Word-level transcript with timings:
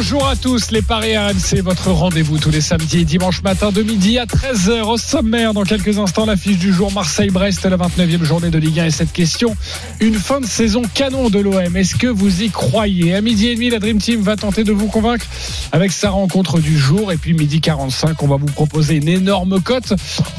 Bonjour 0.00 0.28
à 0.28 0.36
tous, 0.36 0.70
les 0.70 0.80
Paris 0.80 1.18
RMC, 1.18 1.60
votre 1.60 1.90
rendez-vous 1.90 2.38
tous 2.38 2.50
les 2.50 2.60
samedis 2.60 3.00
et 3.00 3.04
dimanches 3.04 3.42
matin 3.42 3.72
de 3.72 3.82
midi 3.82 4.16
à 4.20 4.26
13h 4.26 4.82
au 4.82 4.96
sommaire. 4.96 5.54
Dans 5.54 5.64
quelques 5.64 5.98
instants, 5.98 6.24
l'affiche 6.24 6.56
du 6.56 6.72
jour 6.72 6.92
Marseille-Brest, 6.92 7.64
la 7.64 7.76
29e 7.76 8.22
journée 8.22 8.50
de 8.50 8.58
Ligue 8.58 8.78
1 8.78 8.86
et 8.86 8.90
cette 8.92 9.12
question. 9.12 9.56
Une 9.98 10.14
fin 10.14 10.40
de 10.40 10.46
saison 10.46 10.82
canon 10.94 11.30
de 11.30 11.40
l'OM. 11.40 11.76
Est-ce 11.76 11.96
que 11.96 12.06
vous 12.06 12.44
y 12.44 12.48
croyez? 12.48 13.16
À 13.16 13.20
midi 13.20 13.48
et 13.48 13.56
demi, 13.56 13.70
la 13.70 13.80
Dream 13.80 13.98
Team 13.98 14.20
va 14.20 14.36
tenter 14.36 14.62
de 14.62 14.70
vous 14.70 14.86
convaincre 14.86 15.26
avec 15.72 15.90
sa 15.90 16.10
rencontre 16.10 16.60
du 16.60 16.78
jour. 16.78 17.10
Et 17.10 17.16
puis 17.16 17.34
midi 17.34 17.60
45, 17.60 18.22
on 18.22 18.28
va 18.28 18.36
vous 18.36 18.46
proposer 18.46 18.94
une 18.94 19.08
énorme 19.08 19.60
cote. 19.60 19.94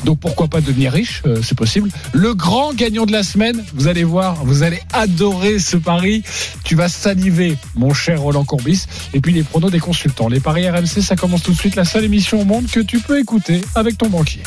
Donc 0.06 0.22
pourquoi 0.22 0.48
pas 0.48 0.62
devenir 0.62 0.94
riche? 0.94 1.22
Euh, 1.26 1.42
C'est 1.44 1.58
possible. 1.58 1.90
Le 2.14 2.34
grand 2.34 2.74
gagnant 2.74 3.06
de 3.06 3.12
la 3.12 3.24
semaine, 3.24 3.62
vous 3.74 3.90
allez 3.90 4.06
voir, 4.06 4.46
vous 4.46 4.64
allez 4.64 4.80
adorer 4.94 5.60
ce 5.60 5.76
pari. 5.76 6.24
Tu 6.64 6.76
vas 6.76 6.88
saliver, 6.88 7.58
mon 7.76 7.94
cher 7.94 8.22
Roland 8.22 8.46
Courbis. 8.46 8.86
Et 9.14 9.20
puis 9.20 9.34
les 9.34 9.44
pronos 9.50 9.72
des 9.72 9.80
consultants. 9.80 10.30
Les 10.30 10.40
paris 10.40 10.70
RMC, 10.70 11.02
ça 11.02 11.16
commence 11.16 11.44
tout 11.44 11.52
de 11.52 11.58
suite. 11.58 11.76
La 11.76 11.86
seule 11.86 12.06
émission 12.06 12.42
au 12.42 12.46
monde 12.46 12.68
que 12.68 12.80
tu 12.80 13.00
peux 13.00 13.20
écouter 13.20 13.62
avec 13.76 13.98
ton 13.98 14.08
banquier. 14.08 14.42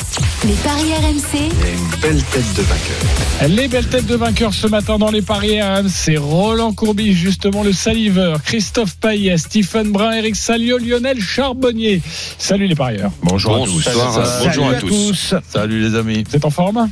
Les 0.45 0.55
paris 0.55 0.93
RMC, 0.95 1.51
une 1.51 2.01
belle 2.01 2.23
tête 2.23 2.55
de 2.57 2.63
vainqueur. 2.63 3.49
Les 3.49 3.69
belles 3.69 3.87
têtes 3.87 4.07
de 4.07 4.17
vainqueurs 4.17 4.55
ce 4.55 4.67
matin 4.67 4.99
dans 4.99 5.11
les 5.11 5.23
paris 5.23 5.61
RMC. 5.61 6.17
Roland 6.19 6.73
Courbis, 6.73 7.13
justement 7.13 7.63
le 7.63 7.73
saliveur. 7.73 8.43
Christophe 8.43 8.97
Payet, 8.97 9.37
Stephen 9.37 9.93
Brun, 9.93 10.13
Eric 10.13 10.37
Salio, 10.37 10.79
Lionel 10.79 11.21
Charbonnier. 11.21 12.01
Salut 12.39 12.67
les 12.67 12.75
parieurs. 12.75 13.11
Bonjour 13.23 13.57
à 13.57 13.65
tous. 13.65 13.85
Bonsoir, 13.85 14.27
Salut 14.27 14.47
bonjour 14.47 14.69
à 14.69 14.75
tous. 14.75 15.35
Salut 15.49 15.81
les 15.81 15.97
amis. 15.97 16.25
Vous 16.29 16.37
êtes 16.37 16.45
en 16.45 16.51
forme? 16.51 16.89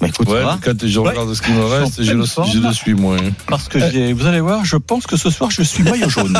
Bah 0.00 0.06
écoute, 0.08 0.28
Ouais, 0.28 0.38
ça 0.40 0.44
va 0.46 0.58
quand 0.62 0.86
je 0.86 0.98
regarde 1.00 1.34
ce 1.34 1.42
qui 1.42 1.50
me 1.50 1.64
reste, 1.64 2.02
je 2.02 2.12
le, 2.12 2.24
je 2.24 2.58
le 2.60 2.72
suis 2.72 2.94
moins. 2.94 3.16
parce 3.48 3.66
que 3.68 3.78
j'ai- 3.90 4.12
vous 4.12 4.26
allez 4.26 4.38
voir, 4.40 4.64
je 4.64 4.76
pense 4.76 5.06
que 5.06 5.16
ce 5.16 5.28
soir 5.28 5.50
je 5.50 5.62
suis 5.62 5.82
maillot 5.82 6.08
jaune. 6.08 6.38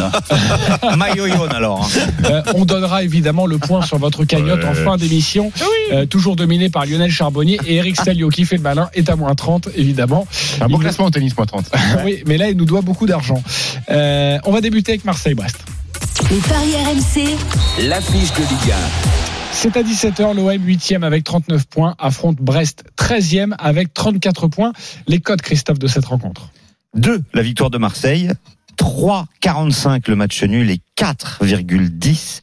maillot 0.96 1.26
jaune 1.28 1.50
alors. 1.52 1.88
Euh, 2.30 2.42
On 2.54 2.64
donnera 2.64 3.02
évidemment 3.02 3.46
le 3.46 3.58
point 3.58 3.82
sur 3.82 3.98
votre 3.98 4.24
cagnotte 4.24 4.64
en 4.64 4.74
fin 4.74 4.96
d'émission. 4.96 5.50
Euh, 5.92 6.06
toujours 6.06 6.36
dominé 6.36 6.70
par 6.70 6.86
Lionel 6.86 7.10
Charbonnier 7.10 7.58
et 7.66 7.76
Eric 7.76 7.96
Salio 7.96 8.28
qui 8.28 8.44
fait 8.44 8.56
le 8.56 8.62
malin 8.62 8.90
est 8.94 9.08
à 9.10 9.16
moins 9.16 9.34
30 9.34 9.68
évidemment. 9.74 10.26
Un 10.60 10.68
bon 10.68 10.76
Il- 10.76 10.80
classement 10.82 11.06
au 11.06 11.10
tennis, 11.10 11.36
moins 11.36 11.46
30. 11.46 11.70
Oui, 12.04 12.22
mais 12.26 12.36
là 12.38 12.48
il 12.50 12.56
nous 12.56 12.64
doit 12.64 12.82
beaucoup 12.82 13.06
d'argent. 13.06 13.42
Euh, 13.90 14.38
on 14.44 14.52
va 14.52 14.60
débuter 14.60 14.92
avec 14.92 15.04
Marseille-Brest. 15.04 15.56
les 16.30 16.36
paris 16.38 16.74
RMC, 16.84 17.36
L'affiche 17.88 18.32
de 18.34 18.40
Ligue 18.40 18.74
C'est 19.52 19.76
à 19.76 19.82
17h, 19.82 20.36
l'OM 20.36 20.50
8e 20.50 21.02
avec 21.02 21.24
39 21.24 21.66
points, 21.66 21.94
affronte 21.98 22.36
Brest 22.36 22.84
13e 22.96 23.54
avec 23.58 23.92
34 23.92 24.48
points. 24.48 24.72
Les 25.06 25.20
codes, 25.20 25.42
Christophe, 25.42 25.78
de 25.78 25.86
cette 25.86 26.04
rencontre 26.04 26.50
2, 26.94 27.22
la 27.34 27.42
victoire 27.42 27.70
de 27.70 27.78
Marseille. 27.78 28.30
3,45 28.78 30.08
le 30.08 30.14
match 30.14 30.42
nul 30.44 30.70
et 30.70 30.80
4,10 30.96 32.42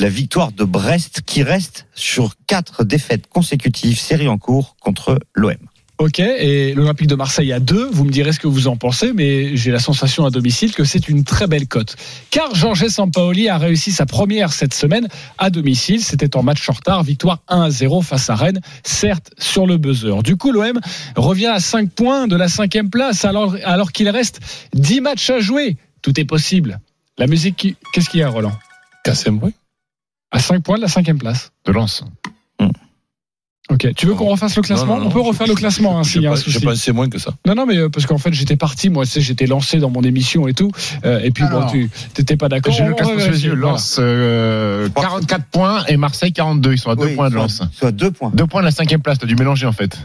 la 0.00 0.08
victoire 0.08 0.52
de 0.52 0.64
Brest 0.64 1.22
qui 1.26 1.42
reste 1.42 1.86
sur 1.94 2.34
quatre 2.46 2.84
défaites 2.84 3.28
consécutives, 3.28 3.98
série 3.98 4.28
en 4.28 4.38
cours 4.38 4.76
contre 4.80 5.18
l'OM. 5.34 5.56
Ok, 5.98 6.20
et 6.20 6.74
l'Olympique 6.74 7.08
de 7.08 7.16
Marseille 7.16 7.52
à 7.52 7.58
2, 7.58 7.88
vous 7.90 8.04
me 8.04 8.10
direz 8.12 8.32
ce 8.32 8.38
que 8.38 8.46
vous 8.46 8.68
en 8.68 8.76
pensez, 8.76 9.12
mais 9.12 9.56
j'ai 9.56 9.72
la 9.72 9.80
sensation 9.80 10.24
à 10.24 10.30
domicile 10.30 10.72
que 10.72 10.84
c'est 10.84 11.08
une 11.08 11.24
très 11.24 11.48
belle 11.48 11.66
cote. 11.66 11.96
Car 12.30 12.54
Georges 12.54 12.86
Sampaoli 12.86 13.48
a 13.48 13.58
réussi 13.58 13.90
sa 13.90 14.06
première 14.06 14.52
cette 14.52 14.74
semaine 14.74 15.08
à 15.38 15.50
domicile, 15.50 16.00
c'était 16.00 16.36
en 16.36 16.44
match 16.44 16.68
en 16.68 16.72
retard, 16.74 17.02
victoire 17.02 17.40
1 17.48 17.62
à 17.62 17.70
0 17.70 18.00
face 18.02 18.30
à 18.30 18.36
Rennes, 18.36 18.60
certes 18.84 19.32
sur 19.38 19.66
le 19.66 19.76
buzzer. 19.76 20.22
Du 20.22 20.36
coup, 20.36 20.52
l'OM 20.52 20.78
revient 21.16 21.46
à 21.48 21.58
5 21.58 21.90
points 21.90 22.28
de 22.28 22.36
la 22.36 22.46
cinquième 22.46 22.90
place 22.90 23.24
alors, 23.24 23.56
alors 23.64 23.90
qu'il 23.90 24.08
reste 24.08 24.38
10 24.74 25.00
matchs 25.00 25.30
à 25.30 25.40
jouer. 25.40 25.76
Tout 26.00 26.20
est 26.20 26.24
possible. 26.24 26.78
La 27.18 27.26
musique, 27.26 27.56
qui- 27.56 27.76
qu'est-ce 27.92 28.08
qu'il 28.08 28.20
y 28.20 28.22
a, 28.22 28.28
Roland? 28.28 28.56
Cassez-moi. 29.02 29.50
À 30.30 30.38
5 30.38 30.62
points 30.62 30.76
de 30.76 30.82
la 30.82 30.88
cinquième 30.88 31.18
place. 31.18 31.50
De 31.64 31.72
lance. 31.72 32.04
Ok, 33.70 33.86
tu 33.94 34.06
veux 34.06 34.14
qu'on 34.14 34.26
refasse 34.30 34.56
le 34.56 34.62
classement 34.62 34.96
Non, 34.96 35.00
non, 35.02 35.06
On 35.08 35.10
peut 35.10 35.20
refaire 35.20 35.46
je- 35.46 35.52
le 35.52 35.56
classement 35.56 35.98
hein, 35.98 36.02
s'il 36.04 36.22
y 36.22 36.26
a 36.26 36.32
un 36.32 36.36
je 36.36 36.40
souci. 36.40 36.60
pensais 36.64 36.92
moins 36.92 37.08
que 37.10 37.18
ça. 37.18 37.32
Non, 37.46 37.54
non, 37.54 37.66
mais 37.66 37.76
euh, 37.76 37.88
parce 37.90 38.06
qu'en 38.06 38.16
fait, 38.16 38.32
j'étais 38.32 38.56
parti, 38.56 38.88
moi, 38.88 39.04
tu 39.04 39.10
sais, 39.10 39.20
j'étais 39.20 39.46
lancé 39.46 39.78
dans 39.78 39.90
mon 39.90 40.00
émission 40.02 40.48
et 40.48 40.54
tout. 40.54 40.70
euh, 41.04 41.20
et 41.22 41.30
puis, 41.30 41.44
bon, 41.44 41.58
Alors, 41.58 41.70
tu 41.72 41.90
t'étais 42.14 42.36
pas 42.38 42.48
d'accord. 42.48 42.72
J'ai 42.72 42.84
On 42.84 42.88
le 42.88 42.94
classement 42.94 43.18
sous 43.20 43.30
les 43.30 43.44
yeux. 43.44 43.54
Lance, 43.54 43.96
euh, 44.00 44.88
44 44.94 45.44
points 45.46 45.84
et 45.86 45.98
Marseille 45.98 46.32
42. 46.32 46.72
Ils 46.72 46.78
sont 46.78 46.90
à 46.90 46.96
2 46.96 47.04
Oui, 47.04 47.14
points 47.14 47.28
de 47.28 47.34
lance. 47.34 47.62
Soit 47.72 47.92
deux 47.92 48.10
points. 48.10 48.30
Deux 48.32 48.46
points 48.46 48.60
de 48.62 48.66
la 48.66 48.70
cinquième 48.72 49.02
place. 49.02 49.18
T'as 49.18 49.26
dû 49.26 49.36
mélanger 49.36 49.66
en 49.66 49.72
fait. 49.72 49.98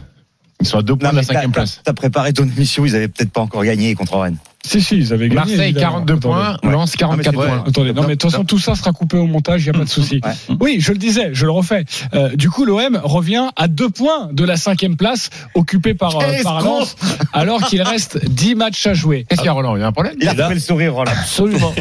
Ils 0.59 0.67
sont 0.67 0.79
à 0.79 0.81
deux 0.81 0.95
points 0.97 1.11
de 1.11 1.15
la 1.15 1.23
cinquième 1.23 1.51
t'as- 1.51 1.61
place. 1.61 1.81
T'as 1.83 1.93
préparé 1.93 2.33
ton 2.33 2.43
émission, 2.57 2.85
ils 2.85 2.95
avaient 2.97 3.07
peut-être 3.07 3.31
pas 3.31 3.41
encore 3.41 3.63
gagné 3.63 3.95
contre 3.95 4.17
Rennes. 4.17 4.37
Si, 4.65 4.81
si, 4.81 4.95
ils 4.97 5.11
avaient 5.13 5.27
gagné. 5.27 5.35
Marseille 5.35 5.59
évidemment. 5.71 6.05
42 6.05 6.13
Attendez. 6.13 6.21
points, 6.27 6.57
Ouais. 6.63 6.71
Lance 6.71 6.95
44 6.95 7.27
Ah, 7.27 7.31
mais 7.37 7.43
c'est- 7.43 7.47
points. 7.49 7.63
Attendez, 7.67 7.93
non, 7.93 8.01
mais 8.03 8.15
de 8.15 8.19
toute 8.21 8.31
façon, 8.31 8.45
tout 8.45 8.59
ça 8.59 8.75
sera 8.75 8.93
coupé 8.93 9.17
au 9.17 9.25
montage, 9.27 9.65
il 9.65 9.71
n'y 9.71 9.75
a 9.75 9.79
pas 9.79 9.85
de 9.85 9.89
souci. 9.89 10.21
Ouais. 10.23 10.55
Oui, 10.61 10.77
je 10.79 10.93
le 10.93 10.97
disais, 10.97 11.31
je 11.33 11.45
le 11.45 11.51
refais. 11.51 11.83
Euh, 12.13 12.29
du 12.35 12.49
coup, 12.49 12.63
l'OM 12.63 12.99
revient 13.03 13.49
à 13.57 13.67
deux 13.67 13.89
points 13.89 14.29
de 14.31 14.43
la 14.45 14.55
cinquième 14.55 14.95
place, 14.95 15.29
occupée 15.53 15.93
par, 15.93 16.17
euh, 16.17 16.41
par 16.43 16.61
Lens, 16.61 16.95
alors 17.33 17.61
qu'il 17.65 17.81
reste 17.81 18.23
10 18.25 18.55
matchs 18.55 18.87
à 18.87 18.93
jouer. 18.93 19.25
Qu'est-ce 19.27 19.41
qu'il 19.41 19.47
y 19.47 19.49
a 19.49 19.53
Roland? 19.53 19.75
Il 19.75 19.81
y 19.81 19.83
a 19.83 19.87
un 19.87 19.91
problème? 19.91 20.15
Il 20.21 20.27
a 20.29 20.33
trouvé 20.33 20.53
le 20.55 20.59
sourire, 20.61 20.93
Roland. 20.93 21.11
Absolument. 21.11 21.73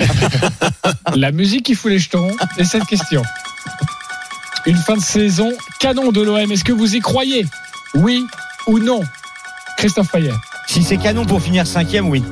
La 1.15 1.31
musique 1.31 1.65
qui 1.67 1.75
fout 1.75 1.91
les 1.91 1.99
jetons 2.01 2.29
et 2.59 2.65
cette 2.65 2.87
question. 2.87 3.23
Une 4.67 4.77
fin 4.77 4.97
de 4.97 5.03
saison 5.03 5.53
canon 5.79 6.11
de 6.13 6.21
l'OM. 6.21 6.51
Est-ce 6.51 6.65
que 6.65 6.73
vous 6.73 6.95
y 6.97 7.01
croyez? 7.01 7.47
Oui 7.95 8.25
ou 8.67 8.79
non? 8.79 9.03
Christophe 9.77 10.11
Payet. 10.11 10.31
Si 10.69 10.83
c'est 10.83 10.97
canon 10.97 11.25
pour 11.25 11.43
finir 11.43 11.67
cinquième, 11.67 12.09
oui. 12.09 12.23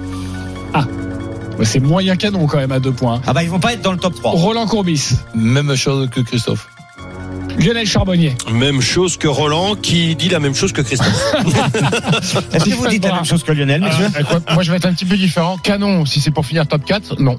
Ouais, 1.58 1.64
C'est 1.64 1.80
moyen 1.80 2.16
canon 2.16 2.46
quand 2.46 2.58
même 2.58 2.72
à 2.72 2.80
deux 2.80 2.92
points. 2.92 3.20
Ah 3.26 3.32
bah 3.32 3.42
ils 3.42 3.50
vont 3.50 3.60
pas 3.60 3.72
être 3.74 3.82
dans 3.82 3.92
le 3.92 3.98
top 3.98 4.14
3. 4.14 4.30
Roland 4.32 4.66
Courbis, 4.66 5.10
Même 5.34 5.74
chose 5.76 6.08
que 6.10 6.20
Christophe. 6.20 6.68
Lionel 7.58 7.86
Charbonnier. 7.86 8.34
Même 8.50 8.80
chose 8.80 9.16
que 9.18 9.28
Roland 9.28 9.74
qui 9.74 10.14
dit 10.16 10.28
la 10.30 10.38
même 10.38 10.54
chose 10.54 10.72
que 10.72 10.80
Christophe. 10.80 11.34
Est-ce 12.54 12.64
que 12.64 12.74
vous 12.74 12.86
dites 12.88 13.04
la 13.04 13.14
même 13.16 13.24
chose 13.24 13.42
que 13.42 13.52
Lionel, 13.52 13.82
monsieur 13.82 14.06
Euh, 14.16 14.40
Moi 14.54 14.62
je 14.62 14.70
vais 14.70 14.78
être 14.78 14.86
un 14.86 14.94
petit 14.94 15.04
peu 15.04 15.16
différent. 15.16 15.58
Canon, 15.58 16.06
si 16.06 16.20
c'est 16.20 16.30
pour 16.30 16.46
finir 16.46 16.66
top 16.66 16.84
4, 16.84 17.20
non. 17.20 17.36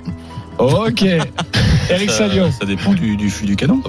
Ok. 0.60 1.04
Eric 1.90 2.12
Salio. 2.12 2.52
ça 2.52 2.66
dépend 2.66 2.94
du, 2.94 3.18
du, 3.18 3.32
du 3.44 3.56
canon. 3.56 3.82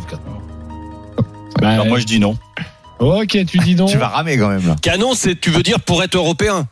Bah, 1.60 1.68
Alors 1.68 1.86
moi 1.86 1.98
je 1.98 2.06
dis 2.06 2.18
non. 2.18 2.36
Ok, 2.98 3.36
tu 3.46 3.58
dis 3.58 3.74
non. 3.74 3.86
Tu 3.86 3.98
vas 3.98 4.08
ramer 4.08 4.38
quand 4.38 4.48
même 4.48 4.66
là. 4.66 4.76
Canon, 4.80 5.14
c'est, 5.14 5.38
tu 5.38 5.50
veux 5.50 5.62
dire, 5.62 5.80
pour 5.80 6.02
être 6.02 6.14
européen 6.14 6.66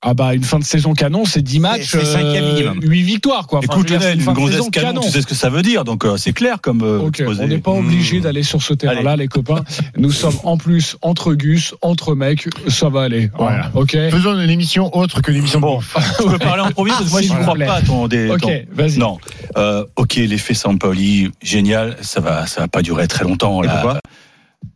Ah 0.00 0.14
bah 0.14 0.32
une 0.32 0.44
fin 0.44 0.60
de 0.60 0.64
saison 0.64 0.92
canon, 0.94 1.24
c'est 1.24 1.42
10 1.42 1.58
matchs, 1.58 1.96
minimum. 1.96 2.78
8 2.82 3.02
victoires 3.02 3.48
quoi. 3.48 3.58
Enfin, 3.58 3.66
Écoute 3.72 3.88
dire, 3.88 4.00
une 4.12 4.20
de 4.20 4.24
gonzesse 4.24 4.52
saison 4.58 4.70
canon, 4.70 5.00
tu 5.00 5.10
sais 5.10 5.22
ce 5.22 5.26
que 5.26 5.34
ça 5.34 5.50
veut 5.50 5.62
dire, 5.62 5.82
donc 5.84 6.04
euh, 6.04 6.16
c'est 6.16 6.32
clair 6.32 6.60
comme 6.60 6.82
euh, 6.82 7.10
on 7.26 7.46
n'est 7.48 7.58
pas 7.58 7.72
obligé 7.72 8.18
Mmh. 8.18 8.22
d'aller 8.22 8.42
sur 8.44 8.62
ce 8.62 8.74
terrain-là, 8.74 9.16
les 9.16 9.26
copains. 9.26 9.64
Nous 9.96 10.12
sommes 10.12 10.36
en 10.44 10.56
plus 10.56 10.96
entre 11.02 11.34
Gus, 11.34 11.74
entre 11.82 12.14
mecs, 12.14 12.48
ça 12.68 12.88
va 12.88 13.02
aller. 13.02 13.28
Voilà. 13.36 13.66
Hein, 13.66 13.70
Ok. 13.74 13.90
Faisons 13.90 14.40
une 14.40 14.48
émission 14.50 14.96
autre 14.96 15.20
que 15.20 15.32
l'émission 15.32 15.58
Bon, 15.60 15.80
je 15.80 16.24
peux 16.28 16.38
parler 16.38 16.62
en 16.62 16.70
premier 16.70 16.92
parce 16.92 17.04
que 17.06 17.10
moi 17.10 17.20
je 17.22 17.32
ne 17.32 17.34
vous 17.36 17.42
crois 17.42 17.54
plaît. 17.54 17.66
pas 17.66 17.74
à 17.74 17.82
ton, 17.82 18.06
des, 18.06 18.30
Ok, 18.30 18.40
ton- 18.40 18.50
vas-y. 18.72 18.98
Non. 18.98 19.18
Euh, 19.56 19.84
ok, 19.96 20.14
l'effet 20.14 20.54
Sampaoli, 20.54 21.30
génial, 21.42 21.96
ça 22.02 22.20
va, 22.20 22.46
ça 22.46 22.60
va 22.60 22.68
pas 22.68 22.82
durer 22.82 23.08
très 23.08 23.24
longtemps. 23.24 23.64
Et 23.64 23.66
là. 23.66 23.72
pourquoi? 23.82 24.00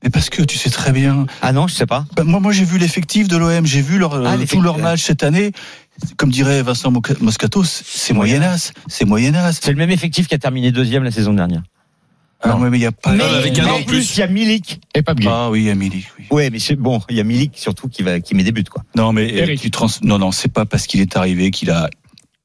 Mais 0.03 0.11
parce 0.11 0.31
que 0.31 0.43
tu 0.43 0.59
sais 0.59 0.71
très 0.71 0.93
bien. 0.93 1.27
Ah 1.43 1.53
non, 1.53 1.67
je 1.69 1.75
sais 1.75 1.87
pas. 1.87 2.07
Ben, 2.17 2.25
moi, 2.25 2.41
moi, 2.41 2.53
j'ai 2.53 2.65
vu 2.65 2.79
l'effectif 2.79 3.29
de 3.29 3.37
l'OM, 3.37 3.67
j'ai 3.67 3.83
vu 3.83 3.99
leur, 3.99 4.15
Ah, 4.15 4.35
euh, 4.35 4.47
tous 4.49 4.61
leurs 4.61 4.77
ouais. 4.77 4.83
matchs 4.83 5.03
cette 5.03 5.23
année. 5.23 5.53
Comme 6.17 6.31
dirait 6.31 6.63
Vincent 6.63 6.91
Moscato, 7.21 7.63
c'est 7.65 8.15
moyenasse, 8.15 8.73
c'est 8.89 9.05
moyenasse. 9.05 9.61
C'est 9.63 9.71
le 9.71 9.77
même 9.77 9.91
effectif 9.91 10.27
qui 10.27 10.35
a 10.35 10.39
terminé 10.39 10.73
deuxième 10.73 11.05
la 11.05 11.11
saison 11.11 11.33
dernière. 11.35 11.63
Alors, 12.41 12.59
mais 12.59 12.77
il 12.77 12.83
y 12.83 12.87
a 12.87 12.93
pas. 12.93 13.13
Mais 13.13 13.23
avec 13.23 13.57
un 13.59 13.65
mais 13.65 13.71
an 13.71 13.75
en 13.77 13.83
plus, 13.83 14.17
il 14.17 14.21
y 14.21 14.23
a 14.23 14.27
Milik. 14.27 14.81
Et 14.97 15.03
pas 15.03 15.15
Ah 15.27 15.51
oui, 15.51 15.71
Amélie. 15.71 16.07
Oui. 16.19 16.25
Ouais, 16.31 16.51
mais 16.51 16.59
c'est 16.59 16.75
bon, 16.75 17.01
il 17.09 17.17
y 17.17 17.21
a 17.21 17.25
Milik 17.25 17.53
surtout 17.55 17.89
qui 17.89 18.03
va 18.03 18.19
qui 18.19 18.35
met 18.35 18.43
des 18.43 18.51
buts 18.51 18.65
quoi. 18.65 18.83
Non, 18.97 19.13
mais 19.13 19.33
Eric. 19.33 19.61
tu 19.61 19.71
trans... 19.71 19.87
non, 20.03 20.19
non, 20.19 20.33
c'est 20.33 20.53
pas 20.53 20.65
parce 20.67 20.89
qu'il 20.89 21.01
est 21.01 21.17
arrivé 21.17 21.53
qu'il 21.53 21.71
a 21.71 21.89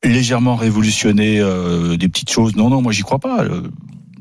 légèrement 0.04 0.56
révolutionné 0.56 1.40
euh, 1.40 1.98
des 1.98 2.10
petites 2.10 2.30
choses. 2.30 2.56
Non, 2.56 2.70
non, 2.70 2.82
moi 2.84 2.92
j'y 2.92 3.02
crois 3.02 3.18
pas. 3.18 3.44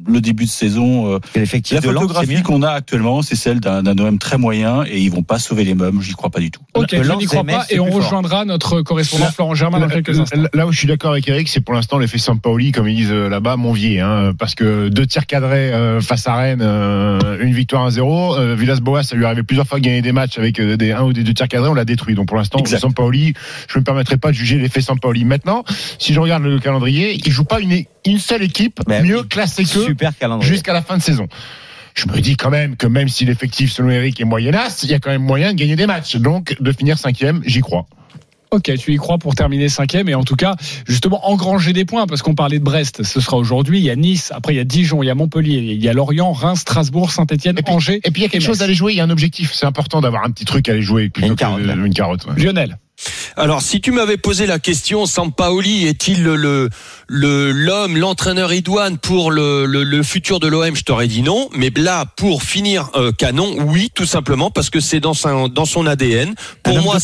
Le, 0.07 0.21
début 0.21 0.45
de 0.45 0.51
saison, 0.51 1.13
euh, 1.15 1.19
la 1.35 1.81
photographie 1.81 2.43
qu'on 2.43 2.63
a 2.63 2.71
actuellement, 2.71 3.23
c'est 3.23 3.37
celle 3.37 3.61
d'un 3.61 3.83
d'un 3.83 3.97
OM 3.99 4.19
très 4.19 4.39
moyen 4.39 4.85
et 4.87 4.99
ils 4.99 5.11
vont 5.11 5.23
pas 5.23 5.39
sauver 5.39 5.65
les 5.65 5.75
meubles. 5.75 6.01
J'y 6.03 6.13
crois 6.13 6.31
pas 6.31 6.41
du 6.41 6.51
tout. 6.51 6.61
Ok, 6.75 6.89
je 6.93 7.13
n'y 7.13 7.27
crois 7.27 7.45
pas 7.45 7.65
et 7.71 7.79
on 7.81 7.91
rejoindra 7.91 8.45
notre 8.45 8.83
correspondant 8.83 9.25
Là- 9.27 9.33
Florent 9.33 9.55
Germain 9.55 9.81
dans 9.81 9.89
quelques 9.89 10.19
instants. 10.19 10.37
là- 10.53 10.67
où 10.67 10.73
je 10.73 10.79
suis 10.79 10.89
d'accord 10.89 11.13
avec 11.13 11.29
Eric, 11.29 11.49
c'est 11.49 11.61
pour 11.61 11.75
l'instant 11.75 11.99
l'effet 11.99 12.19
Sampaoli, 12.19 12.73
comme 12.73 12.89
ils 12.89 12.97
disent 12.97 13.13
euh, 13.13 13.29
là-bas, 13.29 13.57
Monvier. 13.57 14.01
Hein, 14.01 14.33
parce 14.39 14.55
que 14.55 14.89
deux 14.89 15.07
tirs 15.07 15.27
cadrés 15.27 15.73
euh, 15.73 16.01
face 16.01 16.27
à 16.27 16.37
Rennes, 16.37 16.61
euh, 16.63 17.39
une 17.41 17.53
victoire 17.53 17.89
1-0. 17.91 18.37
Euh, 18.39 18.55
Villas-Boas, 18.57 19.03
ça 19.03 19.17
lui 19.17 19.25
arrivé 19.25 19.43
plusieurs 19.43 19.67
fois 19.67 19.79
de 19.79 19.85
gagner 19.85 20.03
des 20.03 20.13
matchs 20.13 20.39
avec 20.39 20.61
euh, 20.61 20.77
des 20.77 20.93
un 20.93 21.03
ou 21.03 21.13
des 21.13 21.23
deux 21.23 21.35
tirs 21.35 21.49
cadrés, 21.49 21.69
on 21.69 21.75
l'a 21.75 21.85
détruit. 21.85 22.15
Donc 22.15 22.29
pour 22.29 22.37
l'instant. 22.37 22.59
Sampaoli, 22.77 23.35
je 23.69 23.79
ne 23.79 23.81
me 23.81 23.85
permettrai 23.85 24.17
pas 24.17 24.29
de 24.31 24.37
juger 24.37 24.59
l'effet 24.59 24.81
Sampaoli. 24.81 25.25
Maintenant, 25.25 25.65
si 25.99 26.13
je 26.13 26.21
regarde 26.21 26.43
le 26.43 26.59
calendrier, 26.59 27.19
il 27.25 27.33
joue 27.33 27.45
pas 27.45 27.61
une, 27.61 27.85
une 28.05 28.19
seule 28.19 28.43
équipe 28.43 28.81
Ben 28.87 29.05
mieux 29.05 29.23
classée 29.23 29.65
qu'eux 29.65 29.95
Super 29.97 30.17
calendrier. 30.19 30.53
jusqu'à 30.53 30.73
la 30.73 30.83
fin 30.83 30.97
de 30.97 31.03
saison. 31.03 31.27
je 31.95 32.07
me 32.09 32.21
dis 32.21 32.37
quand 32.37 32.51
même 32.51 32.77
que 32.77 32.87
même 32.87 33.09
si 33.09 33.25
l'effectif 33.25 33.73
selon 33.73 33.91
Eric 33.91 34.21
est 34.21 34.25
moyennasse, 34.25 34.83
il 34.83 34.91
y 34.91 34.95
a 34.95 34.99
quand 34.99 35.11
même 35.11 35.23
moyen 35.23 35.53
de 35.53 35.59
gagner 35.59 35.77
des 35.77 35.87
matchs. 35.87 36.17
Donc 36.17 36.57
de 36.61 36.73
finir 36.73 36.99
cinquième, 36.99 37.43
j'y 37.47 37.61
crois. 37.61 37.87
Ok, 38.53 38.71
tu 38.79 38.93
y 38.95 38.97
crois 38.97 39.19
pour 39.19 39.35
terminer 39.35 39.69
cinquième 39.69 40.09
et 40.09 40.15
en 40.15 40.23
tout 40.23 40.37
cas, 40.37 40.55
justement, 40.87 41.29
engranger 41.29 41.73
des 41.73 41.85
points 41.85 42.07
parce 42.07 42.23
qu'on 42.23 42.37
parlait 42.37 42.61
de 42.61 42.65
Brest, 42.65 43.03
ce 43.03 43.21
sera 43.21 43.37
aujourd'hui. 43.37 43.79
Il 43.81 43.85
y 43.85 43.91
a 43.91 43.97
Nice, 43.97 44.31
après 44.35 44.55
il 44.55 44.57
y 44.57 44.61
a 44.61 44.65
Dijon, 44.65 45.03
il 45.03 45.07
y 45.07 45.11
a 45.11 45.15
Montpellier, 45.17 45.59
il 45.59 45.83
y 45.83 45.89
a 45.89 45.93
Lorient, 45.93 46.33
Reims, 46.33 46.61
Strasbourg, 46.61 47.11
Saint-Etienne, 47.11 47.59
Et 47.59 47.63
puis, 47.63 47.75
Angers. 47.75 48.01
et 48.05 48.11
puis 48.13 48.23
il 48.23 48.25
y 48.25 48.27
a 48.27 48.29
quelque 48.29 48.43
chose 48.45 48.61
à 48.63 48.67
aller 48.67 48.75
jouer, 48.75 48.93
il 48.93 48.97
y 48.99 49.01
a 49.01 49.05
un 49.05 49.11
objectif. 49.11 49.53
C'est 49.53 49.67
important 49.67 50.01
d'avoir 50.01 50.25
un 50.25 50.31
petit 50.31 50.45
truc 50.45 50.69
à 50.69 50.73
aller 50.73 50.83
jouer 50.83 51.09
plutôt 51.09 51.29
Une 51.29 51.35
carotte, 51.37 51.61
une 51.61 51.93
carotte. 51.93 52.25
ouais. 52.27 52.41
Lionel. 52.43 52.79
Alors, 53.37 53.61
si 53.61 53.81
tu 53.81 53.93
m'avais 53.93 54.17
posé 54.17 54.47
la 54.47 54.59
question, 54.59 55.05
Sampaoli 55.07 55.87
est-il 55.87 56.23
le 56.23 56.37
le 56.37 56.69
le- 57.09 57.53
l'homme, 57.53 57.97
l'entraîneur 57.99 58.53
idoine 58.53 58.99
pour 58.99 59.31
le, 59.31 59.67
le, 59.67 59.85
le 59.85 60.03
futur 60.03 60.41
de 60.41 60.49
l'OM 60.49 60.75
Je 60.75 60.83
t'aurais 60.83 61.07
dit 61.07 61.23
non. 61.23 61.49
Mais 61.55 61.71
là, 61.77 62.07
pour 62.17 62.43
finir 62.43 62.91
euh, 62.97 63.13
canon, 63.13 63.55
oui, 63.67 63.91
tout 63.95 64.07
simplement 64.07 64.51
parce 64.51 64.71
que 64.71 64.81
c'est 64.81 65.01
dans 65.01 65.15
son 65.15 65.49
dans 65.49 65.67
son 65.67 65.87
ADN. 65.87 66.35
Pour 66.63 66.79
moi, 66.81 66.99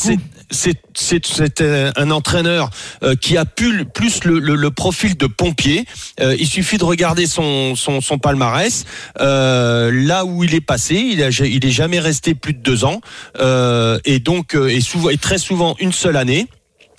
c'est 0.51 0.79
c'est 0.95 1.61
euh, 1.63 1.91
un 1.97 2.11
entraîneur 2.11 2.69
euh, 3.03 3.15
qui 3.15 3.39
a 3.39 3.47
pu 3.47 3.87
plus 3.87 4.25
le, 4.25 4.39
le, 4.39 4.55
le 4.55 4.71
profil 4.71 5.17
de 5.17 5.27
pompier. 5.27 5.87
Euh, 6.21 6.37
il 6.39 6.47
suffit 6.47 6.77
de 6.77 6.85
regarder 6.85 7.27
son 7.27 7.75
son, 7.77 8.01
son 8.03 8.19
palmarès. 8.19 8.85
Euh, 9.21 9.91
là 9.93 10.25
où 10.27 10.45
il 10.45 10.55
est 10.55 10.61
passé, 10.61 10.95
il 10.97 11.23
a 11.23 11.29
il 11.31 11.65
est 11.65 11.71
jamais 11.71 12.01
resté 12.01 12.35
plus 12.35 12.53
de 12.55 12.59
deux 12.61 12.85
ans. 12.85 13.01
Euh, 13.41 13.99
et 14.05 14.19
donc 14.19 14.55
et 14.55 14.81
souvent 14.81 15.09
et 15.11 15.17
très 15.17 15.39
souvent 15.39 15.75
une 15.83 15.93
seule 15.93 16.17
année 16.17 16.47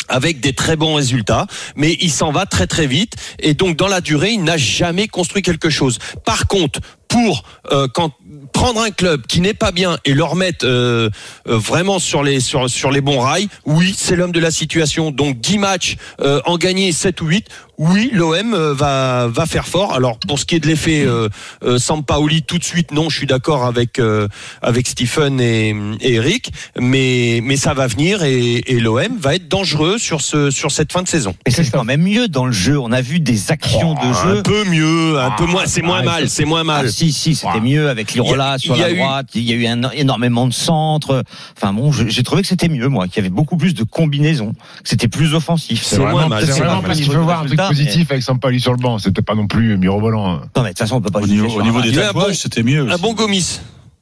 avec 0.10 0.42
des 0.42 0.54
très 0.54 0.76
bons 0.76 0.96
résultats, 0.96 1.48
mais 1.76 1.98
il 2.02 2.12
s'en 2.12 2.32
va 2.32 2.46
très 2.46 2.68
très 2.68 2.88
vite 2.88 3.14
et 3.40 3.54
donc 3.54 3.78
dans 3.78 3.88
la 3.88 4.02
durée, 4.02 4.32
il 4.32 4.44
n'a 4.44 4.58
jamais 4.58 5.08
construit 5.08 5.42
quelque 5.42 5.70
chose. 5.70 5.98
Par 6.26 6.48
contre, 6.48 6.82
pour 7.08 7.44
euh, 7.72 7.88
quand 7.94 8.12
prendre 8.54 8.82
un 8.82 8.92
club 8.92 9.26
qui 9.28 9.40
n'est 9.40 9.54
pas 9.54 9.72
bien 9.72 9.98
et 10.04 10.14
le 10.14 10.24
remettre 10.24 10.66
euh, 10.66 11.10
euh, 11.48 11.58
vraiment 11.58 12.00
sur 12.00 12.24
les 12.24 12.40
sur 12.40 12.70
sur 12.70 12.92
les 12.92 13.02
bons 13.02 13.20
rails, 13.20 13.48
oui, 13.66 13.94
c'est 13.96 14.16
l'homme 14.16 14.32
de 14.32 14.40
la 14.40 14.52
situation. 14.52 15.12
Donc 15.12 15.40
10 15.40 15.58
matchs 15.60 15.96
en 16.20 16.58
gagner 16.58 16.92
7 16.92 17.22
ou 17.22 17.28
8, 17.28 17.48
oui, 17.78 18.12
l'OM 18.14 18.54
euh, 18.54 18.74
va 18.74 19.28
va 19.28 19.46
faire 19.46 19.68
fort. 19.68 19.94
Alors 19.94 20.18
pour 20.20 20.38
ce 20.40 20.46
qui 20.46 20.56
est 20.56 20.60
de 20.60 20.68
l'effet 20.68 21.04
euh, 21.06 21.28
euh, 21.64 21.78
Sampaoli 21.80 22.44
tout 22.44 22.58
de 22.58 22.64
suite 22.64 22.92
non, 22.92 23.10
je 23.10 23.18
suis 23.18 23.26
d'accord 23.26 23.66
avec 23.66 24.00
euh, 24.00 24.28
avec 24.62 24.88
Stephen 24.88 25.40
et, 25.42 25.76
et 26.02 26.14
Eric, 26.14 26.52
mais 26.80 27.40
mais 27.44 27.56
ça 27.58 27.74
va 27.74 27.88
venir 27.88 28.24
et, 28.24 28.64
et 28.68 28.80
l'OM 28.80 29.18
va 29.20 29.36
être 29.36 29.48
dangereux 29.48 29.98
sur 29.98 30.22
ce 30.22 30.52
sur 30.52 30.72
cette 30.72 30.92
fin 30.92 31.02
de 31.02 31.08
saison. 31.08 31.36
Et 31.46 31.52
c'est 31.52 31.70
quand 31.72 31.84
même 31.84 32.04
mieux 32.04 32.28
dans 32.28 32.46
le 32.46 32.52
jeu. 32.52 32.78
On 32.80 32.92
a 32.92 33.02
vu 33.02 33.20
des 33.20 33.52
actions 33.52 33.94
de 33.96 34.00
Un 34.00 34.14
jeu. 34.36 34.44
peu 34.44 34.64
mieux, 34.66 35.20
un 35.20 35.32
peu 35.32 35.46
moins, 35.46 35.66
c'est 35.66 35.82
moins 35.82 36.00
ah, 36.02 36.06
mal, 36.06 36.30
c'est 36.30 36.46
moins 36.46 36.64
mal. 36.64 36.86
Ah, 36.88 36.92
si, 36.92 37.12
si, 37.12 37.36
c'était 37.36 37.60
mieux 37.60 37.90
avec 37.90 38.14
Lirola 38.14 38.58
sur 38.58 38.76
la 38.76 38.94
droite. 38.94 39.28
Il 39.36 39.44
y 39.44 39.54
a 39.54 39.56
eu 39.56 39.66
un- 39.66 39.90
énormément 39.92 40.48
de 40.48 40.54
centres. 40.54 41.24
Enfin 41.58 41.74
bon, 41.74 41.92
j'ai 41.92 42.24
trouvé 42.24 42.42
que 42.42 42.48
c'était 42.48 42.70
mieux, 42.70 42.88
moi, 42.88 43.08
qu'il 43.08 43.18
y 43.18 43.20
avait 43.20 43.30
beaucoup 43.30 43.58
plus 43.58 43.74
de 43.74 43.84
combinaisons, 43.84 44.54
que 44.84 44.90
c'était 44.90 45.08
plus 45.08 45.34
offensif. 45.34 45.84
C'est 45.84 45.98
moins 46.00 46.28
mal, 46.28 46.46
voir 46.46 47.46
positif 47.70 48.12
avec 48.12 48.24
Sampaoli 48.24 48.60
sur 48.60 48.72
le 48.72 48.78
banc. 48.78 48.98
C'était 49.00 49.22
pas 49.22 49.36
non 49.36 49.48
plus 49.48 49.78
mirobolant. 49.78 50.28
hein. 50.36 50.42
Non, 50.56 50.64
mais 50.64 50.70
de 50.70 50.70
toute 50.70 50.80
façon, 50.80 50.96
on 50.98 51.02
peut 51.02 51.10
pas 51.12 51.20
Au 51.20 51.28
juger 51.28 51.42
niveau, 51.42 51.60
au 51.60 51.64
niveau 51.64 51.82
des 51.82 51.92
tatouages, 51.92 52.36
c'était 52.38 52.64
mieux. 52.64 52.90
Un 52.92 52.98
bon 52.98 53.14
Gomis. 53.14 53.60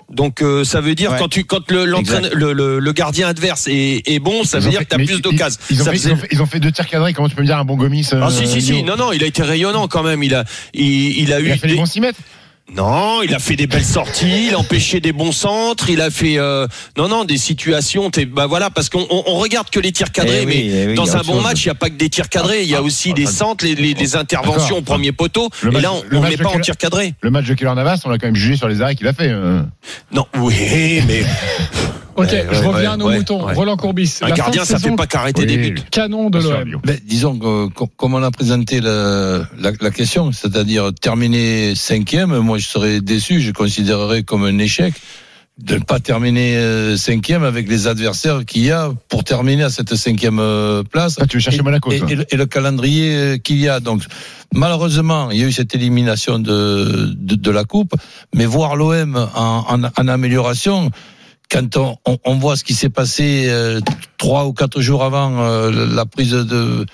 Donc 0.10 0.42
euh, 0.42 0.66
ça 0.66 0.82
veut 0.82 0.94
dire 0.94 1.12
Ouais. 1.12 1.18
quand 1.20 1.30
tu 1.30 1.46
quand 1.46 1.72
le, 1.72 1.86
l'entraîneur- 1.86 2.32
le, 2.36 2.52
le, 2.52 2.80
le 2.80 2.92
gardien 2.92 3.30
adverse 3.30 3.68
est, 3.70 4.02
est 4.06 4.20
bon, 4.20 4.44
ça 4.44 4.58
Ils 4.58 4.64
veut 4.66 4.70
dire 4.72 4.80
fait- 4.80 4.86
que 4.86 4.90
tu 4.90 4.96
as 4.96 4.98
mais 4.98 5.06
plus 5.06 5.16
ils- 5.16 5.22
d'occasions. 5.22 5.60
Ils, 5.70 5.82
ont 5.82 5.86
fait- 5.86 5.92
faisait- 5.92 6.10
ils 6.10 6.14
ont 6.14 6.18
fait- 6.18 6.28
ils 6.34 6.42
ont 6.42 6.46
fait 6.46 6.60
deux 6.60 6.72
tirs 6.74 6.86
cadrés. 6.88 7.14
Comment 7.14 7.30
tu 7.30 7.36
peux 7.36 7.42
me 7.44 7.48
dire 7.48 7.58
un 7.58 7.64
bon 7.64 7.78
Gomis 7.78 8.06
euh, 8.12 8.20
Ah 8.22 8.30
si 8.30 8.46
si 8.62 8.84
non 8.84 8.98
non, 8.98 9.14
il 9.14 9.24
a 9.24 9.28
été 9.28 9.42
rayonnant 9.42 9.88
quand 9.88 10.04
même. 10.04 10.22
Il 10.22 10.36
a 10.36 10.44
il, 10.74 11.18
il 11.18 11.32
a 11.32 11.40
eu 11.40 11.46
Il 11.46 11.52
a 11.54 11.56
fait 11.56 11.68
des- 11.68 11.74
les 11.76 11.80
bons 11.80 11.86
6 11.86 12.02
mètres. 12.02 12.20
Non, 12.74 13.22
il 13.22 13.36
a 13.36 13.40
fait 13.40 13.58
des 13.58 13.68
belles 13.68 13.84
sorties, 13.84 14.48
il 14.48 14.54
a 14.54 14.60
empêché 14.60 15.02
des 15.02 15.12
bons 15.12 15.34
centres, 15.34 15.90
il 15.90 16.00
a 16.00 16.10
fait 16.10 16.38
euh, 16.38 16.68
non 16.98 17.10
non 17.10 17.26
des 17.26 17.38
situations. 17.38 18.10
t'es- 18.10 18.26
Bah 18.26 18.48
voilà, 18.48 18.70
parce 18.70 18.88
qu'on 18.88 19.06
on, 19.10 19.24
on 19.28 19.36
regarde 19.40 19.70
que 19.70 19.80
les 19.82 19.92
tirs 19.92 20.12
cadrés, 20.14 20.40
Eh 20.44 20.46
oui, 20.46 20.54
mais 20.72 20.84
eh 20.84 20.88
oui, 20.88 20.94
dans 20.96 21.18
un 21.18 21.22
bon 21.22 21.42
match, 21.42 21.66
il 21.66 21.68
n'y 21.68 21.72
a 21.72 21.76
pas 21.76 21.90
que 21.90 21.96
des 21.98 22.10
tirs 22.10 22.30
cadrés, 22.30 22.62
il 22.64 22.70
y 22.70 22.76
a 22.76 22.78
Ah, 22.78 22.82
aussi 22.82 23.10
ah, 23.12 23.16
des 23.16 23.28
ah, 23.28 23.32
centres, 23.32 23.66
les, 23.66 23.76
les, 23.76 23.94
les 23.94 24.16
interventions 24.16 24.78
au 24.78 24.82
premier 24.82 25.12
poteau. 25.12 25.50
Le 25.64 25.78
et 25.78 25.82
là, 25.82 25.92
on 26.14 26.22
n'est 26.22 26.38
de 26.38 26.44
pas 26.44 26.50
en 26.50 26.60
tir 26.60 26.78
cadré. 26.78 27.14
Le 27.22 27.30
match 27.30 27.46
de 27.46 27.56
Keller 27.56 27.76
Navas, 27.76 28.02
on 28.06 28.10
l'a 28.10 28.18
quand 28.18 28.28
même 28.28 28.36
jugé 28.38 28.56
sur 28.56 28.70
les 28.70 28.82
arrêts 28.82 28.96
qu'il 28.96 29.08
a 29.08 29.14
fait. 29.14 29.28
euh. 29.30 29.62
Non, 30.14 30.26
oui, 30.38 31.02
mais 31.08 31.24
Ok, 32.16 32.28
Ouais, 32.30 32.46
je 32.52 32.58
reviens 32.60 32.72
ouais, 32.74 32.86
à 32.88 32.98
nos 32.98 33.08
ouais, 33.08 33.18
moutons. 33.18 33.46
ouais. 33.46 33.54
Roland 33.54 33.78
Courbis. 33.78 34.20
un 34.22 34.30
gardien, 34.32 34.66
ça 34.66 34.78
saison 34.78 34.90
fait 34.90 34.96
pas 34.96 35.08
qu'arrêter 35.08 35.46
des 35.46 35.56
Oui. 35.58 35.72
buts. 35.72 35.82
Canon 35.92 36.30
de 36.30 36.40
l'OM. 36.40 36.82
Ben, 36.86 36.98
disons 37.06 37.38
que 37.40 37.68
co- 37.70 37.88
comme 37.88 38.14
on 38.14 38.22
a 38.24 38.32
présenté 38.32 38.82
la, 38.82 39.44
la 39.58 39.92
question, 39.92 40.32
c'est-à-dire 40.32 40.92
terminer 41.00 41.74
cinquième, 41.76 42.38
moi 42.40 42.58
je 42.58 42.68
serais 42.68 43.02
déçu, 43.02 43.40
je 43.42 43.52
considérerais 43.52 44.24
comme 44.24 44.44
un 44.44 44.58
échec 44.58 44.94
de 45.62 45.76
ne 45.76 45.80
pas 45.84 46.00
terminer 46.00 46.56
euh, 46.58 46.98
cinquième 46.98 47.44
avec 47.44 47.68
les 47.70 47.86
adversaires 47.88 48.46
qu'il 48.46 48.64
y 48.64 48.72
a 48.72 48.90
pour 49.10 49.24
terminer 49.24 49.64
à 49.64 49.70
cette 49.70 49.94
cinquième 49.96 50.40
euh, 50.40 50.82
place. 50.84 51.18
Ah, 51.22 51.28
tu 51.28 51.38
veux 51.38 51.42
chercher 51.42 51.60
et, 51.60 51.64
Monaco, 51.64 51.92
et, 51.92 52.00
le, 52.00 52.26
et 52.34 52.36
le 52.36 52.46
calendrier 52.48 53.16
euh, 53.16 53.38
qu'il 53.38 53.58
y 53.58 53.68
a. 53.70 53.80
Donc, 53.80 54.02
malheureusement, 54.56 55.30
il 55.30 55.40
y 55.40 55.44
a 55.44 55.48
eu 55.48 55.52
cette 55.52 55.76
élimination 55.76 56.40
de, 56.40 57.14
de, 57.16 57.36
de 57.36 57.52
la 57.52 57.64
Coupe, 57.64 57.94
mais 58.34 58.46
voir 58.46 58.76
l'OM 58.76 59.16
en, 59.36 59.66
en, 59.70 59.84
en 59.84 60.08
amélioration, 60.08 60.90
quand 61.52 61.98
on, 62.06 62.36
voit 62.36 62.56
ce 62.56 62.64
qui 62.64 62.74
s'est 62.74 62.90
passé 62.90 63.46
euh, 63.48 63.82
trois 64.18 64.46
ou 64.46 64.54
quatre 64.54 64.80
jours 64.80 65.04
avant 65.04 65.40
euh, 65.40 65.70
la 65.70 66.06
prise 66.06 66.32
de, 66.32 66.86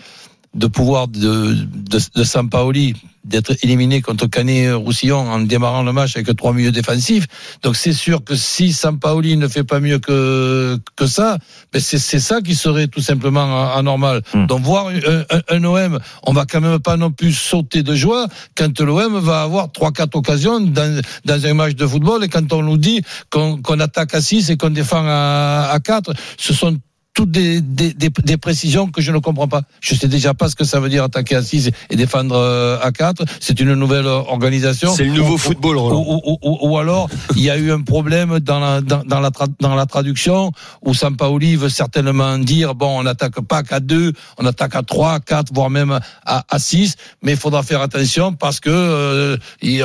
de 0.57 0.67
pouvoir 0.67 1.07
de, 1.07 1.53
de, 1.53 1.99
de 2.15 2.23
Sampaoli, 2.23 2.95
d'être 3.23 3.53
éliminé 3.61 4.01
contre 4.01 4.27
Canet 4.27 4.73
Roussillon 4.73 5.19
en 5.19 5.39
démarrant 5.39 5.83
le 5.83 5.91
match 5.93 6.15
avec 6.15 6.35
trois 6.35 6.53
milieux 6.53 6.71
défensifs. 6.71 7.27
Donc 7.61 7.75
c'est 7.75 7.93
sûr 7.93 8.23
que 8.23 8.35
si 8.35 8.73
Sampaoli 8.73 9.37
ne 9.37 9.47
fait 9.47 9.63
pas 9.63 9.79
mieux 9.79 9.99
que, 9.99 10.79
que 10.95 11.05
ça, 11.05 11.37
ben 11.71 11.81
c'est, 11.81 11.99
c'est 11.99 12.19
ça 12.19 12.41
qui 12.41 12.55
serait 12.55 12.87
tout 12.87 13.01
simplement 13.01 13.71
anormal. 13.73 14.21
Hmm. 14.33 14.47
Donc 14.47 14.61
voir 14.61 14.87
un, 14.87 15.23
un, 15.29 15.41
un 15.49 15.63
OM, 15.63 15.99
on 16.23 16.33
va 16.33 16.45
quand 16.45 16.61
même 16.61 16.79
pas 16.79 16.97
non 16.97 17.11
plus 17.11 17.33
sauter 17.33 17.83
de 17.83 17.93
joie 17.93 18.27
quand 18.55 18.79
l'OM 18.79 19.19
va 19.19 19.43
avoir 19.43 19.71
trois 19.71 19.91
quatre 19.91 20.15
occasions 20.15 20.59
dans, 20.59 21.01
dans 21.25 21.45
un 21.45 21.53
match 21.53 21.75
de 21.75 21.85
football 21.85 22.23
et 22.23 22.29
quand 22.29 22.51
on 22.53 22.63
nous 22.63 22.77
dit 22.77 23.01
qu'on, 23.29 23.61
attaque 23.79 24.15
à 24.15 24.21
6 24.21 24.49
et 24.49 24.57
qu'on 24.57 24.71
défend 24.71 25.03
à, 25.05 25.69
à 25.71 25.79
4, 25.79 26.13
ce 26.37 26.53
sont 26.53 26.77
toutes 27.17 27.31
des, 27.31 27.61
des, 27.61 27.93
des, 27.95 28.09
des 28.09 28.37
précisions 28.37 28.85
que 28.91 29.01
je 29.01 29.11
ne 29.11 29.17
comprends 29.17 29.47
pas. 29.47 29.63
Je 29.81 29.95
sais 29.95 30.07
déjà 30.07 30.35
pas 30.35 30.49
ce 30.49 30.55
que 30.55 30.63
ça 30.63 30.79
veut 30.79 30.87
dire 30.87 31.03
attaquer 31.03 31.35
à 31.35 31.41
6 31.41 31.71
et 31.89 31.95
défendre 31.95 32.35
euh, 32.35 32.77
à 32.79 32.91
4. 32.91 33.23
C'est 33.39 33.59
une 33.59 33.73
nouvelle 33.73 34.05
euh, 34.05 34.19
organisation. 34.19 34.93
C'est 34.93 35.05
le 35.05 35.13
nouveau 35.13 35.33
Ou- 35.33 35.37
football, 35.39 35.77
ou, 35.77 35.79
Roland. 35.81 36.05
ou, 36.23 36.37
ou, 36.43 36.57
ou 36.69 36.77
alors, 36.77 37.09
il 37.35 37.41
y 37.41 37.49
a 37.49 37.57
eu 37.57 37.71
un 37.71 37.81
problème 37.81 38.39
dans 38.39 38.59
la, 38.59 38.81
dans, 38.81 39.03
dans 39.03 39.19
la, 39.19 39.31
tra- 39.31 39.47
dans 39.59 39.73
la 39.73 39.87
traduction 39.87 40.51
où 40.85 40.93
Sampaoli 40.93 41.55
veut 41.55 41.69
certainement 41.69 42.37
dire 42.37 42.75
bon, 42.75 42.99
on 42.99 43.03
n'attaque 43.03 43.41
pas 43.41 43.63
qu'à 43.63 43.79
2, 43.79 44.13
on 44.37 44.45
attaque 44.45 44.75
à 44.75 44.83
3, 44.83 45.19
4, 45.21 45.51
voire 45.55 45.71
même 45.71 45.99
à, 46.23 46.45
à 46.47 46.59
6, 46.59 46.97
mais 47.23 47.31
il 47.31 47.37
faudra 47.39 47.63
faire 47.63 47.81
attention 47.81 48.33
parce 48.33 48.59
que 48.59 48.69
euh, 48.69 49.37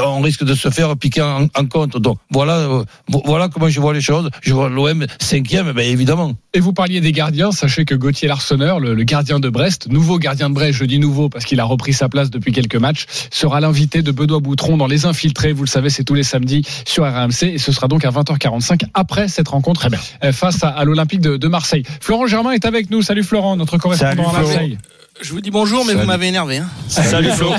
on 0.04 0.20
risque 0.20 0.44
de 0.44 0.54
se 0.54 0.68
faire 0.68 0.94
piquer 0.98 1.22
en, 1.22 1.44
en 1.44 1.66
compte. 1.66 1.96
Donc 1.96 2.18
voilà, 2.30 2.56
euh, 2.58 2.84
vo- 3.08 3.22
voilà 3.24 3.48
comment 3.48 3.70
je 3.70 3.80
vois 3.80 3.94
les 3.94 4.02
choses. 4.02 4.28
Je 4.42 4.52
vois 4.52 4.68
l'OM 4.68 5.06
cinquième, 5.18 5.72
ben 5.72 5.86
évidemment. 5.90 6.32
Et 6.52 6.60
vous 6.60 6.74
parliez 6.74 7.00
des 7.00 7.12
gardiens. 7.22 7.52
Sachez 7.52 7.84
que 7.84 7.94
Gauthier 7.94 8.26
Larsonneur, 8.26 8.80
le, 8.80 8.94
le 8.94 9.04
gardien 9.04 9.38
de 9.38 9.48
Brest, 9.48 9.86
nouveau 9.88 10.18
gardien 10.18 10.48
de 10.48 10.54
Brest, 10.54 10.72
je 10.72 10.84
dis 10.84 10.98
nouveau 10.98 11.28
parce 11.28 11.44
qu'il 11.44 11.60
a 11.60 11.64
repris 11.64 11.92
sa 11.92 12.08
place 12.08 12.30
depuis 12.30 12.50
quelques 12.50 12.74
matchs, 12.74 13.06
sera 13.30 13.60
l'invité 13.60 14.02
de 14.02 14.10
Benoît 14.10 14.40
Boutron 14.40 14.76
dans 14.76 14.88
Les 14.88 15.06
Infiltrés. 15.06 15.52
Vous 15.52 15.62
le 15.62 15.68
savez, 15.68 15.88
c'est 15.88 16.02
tous 16.02 16.14
les 16.14 16.24
samedis 16.24 16.66
sur 16.84 17.04
RMC 17.04 17.44
et 17.44 17.58
ce 17.58 17.70
sera 17.70 17.86
donc 17.86 18.04
à 18.04 18.10
20h45 18.10 18.86
après 18.92 19.28
cette 19.28 19.46
rencontre 19.48 19.88
euh, 20.24 20.32
face 20.32 20.64
à, 20.64 20.70
à 20.70 20.84
l'Olympique 20.84 21.20
de, 21.20 21.36
de 21.36 21.48
Marseille. 21.48 21.84
Florent 22.00 22.26
Germain 22.26 22.50
est 22.50 22.64
avec 22.64 22.90
nous. 22.90 23.02
Salut 23.02 23.22
Florent, 23.22 23.54
notre 23.54 23.78
correspondant 23.78 24.32
Salut, 24.32 24.36
à 24.36 24.42
Marseille. 24.42 24.78
Je 25.22 25.30
vous 25.32 25.40
dis 25.40 25.52
bonjour, 25.52 25.84
mais 25.84 25.92
Salut. 25.92 26.00
vous 26.00 26.06
m'avez 26.08 26.26
énervé. 26.26 26.56
Hein. 26.58 26.68
Salut 26.88 27.30
Flo. 27.30 27.52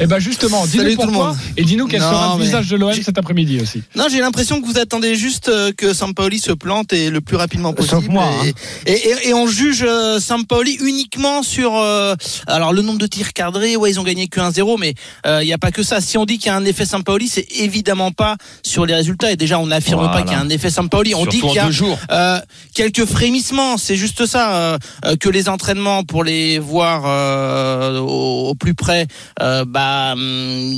Et 0.00 0.06
ben 0.08 0.18
justement, 0.18 0.66
dis-nous 0.66 0.82
Salut 0.82 0.96
tout 0.96 1.02
le 1.02 1.06
pourquoi 1.12 1.36
et 1.56 1.62
dis-nous 1.62 1.86
quel 1.86 2.00
Non, 2.00 2.10
sera 2.10 2.36
le 2.36 2.42
visage 2.42 2.66
de 2.68 2.76
l'OM 2.76 2.92
cet 2.92 3.16
après-midi 3.16 3.60
aussi. 3.62 3.82
Non, 3.94 4.06
j'ai 4.10 4.18
l'impression 4.18 4.60
que 4.60 4.66
vous 4.66 4.76
attendez 4.76 5.14
juste 5.14 5.48
euh, 5.48 5.70
que 5.76 5.94
Sampaoli 5.94 6.40
se 6.40 6.50
plante 6.50 6.92
et 6.92 7.10
le 7.10 7.20
plus 7.20 7.36
rapidement 7.36 7.72
possible. 7.72 8.00
Sauf 8.02 8.08
moi, 8.08 8.28
et, 8.44 8.48
hein. 8.48 8.52
et, 8.86 8.92
et- 8.92 9.28
et 9.28 9.34
on 9.34 9.46
juge 9.46 9.84
euh, 9.86 10.18
Sampaoli 10.18 10.78
uniquement 10.82 11.44
sur 11.44 11.76
euh, 11.76 12.16
alors 12.48 12.72
le 12.72 12.82
nombre 12.82 12.98
de 12.98 13.06
tirs 13.06 13.34
cadrés. 13.34 13.76
Ouais, 13.76 13.90
ils 13.92 14.00
ont 14.00 14.04
gagné 14.04 14.26
que 14.26 14.40
1-0, 14.40 14.76
mais 14.80 14.94
il 15.26 15.46
n'y 15.46 15.52
a 15.52 15.58
pas 15.58 15.70
que 15.70 15.84
ça. 15.84 16.00
Si 16.00 16.18
on 16.18 16.24
dit 16.26 16.38
qu'il 16.38 16.46
y 16.46 16.50
a 16.50 16.56
un 16.56 16.64
effet 16.64 16.86
Sampaoli, 16.86 17.28
c'est 17.28 17.46
évidemment 17.60 18.10
pas 18.10 18.36
sur 18.64 18.84
les 18.84 18.94
résultats. 18.94 19.30
Et 19.30 19.36
déjà, 19.36 19.60
on 19.60 19.66
n'affirme 19.68 20.00
Voilà. 20.00 20.16
pas 20.16 20.22
qu'il 20.22 20.32
y 20.32 20.34
a 20.34 20.40
un 20.40 20.48
effet 20.48 20.70
Sampaoli. 20.70 21.14
On 21.14 21.24
dit 21.24 21.40
qu'il 21.40 21.52
y 21.52 21.58
a. 21.60 21.68
Euh, 22.10 22.40
quelques 22.74 23.04
frémissements, 23.04 23.76
c'est 23.78 23.96
juste 23.96 24.26
ça, 24.26 24.76
que 25.20 25.28
les 25.28 25.48
entraînements 25.48 26.02
pour 26.02 26.24
les 26.24 26.58
voir 26.58 26.79
euh, 26.84 27.98
au, 28.00 28.48
au 28.50 28.54
plus 28.54 28.74
près, 28.74 29.06
euh, 29.40 29.64
bah 29.66 30.12
hum, 30.12 30.20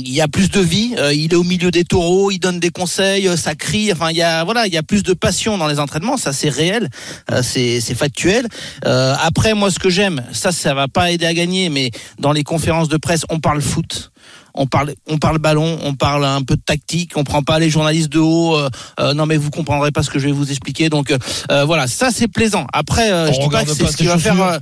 il 0.05 0.13
y 0.13 0.21
a 0.21 0.27
plus 0.27 0.49
de 0.49 0.59
vie. 0.59 0.95
euh, 0.97 1.13
il 1.13 1.33
est 1.33 1.35
au 1.35 1.43
milieu 1.43 1.71
des 1.71 1.83
taureaux, 1.83 2.31
il 2.31 2.39
donne 2.39 2.59
des 2.59 2.69
conseils, 2.71 3.29
ça 3.37 3.55
crie. 3.55 3.91
Enfin, 3.91 4.09
il 4.11 4.17
y 4.17 4.21
a 4.21 4.43
voilà, 4.43 4.67
il 4.67 4.73
y 4.73 4.77
a 4.77 4.83
plus 4.83 5.03
de 5.03 5.13
passion 5.13 5.57
dans 5.57 5.67
les 5.67 5.79
entraînements. 5.79 6.17
Ça, 6.17 6.33
c'est 6.33 6.49
réel, 6.49 6.89
c'est 7.41 7.79
c'est 7.81 7.95
factuel. 7.95 8.47
Après, 8.83 9.53
moi, 9.53 9.71
ce 9.71 9.79
que 9.79 9.89
j'aime, 9.89 10.23
ça, 10.31 10.51
ça 10.51 10.73
va 10.73 10.87
pas 10.87 11.11
aider 11.11 11.25
à 11.25 11.33
gagner, 11.33 11.69
mais 11.69 11.91
dans 12.19 12.31
les 12.31 12.43
conférences 12.43 12.89
de 12.89 12.97
presse, 12.97 13.25
on 13.29 13.39
parle 13.39 13.61
foot. 13.61 14.11
on 14.55 14.67
parle, 14.67 14.93
on 15.07 15.17
parle 15.17 15.39
ballon, 15.39 15.79
on 15.83 15.95
parle 15.95 16.25
un 16.25 16.41
peu 16.43 16.55
de 16.55 16.61
tactique, 16.61 17.13
on 17.15 17.23
prend 17.23 17.41
pas 17.43 17.59
les 17.59 17.69
journalistes 17.69 18.09
de 18.09 18.19
haut. 18.19 18.55
euh, 18.55 18.69
euh, 18.99 19.13
non 19.13 19.25
mais 19.25 19.37
vous 19.37 19.49
comprendrez 19.49 19.91
pas 19.91 20.03
ce 20.03 20.09
que 20.09 20.19
je 20.19 20.25
vais 20.27 20.31
vous 20.31 20.49
expliquer. 20.51 20.89
Donc 20.89 21.11
euh, 21.11 21.65
voilà, 21.65 21.87
ça 21.87 22.09
c'est 22.11 22.27
plaisant. 22.27 22.67
Après, 22.73 23.09
je 23.33 23.39
dis 23.39 23.49
pas 23.49 23.65
que 23.65 23.73
c'est 23.73 23.87
ce 23.87 23.97
qui 23.97 24.05
va 24.05 24.17
faire. 24.17 24.59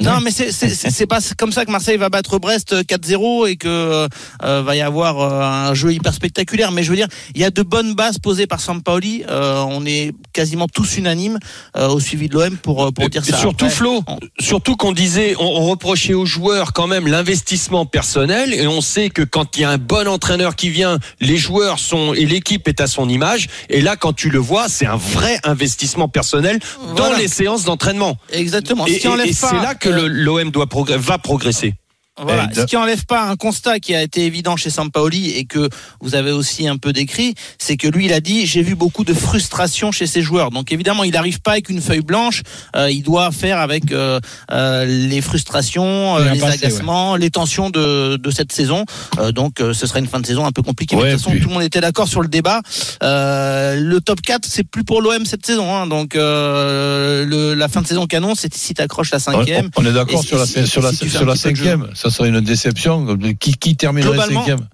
Euh, 0.00 0.04
non, 0.04 0.20
mais 0.20 0.30
c'est 0.30 1.06
pas 1.06 1.18
comme 1.36 1.52
ça 1.52 1.64
que 1.64 1.70
Marseille 1.70 1.96
va 1.96 2.08
battre 2.08 2.38
Brest 2.38 2.74
4-0 2.84 3.48
et 3.48 3.56
que 3.56 3.68
euh, 3.68 4.62
va 4.62 4.76
y 4.76 4.80
avoir 4.80 5.20
euh, 5.20 5.68
un 5.70 5.74
jeu 5.74 5.92
hyper 5.92 6.14
spectaculaire. 6.14 6.72
Mais 6.72 6.82
je 6.82 6.90
veux 6.90 6.96
dire, 6.96 7.08
il 7.34 7.40
y 7.40 7.44
a 7.44 7.50
de 7.50 7.62
bonnes 7.62 7.94
bases 7.94 8.18
posées 8.18 8.46
par 8.46 8.60
Sampaoli. 8.60 9.24
Euh, 9.28 9.62
on 9.68 9.84
est 9.86 10.12
quasiment 10.32 10.66
tous 10.68 10.96
unanimes 10.96 11.38
euh, 11.76 11.88
au 11.88 12.00
suivi 12.00 12.28
de 12.28 12.34
l'OM 12.34 12.56
pour 12.56 12.84
euh, 12.86 12.90
pour 12.90 13.08
dire 13.10 13.22
et 13.26 13.30
ça. 13.30 13.36
surtout 13.38 13.66
Après, 13.66 13.76
Flo, 13.76 14.02
on- 14.06 14.18
surtout 14.38 14.76
qu'on 14.76 14.92
disait, 14.92 15.34
on, 15.38 15.44
on 15.44 15.66
reprochait 15.70 16.14
aux 16.14 16.26
joueurs 16.26 16.72
quand 16.72 16.86
même 16.86 17.06
l'investissement 17.06 17.84
personnel, 17.86 18.54
et 18.54 18.66
on 18.66 18.80
sait 18.80 19.10
que 19.10 19.22
quand 19.22 19.56
il 19.56 19.60
y 19.62 19.64
a 19.64 19.70
un 19.70 19.78
bon 19.78 20.08
entraîneur 20.08 20.56
qui 20.56 20.70
vient, 20.70 20.98
les 21.20 21.36
joueurs 21.36 21.78
sont 21.78 22.14
et 22.14 22.24
l'équipe 22.26 22.66
est 22.68 22.80
à 22.80 22.86
son 22.86 23.08
image. 23.08 23.48
Et 23.68 23.80
là, 23.82 23.96
quand 23.96 24.12
tu 24.12 24.30
le 24.30 24.38
vois, 24.38 24.68
c'est 24.68 24.86
un 24.86 24.96
vrai 24.96 25.38
investissement 25.44 26.08
personnel 26.08 26.58
dans 26.80 26.94
Voilà. 26.94 27.18
les 27.18 27.28
séances 27.28 27.64
d'entraînement. 27.64 28.16
Exactement. 28.32 28.86
Et, 28.86 28.92
et- 28.92 29.28
et 29.28 29.32
c'est 29.32 29.52
là 29.56 29.74
que 29.74 29.89
le- 29.90 30.08
l'OM 30.08 30.50
doit 30.50 30.66
progr- 30.66 30.96
va 30.96 31.18
progresser. 31.18 31.74
Voilà. 32.22 32.48
Ce 32.54 32.62
qui 32.62 32.76
enlève 32.76 33.04
pas 33.06 33.22
un 33.28 33.36
constat 33.36 33.80
qui 33.80 33.94
a 33.94 34.02
été 34.02 34.24
évident 34.26 34.56
chez 34.56 34.70
Sampaoli 34.70 35.30
et 35.30 35.44
que 35.44 35.68
vous 36.00 36.14
avez 36.14 36.30
aussi 36.32 36.68
un 36.68 36.76
peu 36.76 36.92
décrit, 36.92 37.34
c'est 37.58 37.76
que 37.76 37.88
lui, 37.88 38.06
il 38.06 38.12
a 38.12 38.20
dit 38.20 38.46
j'ai 38.46 38.62
vu 38.62 38.74
beaucoup 38.74 39.04
de 39.04 39.14
frustration 39.14 39.92
chez 39.92 40.06
ses 40.06 40.22
joueurs. 40.22 40.50
Donc 40.50 40.72
évidemment, 40.72 41.04
il 41.04 41.12
n'arrive 41.12 41.40
pas 41.40 41.52
avec 41.52 41.68
une 41.68 41.80
feuille 41.80 42.00
blanche. 42.02 42.42
euh, 42.76 42.90
il 42.90 43.02
doit 43.02 43.30
faire 43.32 43.58
avec 43.58 43.92
euh, 43.92 44.20
euh, 44.50 44.84
les 44.86 45.20
frustrations, 45.20 46.16
euh, 46.18 46.32
les 46.32 46.40
passé, 46.40 46.64
agacements, 46.64 47.16
les 47.16 47.30
tensions 47.30 47.70
de, 47.70 48.16
de 48.16 48.30
cette 48.30 48.52
saison. 48.52 48.84
Euh, 49.18 49.32
donc 49.32 49.60
euh, 49.60 49.72
ce 49.72 49.86
serait 49.86 50.00
une 50.00 50.06
fin 50.06 50.20
de 50.20 50.26
saison 50.26 50.44
un 50.46 50.52
peu 50.52 50.62
compliquée. 50.62 50.96
Mais 50.96 51.02
de 51.04 51.10
toute 51.12 51.18
façon, 51.18 51.30
puis- 51.30 51.40
tout 51.40 51.48
le 51.48 51.54
monde 51.54 51.62
était 51.62 51.80
d'accord 51.80 52.08
sur 52.08 52.20
le 52.22 52.28
débat. 52.28 52.60
Euh, 53.02 53.76
le 53.80 54.00
top 54.00 54.20
4, 54.20 54.46
c'est 54.48 54.64
plus 54.64 54.84
pour 54.84 55.00
l'OM 55.02 55.24
cette 55.24 55.44
saison. 55.46 55.74
Hein. 55.74 55.86
Donc 55.86 56.16
euh, 56.16 57.24
le, 57.24 57.54
la 57.54 57.68
fin 57.68 57.82
de 57.82 57.86
saison 57.86 58.06
canon, 58.06 58.34
c'est 58.34 58.52
si 58.54 58.74
t'accroches 58.74 59.10
la 59.10 59.18
On, 59.18 59.20
cinquième. 59.20 59.70
on 59.76 59.86
est 59.86 59.92
d'accord 59.92 60.22
sur 60.22 60.38
la, 60.38 60.46
si- 60.46 60.66
sur 60.66 60.82
la, 60.82 60.92
si 60.92 60.98
tu 60.98 61.10
sur 61.10 61.24
la 61.24 61.36
cinquième. 61.36 61.88
Ça 61.94 62.09
serait 62.10 62.28
une 62.28 62.40
déception. 62.40 63.16
Qui, 63.38 63.54
qui 63.54 63.76
terminerait 63.76 64.18
cinquième? 64.28 64.66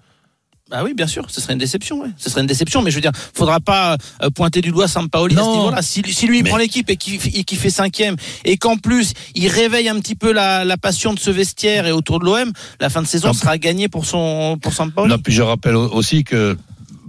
Bah 0.68 0.82
oui, 0.84 0.94
bien 0.94 1.06
sûr, 1.06 1.26
ce 1.30 1.40
serait 1.40 1.52
une 1.52 1.60
déception. 1.60 2.00
Ouais. 2.00 2.08
Ce 2.16 2.28
serait 2.28 2.40
une 2.40 2.48
déception, 2.48 2.82
mais 2.82 2.90
je 2.90 2.96
veux 2.96 3.00
dire, 3.00 3.12
faudra 3.34 3.60
pas 3.60 3.96
euh, 4.24 4.30
pointer 4.30 4.60
du 4.62 4.72
doigt 4.72 4.88
Sampaoli 4.88 5.36
à 5.36 5.38
ce 5.38 5.44
Non. 5.44 5.56
niveau-là. 5.58 5.80
Si, 5.80 6.02
si 6.12 6.26
lui 6.26 6.42
Mais- 6.42 6.48
prend 6.48 6.58
l'équipe 6.58 6.90
et 6.90 6.96
qui 6.96 7.18
qui 7.18 7.54
fait 7.54 7.70
cinquième, 7.70 8.16
et 8.44 8.56
qu'en 8.56 8.76
plus 8.76 9.12
il 9.36 9.46
réveille 9.46 9.88
un 9.88 10.00
petit 10.00 10.16
peu 10.16 10.32
la, 10.32 10.64
la 10.64 10.76
passion 10.76 11.14
de 11.14 11.20
ce 11.20 11.30
vestiaire 11.30 11.86
et 11.86 11.92
autour 11.92 12.18
de 12.18 12.24
l'OM, 12.24 12.50
la 12.80 12.90
fin 12.90 13.00
de 13.00 13.06
saison 13.06 13.28
Non. 13.28 13.34
sera 13.34 13.58
gagnée 13.58 13.88
pour 13.88 14.06
son 14.06 14.58
pour 14.60 14.72
Sampaoli. 14.72 15.08
Non, 15.08 15.18
puis 15.18 15.32
je 15.32 15.42
rappelle 15.42 15.76
au- 15.76 15.88
aussi 15.92 16.24
que 16.24 16.56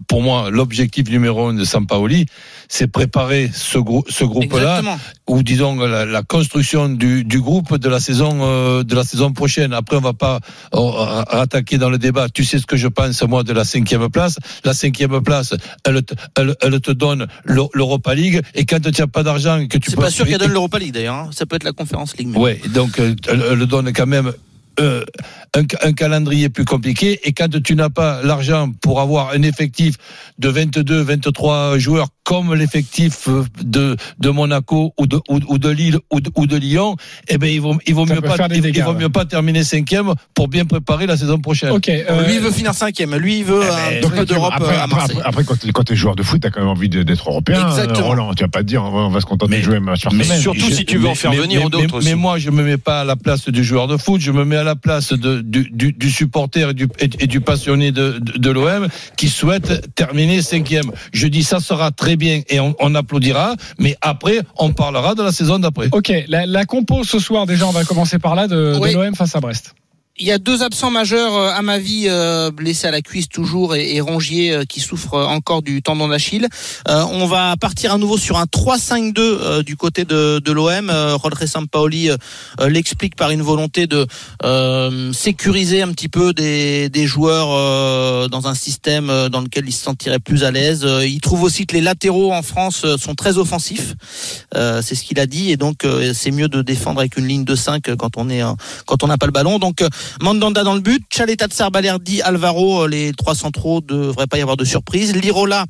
pour 0.08 0.22
moi, 0.22 0.52
l'objectif 0.52 1.10
numéro 1.10 1.48
un 1.48 1.56
de 1.56 1.66
Sampaoli, 1.66 2.28
c'est 2.70 2.88
préparer 2.88 3.50
ce, 3.54 3.78
grou- 3.78 4.04
ce 4.10 4.24
groupe-là, 4.26 4.82
ou 5.28 5.42
disons 5.44 5.76
la, 5.78 6.06
la 6.06 6.22
construction 6.24 6.90
du, 6.90 7.24
du 7.24 7.40
groupe 7.40 7.78
de 7.78 7.90
la 7.90 8.00
saison 8.00 8.40
euh, 8.42 8.84
de 8.84 8.96
la 8.96 9.04
saison 9.04 9.32
prochaine. 9.32 9.74
Après, 9.74 9.96
on 9.98 10.02
va 10.02 10.14
pas 10.14 10.40
euh, 10.74 11.24
attaquer 11.30 11.78
dans 11.78 11.90
le 11.90 11.98
débat. 11.98 12.28
Tu 12.30 12.44
sais 12.44 12.60
ce 12.60 12.66
que 12.66 12.78
je 12.78 12.88
pense 12.88 13.22
moi 13.24 13.44
de 13.44 13.54
la 13.54 13.64
cinquième 13.66 14.10
place. 14.10 14.38
La 14.66 14.74
cinquième 14.74 15.22
place, 15.22 15.54
elle, 15.86 16.04
te- 16.04 16.14
elle, 16.36 16.56
elle 16.62 16.80
te 16.82 16.92
donne 16.92 17.28
l'Eu- 17.46 17.70
l'Europa 17.74 18.14
League, 18.16 18.42
et 18.54 18.66
quand 18.66 18.80
tu 18.82 19.02
n'as 19.02 19.08
pas 19.08 19.24
d'argent, 19.24 19.66
que 19.68 19.78
tu 19.78 19.90
C'est 19.92 19.96
pas 19.98 20.10
sûr 20.10 20.26
qu'elle 20.26 20.38
donne 20.40 20.52
l'Europa 20.54 20.80
League 20.80 20.94
d'ailleurs. 20.94 21.16
hein. 21.16 21.30
Ça 21.32 21.46
peut 21.46 21.56
être 21.56 21.64
la 21.64 21.72
Conférence 21.74 22.16
League. 22.18 22.36
Ouais, 22.38 22.60
donc 22.74 23.00
euh, 23.00 23.16
elle, 23.30 23.44
elle 23.52 23.66
donne 23.66 23.92
quand 23.94 24.08
même 24.08 24.32
euh, 24.80 25.04
un, 25.56 25.64
un 25.84 25.94
calendrier 25.94 26.50
plus 26.50 26.66
compliqué. 26.66 27.20
Et 27.24 27.32
quand 27.34 27.50
tu 27.64 27.76
n'as 27.76 27.90
pas 27.90 28.22
l'argent 28.24 28.72
pour 28.82 29.02
avoir 29.02 29.32
un 29.32 29.42
effectif 29.44 29.96
de 30.40 30.50
22, 30.50 31.02
23 31.02 31.78
joueurs 31.78 32.08
comme 32.24 32.54
l'effectif 32.54 33.30
de, 33.64 33.96
de 34.20 34.30
Monaco 34.30 34.94
ou 35.00 35.08
de, 35.08 35.16
ou, 35.30 35.40
ou 35.48 35.58
de 35.58 35.70
Lille 35.70 35.98
ou 36.12 36.20
de, 36.20 36.30
ou 36.36 36.46
de 36.46 36.58
Lyon, 36.58 36.98
eh 37.30 37.38
ben 37.38 37.48
il 37.50 37.62
vaut, 37.62 37.78
il 37.88 37.94
vaut 37.96 38.06
mieux 38.06 38.20
pas, 38.20 38.36
il, 38.54 38.62
dégâts, 38.62 38.76
il 38.78 38.84
vaut 38.84 38.92
ouais. 38.92 38.98
mieux 39.00 39.10
pas 39.10 39.24
terminer 39.24 39.64
cinquième 39.64 40.14
pour 40.34 40.50
bien 40.50 40.66
préparer 40.66 41.06
la 41.08 41.16
saison 41.16 41.40
prochaine. 41.40 41.72
Ok. 41.72 41.88
euh, 41.88 42.28
Lui 42.28 42.36
il 42.36 42.42
veut 42.42 42.52
finir 42.52 42.74
cinquième. 42.74 43.16
Lui 43.16 43.40
il 43.40 43.46
veut 43.46 43.62
Eh 43.64 44.06
un 44.06 44.10
ben, 44.10 44.26
d'Europe 44.26 44.52
après, 44.56 44.76
euh, 44.76 44.84
à 44.84 44.88
Marseille. 44.88 45.18
après, 45.24 45.30
après, 45.30 45.44
quand, 45.46 45.72
quand 45.72 45.84
t'es 45.86 45.96
joueur 45.96 46.18
de 46.18 46.24
foot, 46.24 46.42
t'as 46.42 46.50
quand 46.50 46.60
même 46.60 46.70
envie 46.70 46.90
d'être 46.90 47.30
européen. 47.30 47.66
Exactement. 47.70 48.00
euh, 48.00 48.10
Roland, 48.10 48.34
tu 48.34 48.44
vas 48.44 48.50
pas 48.50 48.60
te 48.60 48.66
dire, 48.66 48.84
on 48.84 48.92
va, 48.92 49.00
on 49.00 49.10
va 49.10 49.22
se 49.22 49.26
contenter 49.26 49.52
Mais- 49.52 49.60
de 49.60 49.64
jouer 49.64 49.80
match 49.80 50.04
par 50.04 50.14
mais 50.14 50.26
semaine. 50.26 50.42
surtout 50.42 50.68
Je- 50.70 50.76
si 50.76 50.86
tu 50.86 50.98
veux 50.98 51.08
en 51.08 51.16
faire 51.16 51.32
venir 51.32 51.70
d'autres 51.70 52.02
mais 52.04 52.16
moi, 52.16 52.38
je 52.40 52.50
me 52.50 52.62
mets 52.62 52.78
pas 52.78 53.02
à 53.02 53.04
la 53.06 53.16
place 53.16 53.48
du 53.48 53.64
joueur 53.64 53.88
de 53.88 53.96
foot, 53.96 54.20
je 54.20 54.32
me 54.32 54.44
mets 54.44 54.58
à 54.58 54.64
la 54.66 54.76
place 54.76 55.14
de, 55.14 55.37
du, 55.42 55.70
du, 55.72 55.94
du 55.94 56.10
supporter 56.12 56.70
et 56.70 56.74
du, 56.74 56.88
et, 57.00 57.10
et 57.20 57.28
du 57.28 57.42
passionné 57.42 57.92
de, 57.92 58.20
de, 58.20 58.38
de 58.38 58.50
l'OM 58.52 58.88
qui 59.16 59.30
souhaite 59.30 59.94
terminer 59.96 60.42
cinquième. 60.42 60.92
Je 61.14 61.28
dis 61.28 61.44
ça 61.44 61.60
sera 61.60 61.92
très 61.92 62.16
bien 62.16 62.42
et 62.50 62.60
on, 62.60 62.76
on 62.80 62.96
applaudira, 62.96 63.56
mais 63.80 63.96
après, 64.02 64.40
on 64.58 64.74
parlera 64.74 65.16
de 65.16 65.24
la 65.24 65.32
saison 65.32 65.60
d'après. 65.60 65.90
Ok, 65.92 66.12
la, 66.28 66.46
la 66.46 66.66
compo 66.66 67.04
ce 67.04 67.20
soir 67.20 67.46
déjà, 67.46 67.68
on 67.68 67.72
va 67.72 67.84
commencer 67.84 68.20
par 68.20 68.36
là 68.36 68.48
de, 68.48 68.80
de 68.80 68.94
l'OM 68.94 69.16
face 69.16 69.36
à 69.36 69.40
Brest. 69.40 69.74
Il 70.20 70.26
y 70.26 70.32
a 70.32 70.40
deux 70.40 70.64
absents 70.64 70.90
majeurs 70.90 71.36
euh, 71.36 71.52
à 71.52 71.62
ma 71.62 71.78
vie, 71.78 72.08
euh, 72.10 72.50
blessés 72.50 72.88
à 72.88 72.92
la 72.92 73.04
cuisse 73.04 73.30
toujours 73.30 73.76
et, 73.76 73.96
et 73.96 74.02
Rongier 74.02 74.52
euh, 74.52 74.64
qui 74.64 74.80
souffre 74.80 75.14
encore 75.14 75.62
du 75.62 75.84
tendon 75.84 76.08
d'Achille. 76.08 76.48
Euh, 76.88 77.04
on 77.12 77.28
va 77.28 77.56
partir 77.56 77.94
à 77.94 78.00
nouveau 78.00 78.18
sur 78.18 78.40
un 78.40 78.46
3-5-2 78.46 79.14
euh, 79.20 79.62
du 79.62 79.76
côté 79.76 80.06
de, 80.06 80.40
de 80.40 80.52
l'OM. 80.52 80.90
Euh, 80.90 81.16
Rodri 81.16 81.48
Sampaoli 81.48 82.10
l'explique 82.68 83.16
par 83.16 83.30
une 83.30 83.44
volonté 83.44 83.86
de 83.86 84.08
sécuriser 85.14 85.84
un 85.84 85.90
petit 85.90 86.10
peu 86.10 86.34
des, 86.34 86.90
des 86.90 87.06
joueurs 87.06 88.30
dans 88.30 88.48
un 88.48 88.56
système 88.56 89.08
dans 89.30 89.42
lequel 89.42 89.66
ils 89.68 89.72
se 89.72 89.84
sentiraient 89.84 90.20
plus 90.20 90.44
à 90.44 90.52
l'aise. 90.52 90.88
Il 91.04 91.22
trouve 91.22 91.44
aussi 91.44 91.66
que 91.66 91.76
les 91.76 91.82
latéraux 91.82 92.34
en 92.34 92.42
France 92.42 92.86
sont 92.98 93.16
très 93.16 93.38
offensifs. 93.38 93.94
C'est 94.54 94.96
ce 94.96 95.04
qu'il 95.04 95.20
a 95.20 95.26
dit 95.26 95.52
et 95.52 95.58
donc 95.58 95.86
c'est 96.14 96.32
mieux 96.32 96.48
de 96.48 96.62
défendre 96.62 97.00
avec 97.00 97.18
une 97.18 97.28
ligne 97.28 97.46
de 97.46 97.56
5 97.56 97.96
quand 97.96 98.18
on 98.18 98.30
est 98.30 98.42
quand 98.86 99.04
on 99.04 99.08
n'a 99.08 99.18
pas 99.18 99.28
le 99.28 99.32
ballon. 99.32 99.60
Donc 99.60 99.84
Mandanda 100.22 100.64
dans 100.64 100.74
le 100.74 100.82
but, 100.82 101.04
Chaleta 101.10 101.48
Tsar 101.48 101.72
Balerdi, 101.72 102.22
Alvaro, 102.22 102.84
euh, 102.84 102.88
les 102.88 103.14
trois 103.14 103.36
centraux, 103.36 103.82
devrait 103.82 104.28
pas 104.28 104.38
y 104.38 104.42
avoir 104.42 104.58
de 104.58 104.66
surprise. 104.66 105.16
Lirola 105.16 105.66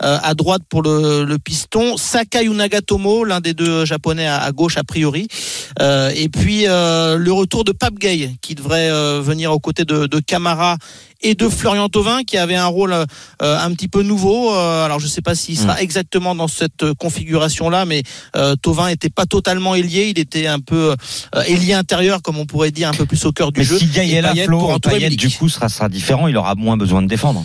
à 0.00 0.34
droite 0.34 0.62
pour 0.68 0.82
le, 0.82 1.24
le 1.24 1.38
piston, 1.38 1.96
Sakai 1.96 2.48
ou 2.48 2.54
Nagatomo, 2.54 3.24
l'un 3.24 3.40
des 3.40 3.54
deux 3.54 3.84
japonais 3.84 4.26
à, 4.26 4.38
à 4.42 4.52
gauche 4.52 4.76
a 4.76 4.84
priori. 4.84 5.28
Euh, 5.80 6.10
et 6.14 6.28
puis 6.28 6.66
euh, 6.66 7.16
le 7.16 7.32
retour 7.32 7.64
de 7.64 7.72
Pape 7.72 7.94
Gay 7.98 8.30
qui 8.42 8.54
devrait 8.54 8.90
euh, 8.90 9.20
venir 9.20 9.52
aux 9.52 9.58
côtés 9.58 9.84
de, 9.84 10.06
de 10.06 10.20
Camara 10.20 10.76
et 11.20 11.34
de 11.34 11.48
Florian 11.48 11.88
Thauvin 11.88 12.22
qui 12.22 12.36
avait 12.38 12.54
un 12.54 12.66
rôle 12.66 12.92
euh, 12.92 13.04
un 13.40 13.72
petit 13.72 13.88
peu 13.88 14.02
nouveau. 14.02 14.54
Euh, 14.54 14.84
alors 14.84 15.00
je 15.00 15.06
sais 15.08 15.20
pas 15.20 15.34
s'il 15.34 15.58
sera 15.58 15.82
exactement 15.82 16.34
dans 16.36 16.46
cette 16.48 16.82
euh, 16.84 16.94
configuration-là, 16.94 17.84
mais 17.84 18.02
euh, 18.36 18.54
Thauvin 18.56 18.88
était 18.88 19.10
pas 19.10 19.26
totalement 19.26 19.74
ailier, 19.74 20.12
il 20.14 20.18
était 20.20 20.46
un 20.46 20.60
peu 20.60 20.94
euh, 21.34 21.42
ailier 21.42 21.74
intérieur 21.74 22.22
comme 22.22 22.38
on 22.38 22.46
pourrait 22.46 22.70
dire, 22.70 22.88
un 22.88 22.92
peu 22.94 23.04
plus 23.06 23.24
au 23.24 23.32
cœur 23.32 23.50
du 23.52 23.60
Mais 23.60 23.66
jeu. 23.66 23.78
si 23.78 23.86
Gaï 23.86 24.12
Et 24.12 24.14
est 24.14 24.22
là, 24.22 24.32
Flo, 24.44 24.78
Payet, 24.78 25.10
du 25.10 25.30
coup, 25.30 25.48
sera, 25.48 25.68
sera 25.68 25.88
différent. 25.88 26.28
Il 26.28 26.36
aura 26.36 26.54
moins 26.54 26.76
besoin 26.76 27.02
de 27.02 27.08
défendre. 27.08 27.44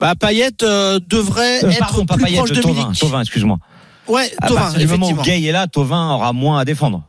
Bah, 0.00 0.14
Payet 0.14 0.62
euh, 0.62 1.00
devrait 1.08 1.64
Euh, 1.64 1.70
être 1.70 1.78
pardon, 1.78 2.06
pas 2.06 2.14
plus 2.14 2.24
Payet, 2.24 2.36
proche 2.38 2.52
de. 2.52 2.60
Tovin, 2.60 3.20
excuse-moi. 3.20 3.58
Ouais, 4.08 4.30
À 4.40 4.48
partir 4.52 4.78
du 4.78 4.86
moment 4.86 5.10
où. 5.10 5.22
Gay 5.22 5.42
est 5.42 5.52
là, 5.52 5.66
Tovin 5.66 6.10
aura 6.12 6.32
moins 6.32 6.58
à 6.60 6.64
défendre. 6.64 7.02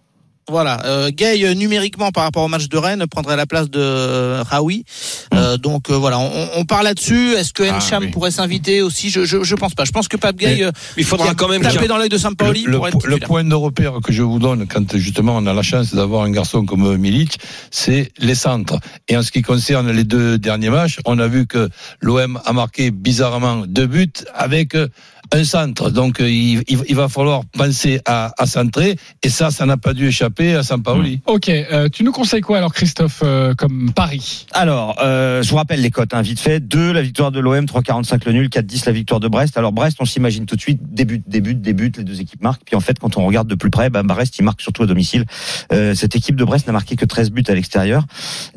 Voilà, 0.50 0.80
euh, 0.86 1.10
Gay 1.12 1.44
euh, 1.46 1.54
numériquement 1.54 2.12
par 2.12 2.24
rapport 2.24 2.42
au 2.44 2.48
match 2.48 2.70
de 2.70 2.78
Rennes 2.78 3.06
prendrait 3.12 3.36
la 3.36 3.46
place 3.46 3.70
de 3.70 3.82
euh, 3.82 4.44
Raoui. 4.50 4.86
Euh, 5.34 5.58
donc 5.58 5.90
euh, 5.90 5.94
voilà, 5.98 6.20
on, 6.20 6.32
on 6.56 6.64
parle 6.64 6.86
là-dessus. 6.86 7.34
Est-ce 7.34 7.52
que 7.52 7.64
Ah, 7.70 7.76
Encham 7.76 8.04
oui. 8.06 8.12
pourrait 8.12 8.32
s'inviter 8.32 8.82
aussi? 8.82 9.10
Je, 9.10 9.26
je 9.26 9.44
je 9.44 9.56
pense 9.56 9.76
pas. 9.76 9.84
Je 9.84 9.92
pense 9.92 10.08
que 10.08 10.16
Pape 10.16 10.38
Gay 10.38 10.56
Mais- 10.60 10.64
euh, 10.64 10.72
Il 10.96 11.04
faudra 11.04 11.34
quand 11.36 11.50
même 11.50 11.62
taper 11.62 11.88
dans 11.90 11.98
l'œil 11.98 12.08
de 12.08 12.18
Sampaoli 12.18 12.64
le, 12.66 12.78
pour 12.78 12.88
être 12.88 12.94
le 12.94 13.00
titulaire. 13.02 13.28
point 13.28 13.44
de 13.44 13.54
repère 13.56 13.96
que 14.02 14.14
je 14.14 14.24
vous 14.24 14.40
donne 14.40 14.68
quand 14.68 14.96
justement 14.96 15.36
on 15.36 15.46
a 15.48 15.54
la 15.54 15.64
chance 15.64 15.94
d'avoir 15.94 16.24
un 16.24 16.32
garçon 16.32 16.66
comme 16.66 16.96
Milic, 16.96 17.40
c'est 17.70 18.10
les 18.18 18.36
centres. 18.36 18.80
Et 19.10 19.18
en 19.18 19.24
ce 19.24 19.32
qui 19.34 19.42
concerne 19.42 19.92
les 19.92 20.06
deux 20.06 20.38
derniers 20.38 20.70
matchs, 20.70 21.00
on 21.06 21.20
a 21.20 21.28
vu 21.28 21.46
que 21.46 21.70
l'OM 22.00 22.40
a 22.46 22.54
marqué 22.54 22.92
bizarrement 22.92 23.66
deux 23.68 23.88
buts 23.88 24.08
avec 24.34 24.76
euh, 24.76 24.88
un 25.34 25.44
centre. 25.44 25.90
Donc 25.90 26.20
euh, 26.22 26.30
il, 26.30 26.64
il- 26.68 26.84
il 26.88 26.96
va 26.96 27.10
falloir 27.10 27.42
penser 27.58 28.00
à, 28.06 28.34
à 28.38 28.46
centrer 28.46 28.98
et 29.24 29.30
ça, 29.30 29.52
ça 29.52 29.66
n'a 29.66 29.78
pas 29.78 29.94
dû 29.94 30.08
échapper 30.08 30.54
à 30.56 30.64
Sampaoli. 30.64 31.22
Ok, 31.26 31.50
euh, 31.50 31.90
tu 31.90 32.04
nous 32.04 32.12
conseilles 32.12 32.42
quoi 32.42 32.58
alors 32.58 32.74
Christophe 32.74 33.22
euh, 33.24 33.54
comme 33.56 33.92
pari 33.94 34.46
Alors, 34.54 34.96
euh, 35.02 35.42
je 35.44 35.50
vous 35.50 35.56
rappelle 35.58 35.82
les 35.82 35.92
cotes, 35.92 36.14
hein, 36.14 36.22
vite 36.22 36.40
fait. 36.40 36.60
2, 36.60 36.92
la 36.92 37.02
victoire 37.02 37.32
de 37.32 37.40
l'OM, 37.40 37.66
3,45 37.66 38.22
le 38.26 38.32
nul, 38.34 38.48
4,10 38.50 38.84
la 38.86 38.92
victoire 38.92 39.20
de 39.20 39.28
Brest. 39.28 39.58
Alors 39.58 39.72
Brest, 39.72 39.98
on 40.00 40.06
s'imagine 40.06 40.46
tout 40.46 40.56
de 40.56 40.62
suite, 40.62 40.80
début, 40.94 41.22
début, 41.28 41.56
début, 41.56 41.92
les 41.98 42.04
deux 42.04 42.22
équipes 42.22 42.42
marquent. 42.44 42.64
Puis 42.66 42.76
en 42.76 42.80
fait, 42.82 43.00
quand 43.00 43.18
on 43.18 43.26
regarde 43.26 43.48
de 43.48 43.56
plus 43.56 43.70
près, 43.70 43.90
bah, 43.90 44.04
Brest, 44.04 44.38
il 44.40 44.44
marque 44.44 44.62
surtout 44.62 44.84
à 44.84 44.86
domicile. 44.86 45.26
Euh, 45.74 45.94
cette 45.96 46.16
équipe 46.16 46.36
de 46.36 46.44
Brest 46.44 46.68
n'a 46.68 46.74
marqué 46.74 46.96
que 46.96 47.06
13 47.06 47.32
buts 47.32 47.44
à 47.48 47.54
l'extérieur. 47.54 48.06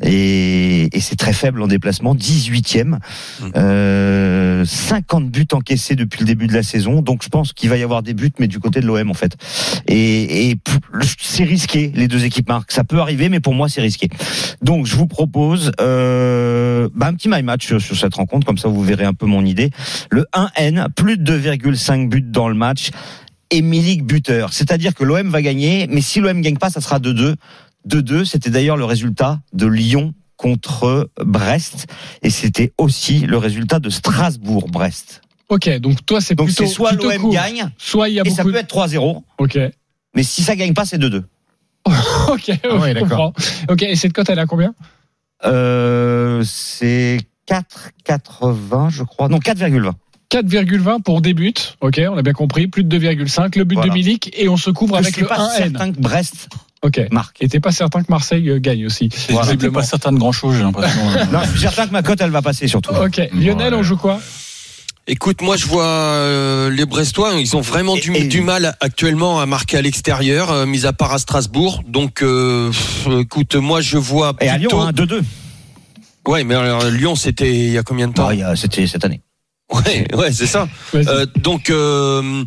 Et, 0.01 0.95
et 0.95 0.99
c'est 1.01 1.15
très 1.15 1.33
faible 1.33 1.61
en 1.61 1.67
déplacement, 1.67 2.15
18e. 2.15 2.97
Euh, 3.55 4.65
50 4.65 5.29
buts 5.29 5.47
encaissés 5.51 5.95
depuis 5.95 6.19
le 6.21 6.25
début 6.25 6.47
de 6.47 6.53
la 6.53 6.60
saison. 6.63 7.01
Donc 7.01 7.23
je 7.23 7.29
pense 7.29 7.53
qu'il 7.53 7.69
va 7.69 7.77
y 7.77 7.83
avoir 7.83 8.03
des 8.03 8.13
buts, 8.13 8.31
mais 8.39 8.47
du 8.47 8.59
côté 8.59 8.81
de 8.81 8.85
l'OM 8.85 9.09
en 9.09 9.13
fait. 9.13 9.35
Et, 9.87 10.55
c'est 11.19 11.43
risqué, 11.43 11.91
les 11.95 12.07
deux 12.07 12.25
équipes 12.25 12.49
marquent. 12.49 12.71
Ça 12.71 12.83
peut 12.83 12.99
arriver, 12.99 13.29
mais 13.29 13.39
pour 13.39 13.53
moi 13.53 13.69
c'est 13.69 13.81
risqué. 13.81 14.09
Donc 14.61 14.85
je 14.85 14.95
vous 14.95 15.07
propose 15.07 15.71
euh, 15.79 16.89
bah, 16.95 17.07
un 17.07 17.13
petit 17.13 17.29
my 17.29 17.43
match 17.43 17.67
sur, 17.77 17.97
cette 17.97 18.15
rencontre, 18.15 18.45
comme 18.45 18.57
ça 18.57 18.67
vous 18.67 18.83
verrez 18.83 19.05
un 19.05 19.13
peu 19.13 19.25
mon 19.25 19.45
idée. 19.45 19.69
Le 20.09 20.25
1N, 20.33 20.89
plus 20.93 21.17
de 21.17 21.37
2,5 21.37 22.09
buts 22.09 22.21
dans 22.21 22.49
le 22.49 22.55
match. 22.55 22.91
Et 23.53 23.61
buteur. 23.61 24.53
C'est-à-dire 24.53 24.95
que 24.95 25.03
l'OM 25.03 25.29
va 25.29 25.41
gagner, 25.41 25.85
mais 25.89 25.99
si 25.99 26.21
l'OM 26.21 26.39
gagne 26.39 26.55
pas, 26.55 26.69
ça 26.69 26.79
sera 26.79 26.99
2-2. 26.99 27.35
2-2, 27.89 28.23
c'était 28.23 28.49
d'ailleurs 28.49 28.77
le 28.77 28.85
résultat 28.85 29.41
de 29.51 29.67
Lyon 29.67 30.13
contre 30.37 31.09
Brest. 31.23 31.87
Et 32.23 32.29
c'était 32.29 32.73
aussi 32.77 33.19
le 33.19 33.37
résultat 33.37 33.79
de 33.79 33.89
Strasbourg-Brest. 33.89 35.21
Ok, 35.51 35.69
donc 35.79 36.05
toi, 36.05 36.21
c'est 36.21 36.33
Donc 36.33 36.47
plutôt. 36.47 36.65
c'est 36.65 36.69
soit 36.73 36.93
l'OM 36.93 37.29
gagne, 37.29 37.69
soit 37.77 38.07
il 38.07 38.15
y 38.15 38.19
a 38.21 38.23
et 38.25 38.29
ça 38.29 38.43
peut 38.43 38.55
être 38.55 38.73
3-0. 38.73 39.21
Ok. 39.37 39.59
Mais 40.15 40.23
si 40.23 40.43
ça 40.43 40.55
gagne 40.55 40.73
pas, 40.73 40.85
c'est 40.85 40.97
2-2. 40.97 41.23
Ok, 42.29 42.47
ouais, 42.47 42.57
je 42.63 42.93
d'accord. 42.93 43.33
Ok, 43.69 43.83
et 43.83 43.95
cette 43.97 44.13
cote, 44.13 44.29
elle 44.29 44.37
est 44.39 44.41
à 44.41 44.45
combien 44.45 44.73
Euh, 45.45 46.41
c'est 46.45 47.17
4,80, 47.49 48.89
je 48.91 49.03
crois. 49.03 49.27
Non, 49.27 49.39
4,20. 49.39 49.91
4,20 50.31 51.01
pour 51.01 51.19
des 51.21 51.33
buts. 51.33 51.53
Ok, 51.81 51.99
on 52.09 52.17
a 52.17 52.21
bien 52.21 52.31
compris. 52.33 52.67
Plus 52.67 52.85
de 52.85 52.97
2,5. 52.97 53.57
Le 53.57 53.65
but 53.65 53.75
Voilà. 53.75 53.89
de 53.89 53.93
Milik 53.93 54.31
et 54.37 54.47
on 54.47 54.55
se 54.55 54.69
couvre 54.69 54.95
Je 54.95 55.01
avec 55.01 55.13
suis 55.15 55.23
le 55.23 55.27
pas 55.27 55.37
1N. 55.49 55.57
certain 55.57 55.91
que 55.91 55.99
Brest 55.99 56.47
Ok. 56.83 57.01
marque. 57.11 57.41
Et 57.41 57.49
t'es 57.49 57.59
pas 57.59 57.71
certain 57.73 58.01
que 58.01 58.09
Marseille 58.09 58.49
euh, 58.49 58.59
gagne 58.59 58.85
aussi. 58.85 59.09
Voilà. 59.29 59.51
J'étais 59.51 59.69
pas 59.69 59.83
certain 59.83 60.13
de 60.13 60.17
grand 60.17 60.31
chose, 60.31 60.55
j'ai 60.55 60.63
l'impression. 60.63 61.01
Non, 61.33 61.41
je 61.43 61.49
suis 61.51 61.59
certain 61.59 61.85
que 61.87 61.91
ma 61.91 62.01
cote, 62.03 62.21
elle 62.21 62.31
va 62.31 62.41
passer 62.41 62.67
surtout. 62.69 62.91
Ok. 62.91 63.21
Lionel, 63.33 63.73
on 63.75 63.83
joue 63.83 63.97
quoi? 63.97 64.19
Écoute, 65.13 65.41
moi 65.41 65.57
je 65.57 65.65
vois 65.65 65.83
euh, 65.83 66.69
les 66.69 66.85
Brestois, 66.85 67.33
ils 67.37 67.57
ont 67.57 67.61
vraiment 67.61 67.95
du, 67.95 68.13
Et- 68.15 68.21
et- 68.21 68.23
du 68.27 68.39
mal 68.39 68.77
actuellement 68.79 69.41
à 69.41 69.45
marquer 69.45 69.75
à 69.75 69.81
l'extérieur, 69.81 70.49
euh, 70.51 70.65
mis 70.65 70.85
à 70.85 70.93
part 70.93 71.11
à 71.11 71.19
Strasbourg. 71.19 71.83
Donc, 71.85 72.21
euh, 72.23 72.69
pff, 72.69 73.07
écoute, 73.19 73.55
moi 73.55 73.81
je 73.81 73.97
vois 73.97 74.33
Et 74.39 74.47
à 74.47 74.55
plutôt. 74.57 74.77
Lyon, 74.77 74.87
hein, 74.87 74.91
2-2. 74.93 75.21
Ouais, 76.29 76.45
mais 76.45 76.55
alors, 76.55 76.85
Lyon, 76.85 77.15
c'était 77.15 77.51
il 77.53 77.71
y 77.71 77.77
a 77.77 77.83
combien 77.83 78.07
de 78.07 78.13
temps 78.13 78.27
Non, 78.27 78.31
il 78.31 78.39
y 78.39 78.43
a- 78.43 78.55
C'était 78.55 78.87
cette 78.87 79.03
année. 79.03 79.19
Ouais, 79.73 80.07
ouais, 80.15 80.31
c'est 80.31 80.47
ça. 80.47 80.69
Euh, 80.95 81.25
donc, 81.37 81.69
euh, 81.69 82.43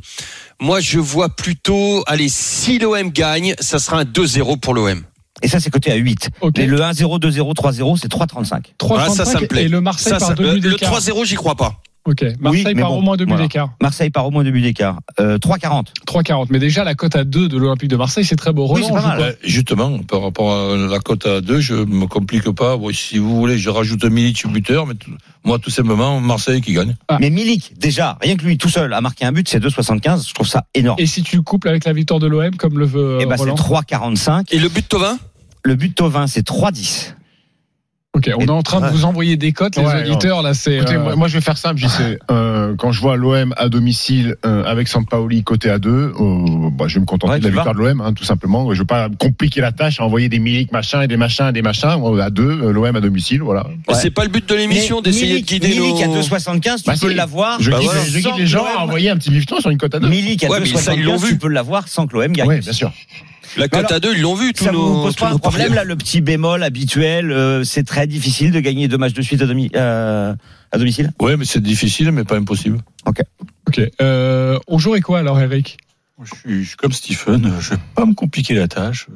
moi 0.59 0.81
je 0.81 0.99
vois 0.99 1.29
plutôt, 1.37 2.03
allez, 2.07 2.31
si 2.31 2.79
l'OM 2.79 3.11
gagne, 3.11 3.55
ça 3.61 3.79
sera 3.79 3.99
un 4.01 4.05
2-0 4.05 4.57
pour 4.57 4.73
l'OM. 4.73 5.03
Et 5.43 5.49
ça, 5.49 5.61
c'est 5.61 5.69
coté 5.71 5.93
à 5.93 5.97
8. 5.97 6.31
Ok. 6.41 6.59
Et 6.59 6.65
le 6.67 6.81
1-0, 6.81 7.19
2-0, 7.19 7.53
3-0, 7.53 7.97
c'est 8.01 8.09
3,35. 8.09 8.73
3,35 8.79 8.89
Voilà, 8.89 9.09
ça, 9.11 9.25
ça 9.27 9.41
me 9.41 9.47
plaît. 9.47 9.65
et 9.65 9.69
le 9.69 9.83
Marseille 9.83 10.13
Ça, 10.15 10.19
par 10.19 10.29
ça- 10.29 10.35
deux 10.35 10.45
le 10.45 10.55
le 10.55 10.71
d'écart. 10.71 10.91
3-0, 10.93 11.25
j'y 11.27 11.35
crois 11.35 11.57
pas. 11.57 11.83
Ok. 12.07 12.23
Marseille 12.39 12.75
mais 12.75 12.83
par 12.83 12.91
bon, 12.91 12.99
au 12.99 13.01
moins 13.01 13.17
deux 13.17 13.25
buts 13.25 13.31
voilà. 13.33 13.45
d'écart. 13.47 13.71
Marseille 13.81 14.11
par 14.11 14.27
au 14.27 14.31
moins 14.31 14.45
2 14.45 14.51
buts 14.51 14.61
d'écart. 14.61 14.99
Euh, 15.21 15.39
3,40. 15.39 15.87
3,40. 16.07 16.49
Mais 16.51 16.59
déjà, 16.59 16.85
la 16.85 16.95
cote 16.95 17.17
à 17.17 17.25
2 17.25 17.49
de 17.49 17.57
l'Olympique 17.57 17.89
de 17.89 17.97
Marseille, 17.97 18.25
c'est 18.27 18.37
très 18.37 18.53
beau. 18.53 18.65
Oui, 18.65 18.83
Roland, 18.83 18.87
c'est 18.89 19.03
pas 19.03 19.09
mal. 19.09 19.19
Ben, 19.19 19.35
justement, 19.43 19.99
par 20.01 20.23
rapport 20.23 20.53
à 20.53 20.77
la 20.77 20.99
cote 20.99 21.27
à 21.27 21.41
2, 21.41 21.61
je 21.61 21.75
me 21.75 22.07
complique 22.07 22.51
pas. 22.51 22.77
Bon, 22.77 22.93
si 22.93 23.17
vous 23.19 23.35
voulez, 23.37 23.57
je 23.57 23.71
rajoute 23.71 24.05
Milic 24.05 24.47
buteur, 24.47 24.87
mais 24.87 24.95
tout- 24.95 25.11
moi, 25.45 25.59
tout 25.59 25.71
simplement, 25.71 26.21
Marseille 26.21 26.61
qui 26.61 26.75
gagne. 26.75 26.95
Ah. 27.09 27.17
Mais 27.21 27.31
Milik, 27.31 27.73
déjà, 27.79 28.19
rien 28.21 28.37
que 28.37 28.45
lui 28.45 28.59
tout 28.59 28.69
seul 28.69 28.93
a 28.93 29.01
marqué 29.01 29.25
un 29.25 29.33
but, 29.33 29.49
c'est 29.49 29.61
2,75. 29.61 30.29
Je 30.29 30.35
trouve 30.35 30.47
ça 30.49 30.67
énorme. 30.75 30.99
Et 31.01 31.07
si 31.07 31.23
tu 31.23 31.37
le 31.37 31.43
couples 31.43 31.69
avec 31.69 31.85
la 31.85 31.93
victoire 31.95 32.21
de 32.21 32.27
l'OM, 32.27 32.55
comme 32.57 32.79
le 32.79 32.87
veut 32.87 33.17
euh, 33.17 33.21
Et 33.21 33.27
bah, 33.27 33.37
c'est 33.37 33.45
Roland 33.45 33.55
3,45. 33.55 34.47
Et 34.53 34.59
le 34.59 34.69
but 34.69 34.83
de 34.83 34.89
Tovin? 34.89 35.19
Le 35.63 35.75
but 35.75 35.95
Tovin, 35.95 36.27
c'est 36.27 36.47
3,10. 36.47 37.15
Ok, 38.15 38.31
on 38.39 38.47
est 38.47 38.51
en 38.51 38.63
train 38.63 38.81
de 38.81 38.87
vous 38.95 39.05
envoyer 39.05 39.37
des 39.37 39.51
cotes, 39.53 39.77
les 39.77 39.85
auditeurs. 39.85 40.41
Là, 40.43 40.55
c'est. 40.55 40.77
Écoutez, 40.77 40.95
euh, 40.95 41.17
moi, 41.17 41.27
je 41.27 41.35
vais 41.35 41.41
faire 41.41 41.59
simple. 41.59 41.79
j'y 41.81 41.89
sais. 41.89 42.19
Euh, 42.31 42.75
quand 42.79 42.91
je 42.93 43.01
vois 43.01 43.17
l'OM 43.17 43.53
à 43.57 43.69
domicile 43.69 44.37
euh, 44.47 44.65
avec 44.65 44.89
Sampaoli 44.89 45.43
côté 45.45 45.69
à 45.71 45.79
2, 45.79 45.91
euh, 45.91 46.13
bah, 46.73 46.87
je 46.89 46.95
vais 46.95 47.01
me 47.01 47.07
contenter 47.07 47.33
Ouais, 47.35 47.39
de 47.39 47.45
la 47.45 47.51
victoire 47.51 47.75
de 47.75 47.81
l'OM, 47.81 48.01
hein, 48.01 48.13
tout 48.13 48.25
simplement. 48.25 48.73
Je 48.73 48.81
vais 48.81 48.87
pas 48.87 49.09
compliquer 49.19 49.61
la 49.61 49.73
tâche 49.73 50.01
à 50.01 50.05
envoyer 50.05 50.29
des 50.29 50.39
Milik 50.39 50.73
machin 50.73 51.03
et 51.03 51.09
des 51.09 51.17
machins 51.17 51.49
et 51.49 51.53
des 51.53 51.63
machins. 51.63 51.89
À 52.21 52.31
2, 52.31 52.71
l'OM 52.73 52.97
à 52.97 53.01
domicile, 53.01 53.43
voilà. 53.43 53.67
Ouais. 53.89 53.95
C'est 53.95 54.11
pas 54.11 54.23
le 54.25 54.31
but 54.31 54.49
de 54.49 54.55
l'émission 54.55 55.01
d'essayer 55.01 55.41
de 55.41 55.45
Milik- 55.45 55.47
guider 55.47 55.69
Milik 55.69 56.03
à 56.03 56.07
nos... 56.07 56.21
2,75, 56.21 56.77
tu 56.79 56.83
Bah, 56.87 56.95
peux 57.01 57.13
l'avoir. 57.13 57.61
Je 57.61 57.71
Bah 57.71 57.79
guide, 57.81 57.91
je 58.09 58.19
guide 58.21 58.37
les 58.39 58.47
gens 58.47 58.65
à 58.65 58.81
envoyer 58.83 59.11
un 59.11 59.17
petit 59.17 59.31
bifton 59.31 59.61
sur 59.61 59.71
une 59.71 59.79
cote 59.79 59.95
à 59.95 60.01
2. 60.01 60.09
Milik 60.09 60.45
à 60.45 60.49
Ouais, 60.51 60.61
mais 60.61 60.67
ça, 60.67 60.95
ils 60.95 61.03
l'ont 61.05 61.17
2,75, 61.17 61.23
vu. 61.25 61.29
tu 61.31 61.39
peux 61.39 61.49
l'avoir 61.49 61.89
sans 61.89 62.07
que 62.07 62.17
l'OM 62.17 62.33
gagne. 62.33 62.49
Oui, 62.49 62.61
bien 62.61 62.73
sûr. 62.73 62.93
La 63.57 63.69
cote 63.69 63.91
à 63.93 64.01
2, 64.01 64.15
ils 64.17 64.23
l'ont 64.23 64.35
vu, 64.35 64.53
tous 64.53 64.65
Ça 64.65 64.73
vous 64.73 64.79
nos, 64.79 65.03
pose 65.05 65.17
pas 65.17 65.31
un 65.31 65.39
problème 65.39 65.75
là, 65.75 65.85
le 65.85 65.97
petit 65.97 66.21
bémol 66.21 66.63
habituel, 66.63 67.31
euh, 67.33 67.65
c'est 67.65 67.85
très 67.85 68.07
difficile 68.07 68.51
de 68.53 68.61
gagner 68.61 68.89
deux 68.89 68.99
matchs 68.99 69.13
de 69.15 69.23
suite 69.23 69.43
à, 69.43 69.47
domi- 69.47 69.71
euh, 69.77 70.35
à 70.73 70.79
domicile? 70.79 71.13
Ouais, 71.21 71.37
mais 71.37 71.45
c'est 71.45 71.63
difficile, 71.63 72.11
mais 72.13 72.25
pas 72.25 72.37
impossible. 72.37 72.79
Ok. 73.07 73.23
Euh, 74.01 74.59
on 74.69 74.79
jouerait 74.79 75.01
quoi 75.01 75.19
alors, 75.21 75.41
Eric? 75.41 75.79
Je 76.23 76.35
suis, 76.35 76.63
je 76.63 76.69
suis 76.69 76.77
comme 76.77 76.93
Stephen, 76.93 77.53
je 77.61 77.71
vais 77.71 77.77
pas 77.95 78.07
me 78.07 78.15
compliquer 78.15 78.55
la 78.55 78.69
tâche. 78.69 79.07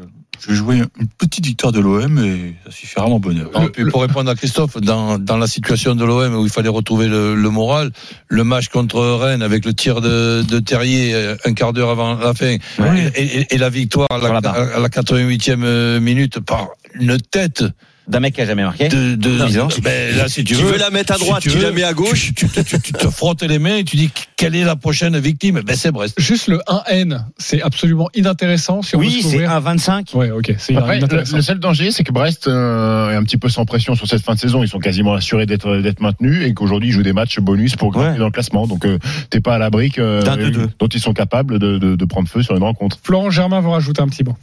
Je 0.40 0.50
vais 0.50 0.54
jouer 0.56 0.76
une 0.76 1.08
petite 1.18 1.44
victoire 1.46 1.72
de 1.72 1.80
l'OM 1.80 2.18
et 2.24 2.54
ça 2.64 2.70
suffira 2.70 3.06
à 3.06 3.08
mon 3.08 3.18
bonheur. 3.18 3.50
Puis 3.72 3.84
pour 3.86 4.02
répondre 4.02 4.30
à 4.30 4.34
Christophe, 4.34 4.76
dans, 4.80 5.18
dans 5.18 5.36
la 5.36 5.46
situation 5.46 5.94
de 5.94 6.04
l'OM 6.04 6.34
où 6.36 6.44
il 6.44 6.50
fallait 6.52 6.68
retrouver 6.68 7.08
le, 7.08 7.34
le 7.34 7.50
moral, 7.50 7.90
le 8.28 8.44
match 8.44 8.68
contre 8.68 9.00
Rennes 9.00 9.42
avec 9.42 9.64
le 9.64 9.74
tir 9.74 10.00
de, 10.00 10.42
de 10.48 10.58
Terrier 10.60 11.14
euh, 11.14 11.36
un 11.44 11.54
quart 11.54 11.72
d'heure 11.72 11.90
avant 11.90 12.14
la 12.14 12.34
fin 12.34 12.56
Ouais. 12.78 13.12
et, 13.16 13.40
et- 13.40 13.54
et 13.54 13.58
la 13.58 13.68
victoire 13.70 14.06
à 14.10 14.18
la 14.18 14.32
la, 14.32 14.40
barre. 14.40 14.56
à 14.76 14.78
la 14.78 14.88
88e 14.88 15.98
minute 16.00 16.40
par 16.40 16.68
une 16.94 17.18
tête 17.18 17.64
D'un 18.08 18.20
mec 18.20 18.34
qui 18.34 18.40
a 18.40 18.46
jamais 18.46 18.62
marqué. 18.62 18.88
de, 18.88 19.14
de, 19.16 19.28
Non. 19.58 19.68
ben, 19.82 20.16
là 20.16 20.28
si 20.28 20.42
tu, 20.42 20.54
Tu 20.54 20.62
veux, 20.62 20.72
veux 20.72 20.78
la 20.78 20.88
mettre 20.90 21.12
à 21.12 21.16
si 21.16 21.24
droite, 21.24 21.42
tu 21.42 21.50
tu 21.50 21.58
veux, 21.58 21.62
la 21.64 21.72
mets 21.72 21.82
à 21.84 21.92
gauche. 21.92 22.32
tu, 22.34 22.48
tu- 22.48 22.64
tu- 22.64 22.80
tu 22.80 22.92
te 22.94 23.08
frottes 23.10 23.42
les 23.42 23.58
mains 23.58 23.76
et 23.76 23.84
tu 23.84 23.96
dis 23.96 24.10
quelle 24.36 24.54
est 24.56 24.64
la 24.64 24.76
prochaine 24.76 25.18
victime 25.18 25.60
ben 25.60 25.76
c'est 25.76 25.90
Brest 25.92 26.14
Juste 26.18 26.46
le 26.48 26.58
1N, 26.68 27.24
c'est 27.36 27.60
absolument 27.60 28.08
inintéressant 28.14 28.80
si 28.82 28.96
on 28.96 29.00
veut 29.00 29.06
Oui, 29.06 29.16
c'est 29.22 29.30
couvrir. 29.30 29.50
1,25. 29.50 30.14
Ouais, 30.14 30.30
ok, 30.30 30.50
Après, 30.76 30.94
le, 30.94 30.98
inintéressant. 31.00 31.36
le 31.36 31.42
seul 31.42 31.58
danger, 31.58 31.90
c'est 31.92 32.02
que 32.04 32.12
Brest 32.12 32.48
euh, 32.48 33.10
est 33.10 33.16
un 33.16 33.22
petit 33.24 33.36
peu 33.36 33.48
sans 33.50 33.64
pression 33.66 33.94
sur 33.94 34.06
cette 34.06 34.22
fin 34.22 34.34
de 34.34 34.38
saison. 34.40 34.62
Ils 34.62 34.68
sont 34.68 34.78
quasiment 34.78 35.12
assurés 35.12 35.44
d'être 35.46 35.76
d'être 35.78 36.00
maintenus 36.00 36.46
et 36.46 36.54
qu'aujourd'hui 36.54 36.88
ils 36.88 36.92
jouent 36.92 37.02
des 37.02 37.12
matchs 37.12 37.40
bonus 37.40 37.76
pour 37.76 37.90
grimper 37.92 38.12
Ouais. 38.12 38.18
dans 38.18 38.24
le 38.26 38.30
classement. 38.30 38.66
Donc 38.66 38.86
euh, 38.86 38.98
t'es 39.28 39.40
pas 39.40 39.56
à 39.56 39.58
l'abri 39.58 39.90
que- 39.90 40.22
D'un 40.24 40.36
2-2. 40.36 40.68
dont 40.78 40.86
ils 40.88 41.00
sont 41.00 41.12
capables 41.12 41.58
de, 41.58 41.76
de, 41.78 41.94
de 41.96 42.04
prendre 42.06 42.28
feu 42.28 42.42
sur 42.42 42.56
une 42.56 42.62
rencontre. 42.62 42.98
Florent 43.02 43.30
Germain 43.30 43.60
vous 43.60 43.70
rajoute 43.70 44.00
un 44.00 44.08
petit 44.08 44.24
mot. 44.24 44.36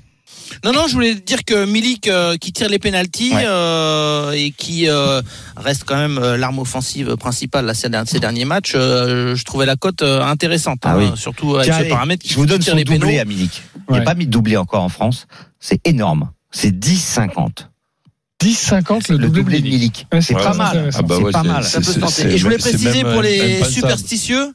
Non, 0.63 0.73
non, 0.73 0.87
je 0.87 0.93
voulais 0.93 1.15
dire 1.15 1.43
que 1.45 1.65
Milik 1.65 2.07
euh, 2.07 2.37
qui 2.37 2.51
tire 2.51 2.69
les 2.69 2.79
pénalties 2.79 3.33
Ouais. 3.33 3.43
euh, 3.45 4.31
et 4.31 4.51
qui 4.51 4.89
euh, 4.89 5.21
reste 5.57 5.83
quand 5.85 5.95
même 5.97 6.19
l'arme 6.35 6.59
offensive 6.59 7.15
principale 7.17 7.65
là, 7.65 7.73
ces, 7.73 7.89
derniers- 7.89 8.09
ces 8.09 8.19
derniers 8.19 8.45
matchs, 8.45 8.73
euh, 8.75 9.35
je 9.35 9.43
trouvais 9.45 9.65
la 9.65 9.75
cote 9.75 10.01
intéressante, 10.01 10.79
Ah 10.83 10.91
hein, 10.93 10.97
oui. 10.97 11.11
surtout 11.15 11.55
avec 11.55 11.65
Tiens, 11.71 11.79
ce 11.83 11.89
paramètre 11.89 12.23
qui 12.23 12.29
je 12.29 12.35
vous 12.35 12.45
donne 12.45 12.61
son 12.61 12.75
les 12.75 12.85
pénaux. 12.85 12.99
doublé 13.01 13.19
à 13.19 13.25
Milik. 13.25 13.61
Il 13.89 13.95
a 13.97 14.01
pas 14.01 14.15
mis 14.15 14.25
de 14.25 14.31
doublé 14.31 14.57
encore 14.57 14.81
en 14.83 14.89
France. 14.89 15.27
C'est 15.59 15.79
énorme. 15.87 16.29
C'est 16.51 16.71
10,50. 16.71 17.67
10-50 18.41 19.11
le, 19.11 19.17
Le 19.17 19.25
doublé, 19.27 19.41
doublé 19.41 19.59
de 19.61 19.63
Milik. 19.63 20.07
Ouais, 20.11 20.21
C'est 20.21 20.33
pas 20.33 20.53
mal. 20.53 20.89
Ah 20.93 21.01
bah 21.01 21.15
C'est 21.23 21.31
pas 21.31 21.43
mal. 21.43 21.63
Ça 21.63 21.79
peut 21.79 21.85
se 21.85 21.93
c'est- 21.93 21.99
tenter. 21.99 22.13
c'est- 22.13 22.27
Et 22.33 22.37
je 22.37 22.43
voulais 22.43 22.57
préciser 22.57 23.03
pour 23.03 23.21
les 23.21 23.63
superstitieux 23.63 24.53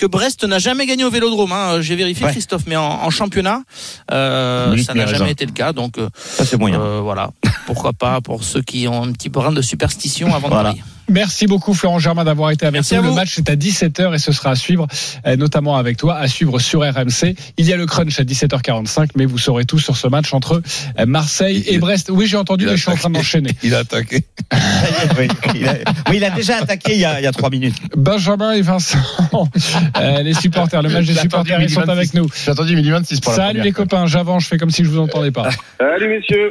que 0.00 0.06
Brest 0.06 0.44
n'a 0.44 0.58
jamais 0.58 0.86
gagné 0.86 1.04
au 1.04 1.10
Vélodrome. 1.10 1.52
Hein. 1.52 1.82
J'ai 1.82 1.94
vérifié 1.94 2.24
Ouais. 2.24 2.32
Christophe, 2.32 2.62
mais 2.66 2.76
en, 2.76 2.82
en 2.84 3.10
championnat, 3.10 3.62
euh, 4.10 4.74
ça 4.78 4.94
n'a 4.94 5.04
jamais 5.04 5.12
raison. 5.18 5.26
été 5.26 5.44
le 5.44 5.52
cas. 5.52 5.74
Donc 5.74 5.98
euh, 5.98 6.08
Ça, 6.16 6.46
c'est 6.46 6.56
moyen. 6.56 6.80
euh, 6.80 7.00
voilà, 7.02 7.30
pourquoi 7.66 7.92
pas 7.92 8.22
pour 8.22 8.42
ceux 8.42 8.62
qui 8.62 8.88
ont 8.88 9.02
un 9.04 9.12
petit 9.12 9.28
brin 9.28 9.52
de 9.52 9.60
superstition 9.60 10.34
avant 10.34 10.48
Voilà. 10.48 10.72
de. 10.72 10.78
Merci 11.10 11.46
beaucoup 11.46 11.74
Florent 11.74 11.98
Germain 11.98 12.24
d'avoir 12.24 12.50
été 12.50 12.66
avec 12.66 12.74
Merci 12.74 12.94
nous. 12.94 13.02
à 13.02 13.06
Le 13.06 13.12
match 13.12 13.36
est 13.38 13.50
à 13.50 13.56
17h 13.56 14.14
et 14.14 14.18
ce 14.18 14.32
sera 14.32 14.50
à 14.50 14.54
suivre, 14.54 14.86
euh, 15.26 15.36
notamment 15.36 15.76
avec 15.76 15.96
toi, 15.96 16.16
à 16.16 16.28
suivre 16.28 16.58
sur 16.60 16.80
RMC. 16.80 17.34
Il 17.58 17.66
y 17.66 17.72
a 17.72 17.76
le 17.76 17.86
crunch 17.86 18.18
à 18.20 18.22
17h45, 18.22 19.10
mais 19.16 19.26
vous 19.26 19.38
saurez 19.38 19.64
tout 19.64 19.78
sur 19.78 19.96
ce 19.96 20.06
match 20.06 20.32
entre 20.32 20.62
euh, 20.98 21.06
Marseille 21.06 21.64
et 21.66 21.78
Brest. 21.78 22.10
Oui, 22.12 22.26
j'ai 22.26 22.36
entendu, 22.36 22.66
mais 22.66 22.76
je 22.76 22.82
suis 22.82 22.90
en 22.90 22.96
train 22.96 23.10
d'enchaîner. 23.10 23.50
il 23.62 23.74
a 23.74 23.78
attaqué 23.78 24.24
oui, 25.18 25.28
il 25.54 25.68
a, 25.68 25.74
oui, 26.08 26.16
il 26.16 26.24
a 26.24 26.30
déjà 26.30 26.58
attaqué 26.58 26.94
il 26.94 27.00
y 27.00 27.04
a, 27.04 27.20
il 27.20 27.24
y 27.24 27.26
a 27.26 27.32
trois 27.32 27.50
minutes. 27.50 27.76
Benjamin 27.96 28.52
et 28.52 28.62
Vincent, 28.62 28.98
euh, 29.96 30.22
les 30.22 30.34
supporters, 30.34 30.82
le 30.82 30.88
match 30.88 31.06
des 31.06 31.14
supporters, 31.14 31.60
ils 31.60 31.70
sont 31.70 31.80
26. 31.80 31.90
avec 31.92 32.14
nous. 32.14 32.26
J'ai 32.44 32.50
entendu 32.50 32.76
midi 32.76 32.90
26 32.90 33.20
pour 33.20 33.32
la 33.32 33.36
Salut 33.36 33.48
première 33.48 33.64
les 33.64 33.72
copains, 33.72 34.06
j'avance, 34.06 34.44
je 34.44 34.48
fais 34.48 34.58
comme 34.58 34.70
si 34.70 34.84
je 34.84 34.90
vous 34.90 34.98
entendais 34.98 35.30
pas. 35.30 35.50
Salut 35.78 36.08
messieurs. 36.08 36.50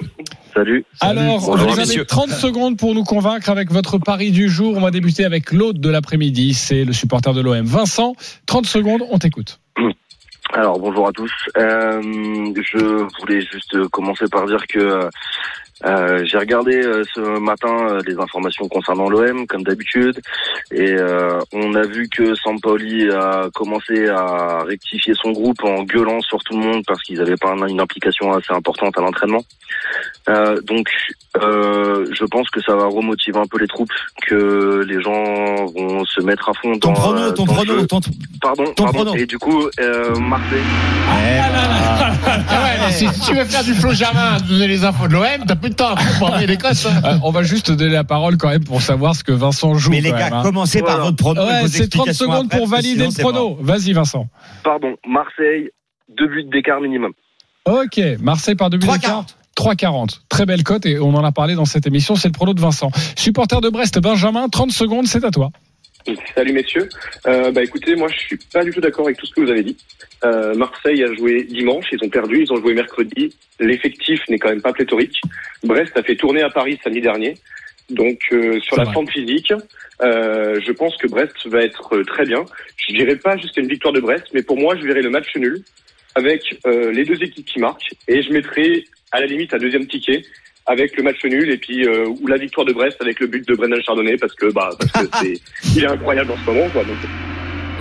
Salut. 0.60 0.84
Alors, 1.00 1.40
Bonjour, 1.40 1.56
vous 1.56 1.64
avez 1.72 1.76
messieurs. 1.78 2.04
30 2.04 2.32
secondes 2.32 2.78
pour 2.78 2.94
nous 2.94 3.06
convaincre 3.06 3.50
avec 3.50 3.72
votre 3.72 3.98
pari 3.98 4.32
du 4.32 4.50
jour. 4.50 4.76
On 4.76 4.82
va 4.82 4.92
débuter 4.92 5.24
avec 5.24 5.54
l'autre 5.54 5.80
de 5.80 5.90
l'après-midi, 5.90 6.54
c'est 6.54 6.84
le 6.84 6.92
supporter 6.92 7.34
de 7.34 7.40
l'OM. 7.40 7.66
Vincent, 7.66 8.14
30 8.46 8.66
secondes, 8.66 9.04
on 9.10 9.18
t'écoute. 9.20 9.62
Alors 10.52 10.78
bonjour 10.78 11.08
à 11.08 11.14
tous. 11.14 11.32
Euh, 11.58 12.02
je 12.02 13.22
voulais 13.22 13.40
juste 13.40 13.88
commencer 13.88 14.26
par 14.30 14.48
dire 14.48 14.68
que 14.68 15.10
euh, 15.86 16.24
J'ai 16.26 16.38
regardé 16.38 16.76
euh, 16.84 17.04
ce 17.14 17.20
matin 17.40 17.70
euh, 17.90 18.02
les 18.06 18.18
informations 18.20 18.68
concernant 18.68 19.10
l'OM, 19.10 19.48
comme 19.48 19.64
d'habitude, 19.64 20.20
et 20.72 20.94
euh, 20.94 21.40
on 21.54 21.74
a 21.76 21.84
vu 21.86 22.10
que 22.10 22.36
Sampaoli 22.36 23.10
a 23.12 23.50
commencé 23.54 24.08
à 24.10 24.64
rectifier 24.68 25.14
son 25.16 25.32
groupe 25.32 25.64
en 25.64 25.84
gueulant 25.84 26.20
sur 26.22 26.40
tout 26.44 26.58
le 26.60 26.66
monde 26.66 26.84
parce 26.88 27.02
qu'ils 27.04 27.18
n'avaient 27.20 27.38
pas 27.38 27.52
un- 27.52 27.68
une 27.68 27.80
implication 27.82 28.34
assez 28.34 28.54
importante 28.54 28.98
à 28.98 29.02
l'entraînement. 29.02 29.44
Euh, 30.30 30.60
donc, 30.62 30.88
euh, 31.42 32.08
je 32.12 32.26
pense 32.26 32.50
que 32.50 32.62
ça 32.62 32.76
va 32.76 32.86
remotiver 32.86 33.40
un 33.40 33.48
peu 33.48 33.58
les 33.60 33.68
troupes, 33.68 33.92
que 34.28 34.84
les 34.88 35.02
gens 35.02 35.66
vont 35.68 36.04
se 36.06 36.22
mettre 36.22 36.50
à 36.50 36.54
fond 36.54 36.72
dans, 36.72 36.80
Ton 36.80 36.94
prono, 36.94 37.22
euh, 37.22 37.32
ton 37.32 37.46
dans 37.46 37.54
le 37.54 37.58
prono, 37.66 37.80
jeu. 37.80 37.88
ton. 37.88 38.00
Pardon, 38.42 38.66
ton 38.76 38.84
pardon. 38.86 39.00
prono. 39.06 39.16
Et 39.16 39.26
du 39.26 39.38
coup, 39.40 39.64
euh, 39.80 40.16
Marseille. 40.20 40.60
Ah 41.10 42.64
ouais, 42.64 42.78
mais 42.88 42.92
si, 42.92 43.08
si 43.08 43.22
tu 43.22 43.36
veux 43.36 43.46
faire 43.46 43.64
du 43.64 43.74
Flo 43.74 43.92
Germain, 43.94 44.38
donner 44.48 44.68
les 44.68 44.84
infos 44.84 45.08
de 45.08 45.14
l'OM, 45.14 45.46
t'as 45.48 45.56
plus 45.56 45.69
de 45.70 45.76
temps 45.76 45.96
pour 46.18 46.28
envoyer 46.28 46.48
des 46.48 46.58
cosses. 46.58 46.86
hein. 46.86 47.02
Euh, 47.06 47.18
on 47.24 47.32
va 47.32 47.44
juste 47.44 47.72
donner 47.72 47.92
la 47.92 48.04
parole 48.04 48.38
quand 48.38 48.50
même 48.50 48.64
pour 48.64 48.82
savoir 48.82 49.16
ce 49.16 49.24
que 49.24 49.32
Vincent 49.32 49.74
joue. 49.76 49.92
Mais 49.92 50.02
les 50.02 50.12
gars, 50.12 50.26
même, 50.30 50.34
hein. 50.34 50.44
commencez 50.44 50.82
par 50.82 51.00
votre 51.02 51.18
prono. 51.18 51.42
Ouais, 51.42 51.68
c'est 51.68 51.90
30 51.90 52.08
explications 52.08 52.26
secondes 52.26 52.46
après, 52.48 52.58
pour 52.58 52.68
valider 52.68 53.10
sinon, 53.12 53.30
le 53.30 53.34
prono. 53.34 53.58
Vas-y, 53.62 53.94
Vincent. 53.94 54.28
Pardon, 54.64 54.96
Marseille, 55.08 55.70
deux 56.18 56.28
buts 56.28 56.44
d'écart 56.52 56.82
minimum. 56.82 57.12
Ok, 57.66 58.00
Marseille 58.20 58.56
par 58.56 58.70
deux 58.70 58.78
buts 58.78 58.88
3,40. 58.88 58.94
d'écart. 58.96 59.26
3,40. 59.58 60.20
Très 60.30 60.46
belle 60.46 60.64
cote 60.64 60.86
et 60.86 61.00
on 61.00 61.14
en 61.16 61.24
a 61.24 61.32
parlé 61.32 61.56
dans 61.56 61.66
cette 61.66 61.86
émission. 61.86 62.16
C'est 62.16 62.30
le 62.30 62.34
prono 62.34 62.54
de 62.54 62.62
Vincent. 62.62 62.92
Supporter 63.18 63.60
de 63.62 63.70
Brest, 63.70 64.00
Benjamin, 64.00 64.48
30 64.48 64.72
secondes, 64.72 65.06
c'est 65.08 65.26
à 65.26 65.32
toi. 65.32 65.50
Salut 66.36 66.54
messieurs. 66.54 66.88
Euh, 67.28 67.52
bah 67.52 67.64
écoutez, 67.64 67.96
moi 67.96 68.08
je 68.08 68.18
suis 68.18 68.38
pas 68.52 68.64
du 68.64 68.72
tout 68.72 68.82
d'accord 68.82 69.06
avec 69.06 69.18
tout 69.18 69.26
ce 69.26 69.34
que 69.34 69.42
vous 69.42 69.52
avez 69.52 69.64
dit. 69.64 69.78
Euh, 70.24 70.56
Marseille 70.56 71.04
a 71.04 71.14
joué 71.14 71.44
dimanche, 71.44 71.86
ils 71.92 72.04
ont 72.04 72.10
perdu, 72.10 72.44
ils 72.44 72.52
ont 72.54 72.58
joué 72.58 72.74
mercredi. 72.74 73.36
L'effectif 73.60 74.22
n'est 74.30 74.40
quand 74.40 74.50
même 74.50 74.62
pas 74.62 74.74
pléthorique. 74.74 75.20
Brest 75.64 75.96
a 75.98 76.04
fait 76.04 76.16
tourner 76.16 76.42
à 76.42 76.50
Paris 76.50 76.80
samedi 76.84 77.02
dernier. 77.02 77.36
Donc 77.90 78.20
euh, 78.32 78.60
sur 78.62 78.78
la 78.78 78.84
vrai. 78.84 78.94
forme 78.94 79.08
physique, 79.08 79.52
euh, 80.02 80.60
je 80.66 80.72
pense 80.72 80.96
que 80.98 81.08
Brest 81.08 81.36
va 81.48 81.62
être 81.62 82.02
très 82.04 82.26
bien. 82.26 82.46
Je 82.78 82.94
dirais 82.94 83.16
pas 83.16 83.38
jusqu'à 83.38 83.62
une 83.62 83.68
victoire 83.68 83.94
de 83.94 84.00
Brest, 84.00 84.28
mais 84.34 84.44
pour 84.44 84.58
moi 84.58 84.76
je 84.78 84.86
verrai 84.86 85.02
le 85.02 85.10
match 85.10 85.36
nul 85.36 85.64
avec 86.16 86.58
euh, 86.66 86.92
les 86.92 87.04
deux 87.04 87.22
équipes 87.24 87.46
qui 87.46 87.60
marquent 87.60 87.94
et 88.08 88.22
je 88.22 88.32
mettrai 88.32 88.86
à 89.12 89.20
la 89.20 89.26
limite 89.26 89.54
un 89.54 89.58
deuxième 89.58 89.88
ticket 89.88 90.24
avec 90.70 90.96
le 90.96 91.04
match 91.04 91.18
nul 91.26 91.50
et 91.50 91.58
puis 91.58 91.86
euh, 91.86 92.08
ou 92.08 92.28
la 92.28 92.38
victoire 92.38 92.66
de 92.66 92.74
Brest 92.74 92.98
avec 93.02 93.20
le 93.20 93.28
but 93.28 93.46
de 93.48 93.56
Brendan 93.56 93.82
Chardonnay 93.82 94.18
parce 94.18 94.36
que 94.36 94.54
bah 94.54 94.70
parce 94.80 94.92
que 94.92 95.10
c'est 95.22 95.42
il 95.76 95.84
est 95.84 95.88
incroyable 95.88 96.32
en 96.32 96.38
ce 96.38 96.52
moment 96.52 96.70
quoi. 96.70 96.84
Donc, 96.84 96.96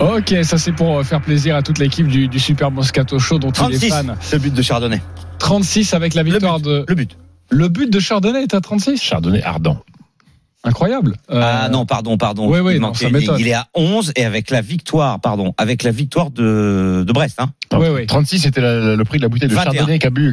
Ok, 0.01 0.35
ça 0.45 0.59
c'est 0.59 0.73
pour 0.73 0.99
euh, 0.99 1.03
faire 1.03 1.21
plaisir 1.21 1.55
à 1.57 1.63
toute 1.63 1.79
l'équipe 1.79 2.07
du, 2.07 2.29
du 2.29 2.39
Super 2.39 2.71
Moscato 2.71 3.19
Show 3.19 3.39
dont 3.39 3.51
il 3.51 3.75
est 3.75 3.79
36, 3.79 3.89
fan. 3.91 4.17
le 4.33 4.39
but 4.39 4.55
de 4.55 4.63
Chardonnay. 4.63 5.03
36 5.39 5.93
avec 5.95 6.15
la 6.15 6.23
victoire 6.23 6.61
de. 6.61 6.85
Le 6.89 6.95
but. 6.95 7.17
Le 7.51 7.69
but 7.69 7.91
de 7.91 7.99
Chardonnay 8.01 8.43
est 8.43 8.55
à 8.55 8.61
36 8.61 9.01
Chardonnay 9.03 9.43
ardent. 9.43 9.83
Incroyable. 10.65 11.17
Euh, 11.31 11.41
Ah 11.43 11.69
non, 11.69 11.87
pardon, 11.87 12.17
pardon. 12.17 12.51
Oui, 12.51 12.61
oui, 12.61 12.75
il, 12.75 12.81
non, 12.81 12.93
ça 12.95 13.09
il 13.09 13.49
est 13.49 13.55
à 13.55 13.69
11 13.75 14.13
et 14.17 14.25
avec 14.25 14.51
la 14.51 14.61
victoire, 14.61 15.21
pardon, 15.21 15.55
avec 15.57 15.83
la 15.83 15.91
victoire 15.91 16.31
de, 16.31 17.05
de 17.07 17.13
Brest. 17.13 17.41
Hein. 17.41 17.51
Non, 17.73 17.81
Oui, 17.81 17.87
oui. 17.95 18.07
36, 18.07 18.39
c'était 18.41 18.61
le 18.61 19.03
prix 19.05 19.19
de 19.19 19.23
la 19.23 19.29
bouteille 19.29 19.49
de 19.49 19.55
21. 19.55 19.73
Chardonnay 19.73 19.99
qu'a 19.99 20.11
bu. 20.11 20.33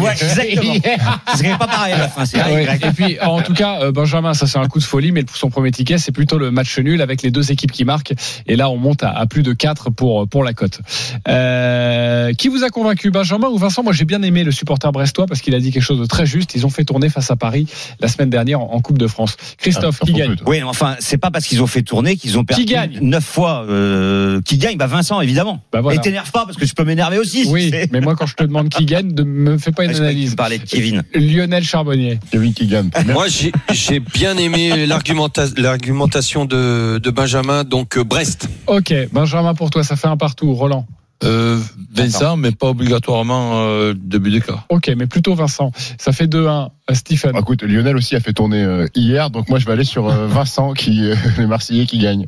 Ouais, 0.00 0.12
exactement. 0.12 0.74
Ce 1.36 1.58
pas 1.58 1.66
pareil 1.66 1.94
à 1.94 1.98
la 1.98 2.08
fin. 2.08 2.24
Ah 2.38 2.50
ouais. 2.52 2.64
Et 2.82 2.90
puis, 2.92 3.18
en 3.20 3.40
tout 3.42 3.54
cas, 3.54 3.80
euh, 3.80 3.92
Benjamin, 3.92 4.34
ça 4.34 4.46
c'est 4.46 4.58
un 4.58 4.66
coup 4.68 4.78
de 4.78 4.84
folie, 4.84 5.12
mais 5.12 5.22
pour 5.24 5.36
son 5.36 5.50
premier 5.50 5.70
ticket, 5.70 5.98
c'est 5.98 6.12
plutôt 6.12 6.38
le 6.38 6.50
match 6.50 6.78
nul 6.78 7.00
avec 7.00 7.22
les 7.22 7.30
deux 7.30 7.50
équipes 7.52 7.72
qui 7.72 7.84
marquent. 7.84 8.12
Et 8.46 8.56
là, 8.56 8.68
on 8.70 8.76
monte 8.76 9.02
à, 9.02 9.10
à 9.10 9.26
plus 9.26 9.42
de 9.42 9.52
4 9.52 9.90
pour, 9.90 10.28
pour 10.28 10.44
la 10.44 10.52
cote. 10.52 10.80
Euh, 11.28 12.32
qui 12.34 12.48
vous 12.48 12.64
a 12.64 12.70
convaincu, 12.70 13.10
Benjamin 13.10 13.48
ou 13.48 13.58
Vincent? 13.58 13.82
Moi, 13.82 13.92
j'ai 13.92 14.04
bien 14.04 14.22
aimé 14.22 14.44
le 14.44 14.52
supporter 14.52 14.90
brestois 14.92 15.26
parce 15.26 15.40
qu'il 15.40 15.54
a 15.54 15.60
dit 15.60 15.70
quelque 15.72 15.82
chose 15.82 16.00
de 16.00 16.06
très 16.06 16.26
juste. 16.26 16.54
Ils 16.54 16.66
ont 16.66 16.70
fait 16.70 16.84
tourner 16.84 17.08
face 17.08 17.30
à 17.30 17.36
Paris 17.36 17.66
la 18.00 18.08
semaine 18.08 18.30
dernière 18.30 18.60
en, 18.60 18.72
en 18.74 18.80
Coupe 18.80 18.98
de 18.98 19.06
France. 19.06 19.36
Christophe, 19.58 19.98
Ah, 20.02 20.06
qui 20.06 20.12
gagne? 20.12 20.36
Oui, 20.46 20.62
enfin, 20.62 20.96
c'est 21.00 21.18
pas 21.18 21.30
parce 21.30 21.46
qu'ils 21.46 21.62
ont 21.62 21.66
fait 21.66 21.82
tourner 21.82 22.16
qu'ils 22.16 22.38
ont 22.38 22.44
perdu 22.44 22.64
gagne? 22.64 22.98
neuf 23.00 23.24
fois. 23.24 23.64
Euh, 23.68 24.40
qui 24.44 24.58
gagne 24.58 24.76
Bah 24.76 24.86
Vincent, 24.86 25.20
évidemment. 25.20 25.62
Bah 25.72 25.80
voilà. 25.80 25.98
Et 25.98 26.00
t'énerve 26.02 26.30
pas 26.30 26.44
parce 26.44 26.56
que 26.56 26.66
je 26.76 26.82
peux 26.82 26.86
m'énerver 26.88 27.18
aussi. 27.18 27.44
Oui, 27.46 27.72
mais 27.92 28.00
moi, 28.00 28.16
quand 28.16 28.26
je 28.26 28.34
te 28.34 28.42
demande 28.42 28.68
qui 28.68 28.84
gagne, 28.84 29.12
ne 29.14 29.22
me 29.22 29.58
fais 29.58 29.70
pas 29.70 29.84
une 29.84 29.92
je 29.92 29.98
analyse. 29.98 30.30
tu 30.30 30.36
parlais 30.36 30.58
de 30.58 30.64
Kevin. 30.64 31.04
Lionel 31.14 31.62
Charbonnier. 31.62 32.18
Kevin 32.32 32.52
Keegan. 32.52 32.90
Moi, 33.12 33.26
j'ai 33.28 34.00
bien 34.00 34.36
aimé 34.36 34.84
l'argumenta- 34.86 35.52
l'argumentation 35.56 36.46
de, 36.46 36.98
de 36.98 37.10
Benjamin, 37.10 37.62
donc 37.62 37.96
euh, 37.96 38.02
Brest. 38.02 38.48
Ok, 38.66 38.92
Benjamin, 39.12 39.54
pour 39.54 39.70
toi, 39.70 39.84
ça 39.84 39.94
fait 39.94 40.08
un 40.08 40.16
partout. 40.16 40.52
Roland. 40.54 40.84
Euh, 41.24 41.58
Vincent, 41.94 42.36
mais 42.36 42.52
pas 42.52 42.68
obligatoirement 42.68 43.66
euh, 43.66 43.94
début 43.96 44.30
d'écart. 44.30 44.66
Ok, 44.68 44.90
mais 44.96 45.06
plutôt 45.06 45.34
Vincent. 45.34 45.72
Ça 45.98 46.12
fait 46.12 46.26
2-1. 46.26 46.68
Euh, 46.90 46.94
Stephen. 46.94 47.32
Bah, 47.32 47.38
écoute, 47.40 47.62
Lionel 47.62 47.96
aussi 47.96 48.14
a 48.14 48.20
fait 48.20 48.32
tourner 48.32 48.62
euh, 48.62 48.86
hier, 48.94 49.30
donc 49.30 49.48
moi 49.48 49.58
je 49.58 49.64
vais 49.64 49.72
aller 49.72 49.84
sur 49.84 50.08
euh, 50.08 50.26
Vincent, 50.28 50.74
qui 50.74 51.08
euh, 51.08 51.14
les 51.38 51.46
Marseillais 51.46 51.86
qui 51.86 51.98
gagne. 51.98 52.26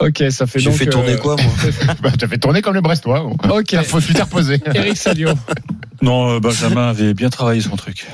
Ok, 0.00 0.24
ça 0.30 0.46
fait 0.46 0.60
donc. 0.60 0.74
fait 0.74 0.86
tourner 0.86 1.12
euh, 1.12 1.18
quoi, 1.18 1.36
moi 1.36 1.52
Bah, 2.02 2.10
tu 2.18 2.24
as 2.24 2.28
fait 2.28 2.38
tourner 2.38 2.62
comme 2.62 2.74
les 2.74 2.80
Brestois. 2.80 3.24
Ok. 3.50 3.76
Faut 3.84 4.00
tu 4.00 4.12
t'es 4.12 4.22
reposé. 4.22 4.60
Eric 4.74 4.96
Salio. 4.96 5.30
Non, 6.02 6.38
Benjamin 6.38 6.88
avait 6.88 7.14
bien 7.14 7.28
travaillé 7.28 7.60
son 7.60 7.76
truc. 7.76 8.06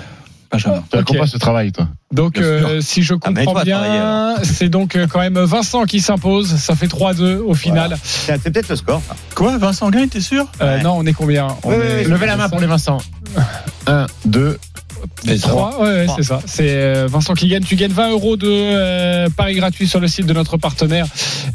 Benjamin. 0.51 0.83
Tu 0.91 0.99
Ok. 0.99 1.19
pas 1.19 1.27
ce 1.27 1.39
travail, 1.39 1.73
toi. 1.73 1.89
Donc, 2.13 2.39
euh, 2.39 2.81
si 2.81 3.03
je 3.03 3.15
Ah, 3.15 3.19
comprends 3.21 3.45
travailler, 3.53 3.73
bien, 3.73 4.37
c'est 4.43 4.69
donc 4.69 4.95
euh, 4.97 5.07
quand 5.11 5.19
même 5.21 5.39
Vincent 5.39 5.85
qui 5.85 6.01
s'impose. 6.01 6.57
Ça 6.57 6.75
fait 6.77 6.87
3-2 6.87 7.39
au 7.39 7.55
final. 7.55 7.97
C'est 8.03 8.41
c'est 8.43 8.51
peut-être 8.51 8.69
le 8.69 8.77
score. 8.77 9.03
Quoi 9.35 9.59
Vincent 9.59 9.91
gagne, 9.91 10.09
t'es 10.09 10.21
sûr? 10.21 10.47
Euh, 10.61 10.77
Ouais. 10.77 10.83
Non, 10.83 10.95
on 10.99 11.07
est 11.07 11.13
combien? 11.13 11.49
On 11.65 11.71
Oui, 11.71 11.75
est... 11.77 12.05
oui, 12.05 12.11
Levez 12.11 12.27
la 12.27 12.37
main 12.37 12.49
pour 12.49 12.61
les 12.61 12.67
Vincent. 12.67 12.99
1, 13.87 14.07
2, 14.25 14.59
Vincent. 15.25 15.49
3, 15.49 15.81
ouais, 15.81 15.87
ouais, 15.89 16.05
Trois. 16.07 16.17
c'est 16.17 16.23
ça. 16.23 16.41
C'est 16.47 16.71
euh, 16.71 17.07
Vincent 17.11 17.35
qui 17.35 17.49
gagne. 17.49 17.63
Tu 17.63 17.77
gagnes 17.77 17.93
20 17.93 18.11
euros 18.11 18.37
de 18.37 18.49
euh, 18.49 19.29
paris 19.37 19.55
gratuit 19.55 19.87
sur 19.87 20.01
le 20.01 20.09
site 20.09 20.27
de 20.27 20.33
notre 20.33 20.57
partenaire. 20.57 21.07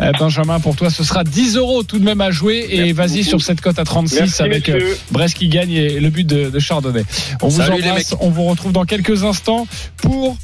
Euh, 0.02 0.12
Benjamin, 0.20 0.60
pour 0.60 0.76
toi, 0.76 0.90
ce 0.90 1.04
sera 1.04 1.24
10 1.24 1.58
euros 1.58 1.84
tout 1.84 2.00
de 2.00 2.04
même 2.04 2.22
à 2.22 2.32
jouer. 2.32 2.68
Et 2.70 2.94
vas-y 2.94 3.24
sur 3.24 3.42
cette 3.42 3.62
cote 3.62 3.80
à 3.80 3.84
36 3.84 4.20
Merci 4.20 4.42
avec 4.42 4.70
euh. 4.70 4.96
Brest 5.12 5.36
qui 5.36 5.48
gagne 5.48 5.72
et 5.72 6.00
le 6.00 6.10
but 6.10 6.26
de, 6.26 6.50
de 6.50 6.60
Chardonnay. 6.60 7.04
On 7.42 7.48
vous 7.48 7.58
Salut, 7.62 7.82
les 7.82 7.90
embrasse. 7.90 8.16
On 8.20 8.30
vous 8.30 8.44
retrouve 8.44 8.72
dans 8.72 8.86
quelques 8.86 9.24
instants 9.24 9.68
pour 9.98 10.38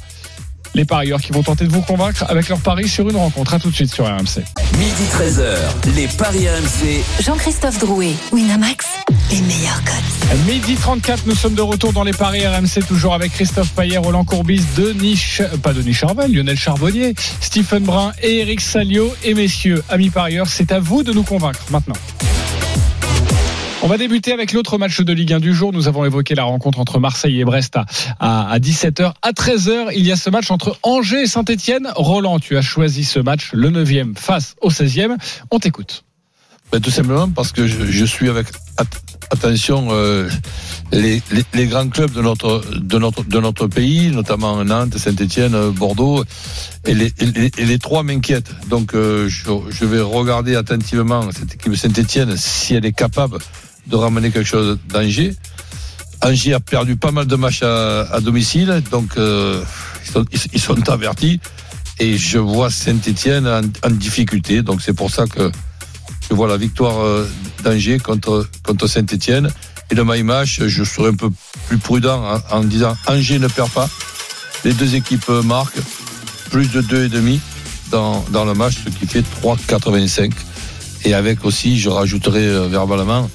les 0.74 0.84
parieurs 0.84 1.20
qui 1.20 1.32
vont 1.32 1.42
tenter 1.42 1.64
de 1.64 1.70
vous 1.70 1.80
convaincre 1.80 2.24
avec 2.28 2.48
leur 2.48 2.58
pari 2.60 2.88
sur 2.88 3.08
une 3.08 3.16
rencontre. 3.16 3.54
À 3.54 3.58
tout 3.58 3.70
de 3.70 3.74
suite 3.74 3.92
sur 3.92 4.04
RMC. 4.04 4.42
Midi 4.78 5.02
13h, 5.12 5.94
les 5.96 6.06
Paris 6.08 6.46
RMC. 6.48 7.02
Jean-Christophe 7.24 7.78
Drouet, 7.78 8.12
Winamax, 8.32 8.86
les 9.30 9.40
meilleurs 9.42 9.82
codes. 9.84 10.38
Midi 10.46 10.74
34, 10.74 11.26
nous 11.26 11.34
sommes 11.34 11.54
de 11.54 11.62
retour 11.62 11.92
dans 11.92 12.04
les 12.04 12.12
paris 12.12 12.46
RMC, 12.46 12.84
toujours 12.86 13.14
avec 13.14 13.32
Christophe 13.32 13.70
Payet, 13.72 13.98
Roland 13.98 14.24
Courbis, 14.24 14.62
Denis, 14.76 15.16
Ch- 15.16 15.48
pas 15.62 15.72
Denis 15.72 15.94
Charvel, 15.94 16.32
Lionel 16.32 16.56
Charbonnier, 16.56 17.14
Stephen 17.40 17.84
Brun 17.84 18.12
et 18.22 18.38
Eric 18.40 18.60
Salio. 18.60 19.12
Et 19.24 19.34
messieurs, 19.34 19.82
amis 19.88 20.10
parieurs, 20.10 20.46
c'est 20.48 20.72
à 20.72 20.80
vous 20.80 21.02
de 21.02 21.12
nous 21.12 21.22
convaincre 21.24 21.60
maintenant. 21.70 21.94
On 23.80 23.86
va 23.86 23.96
débuter 23.96 24.32
avec 24.32 24.52
l'autre 24.52 24.76
match 24.76 25.00
de 25.00 25.12
Ligue 25.12 25.32
1 25.34 25.40
du 25.40 25.54
jour. 25.54 25.72
Nous 25.72 25.86
avons 25.88 26.04
évoqué 26.04 26.34
la 26.34 26.44
rencontre 26.44 26.80
entre 26.80 26.98
Marseille 26.98 27.40
et 27.40 27.44
Brest 27.44 27.76
à, 27.76 27.86
à, 28.18 28.50
à 28.50 28.58
17h. 28.58 29.12
À 29.22 29.30
13h, 29.30 29.90
il 29.94 30.04
y 30.04 30.10
a 30.10 30.16
ce 30.16 30.30
match 30.30 30.50
entre 30.50 30.78
Angers 30.82 31.22
et 31.22 31.26
Saint-Etienne. 31.26 31.88
Roland, 31.94 32.38
tu 32.40 32.56
as 32.56 32.62
choisi 32.62 33.04
ce 33.04 33.20
match, 33.20 33.50
le 33.52 33.70
9e 33.70 34.16
face 34.16 34.56
au 34.62 34.70
16e. 34.70 35.16
On 35.52 35.60
t'écoute. 35.60 36.04
Ben, 36.72 36.80
tout 36.80 36.90
simplement 36.90 37.30
parce 37.30 37.52
que 37.52 37.66
je, 37.66 37.86
je 37.86 38.04
suis 38.04 38.28
avec 38.28 38.48
attention 39.30 39.88
euh, 39.90 40.28
les, 40.92 41.22
les, 41.30 41.44
les 41.54 41.66
grands 41.66 41.88
clubs 41.88 42.12
de 42.12 42.22
notre 42.22 42.62
de 42.78 42.98
notre 42.98 43.24
de 43.24 43.38
notre 43.40 43.66
pays, 43.66 44.10
notamment 44.10 44.64
Nantes, 44.64 44.96
Saint-Étienne, 44.98 45.70
Bordeaux, 45.70 46.24
et 46.86 46.94
les, 46.94 47.12
et 47.58 47.64
les, 47.66 47.78
trois 47.78 48.02
m'inquiètent. 48.02 48.50
Donc 48.68 48.94
euh, 48.94 49.28
je, 49.28 49.44
je 49.70 49.84
vais 49.84 50.00
regarder 50.00 50.56
attentivement 50.56 51.30
cette 51.32 51.54
équipe 51.54 51.76
Saint-Étienne 51.76 52.36
si 52.36 52.74
elle 52.74 52.86
est 52.86 52.92
capable 52.92 53.38
de 53.86 53.96
ramener 53.96 54.30
quelque 54.30 54.46
chose 54.48 54.78
d'Angers. 54.88 55.34
Angers 56.22 56.54
a 56.54 56.60
perdu 56.60 56.96
pas 56.96 57.12
mal 57.12 57.26
de 57.26 57.36
matchs 57.36 57.62
à, 57.62 58.00
à 58.12 58.20
domicile, 58.20 58.82
donc 58.90 59.16
euh, 59.16 59.62
ils, 60.04 60.10
sont, 60.10 60.24
ils- 60.52 60.60
sont 60.60 60.88
avertis. 60.90 61.40
Et 62.00 62.16
je 62.16 62.38
vois 62.38 62.70
Saint-Étienne 62.70 63.46
en, 63.46 63.62
en 63.86 63.90
difficulté, 63.90 64.62
donc 64.62 64.80
c'est 64.82 64.92
pour 64.94 65.10
ça 65.10 65.26
que 65.26 65.50
je 66.28 66.34
vois 66.34 66.48
la 66.48 66.56
victoire 66.56 67.00
euh, 67.00 67.28
d'Angers 67.64 67.98
contre, 67.98 68.46
contre 68.62 68.86
Saint-Etienne. 68.86 69.50
Et 69.90 69.94
le 69.94 70.04
my 70.04 70.22
match, 70.22 70.60
je 70.66 70.84
serai 70.84 71.08
un 71.08 71.14
peu 71.14 71.30
plus 71.68 71.78
prudent 71.78 72.22
en, 72.50 72.56
en 72.58 72.64
disant 72.64 72.96
Angers 73.06 73.38
ne 73.38 73.48
perd 73.48 73.70
pas. 73.70 73.88
Les 74.64 74.72
deux 74.72 74.94
équipes 74.94 75.28
euh, 75.30 75.42
marquent 75.42 75.80
plus 76.50 76.70
de 76.70 76.82
2,5 76.82 77.40
dans, 77.90 78.24
dans 78.30 78.44
le 78.44 78.54
match, 78.54 78.74
ce 78.84 78.90
qui 78.90 79.06
fait 79.06 79.24
3,85. 79.42 80.32
Et 81.04 81.14
avec 81.14 81.44
aussi, 81.44 81.78
je 81.78 81.88
rajouterai 81.88 82.44
euh, 82.44 82.68
verbalement, 82.68 83.30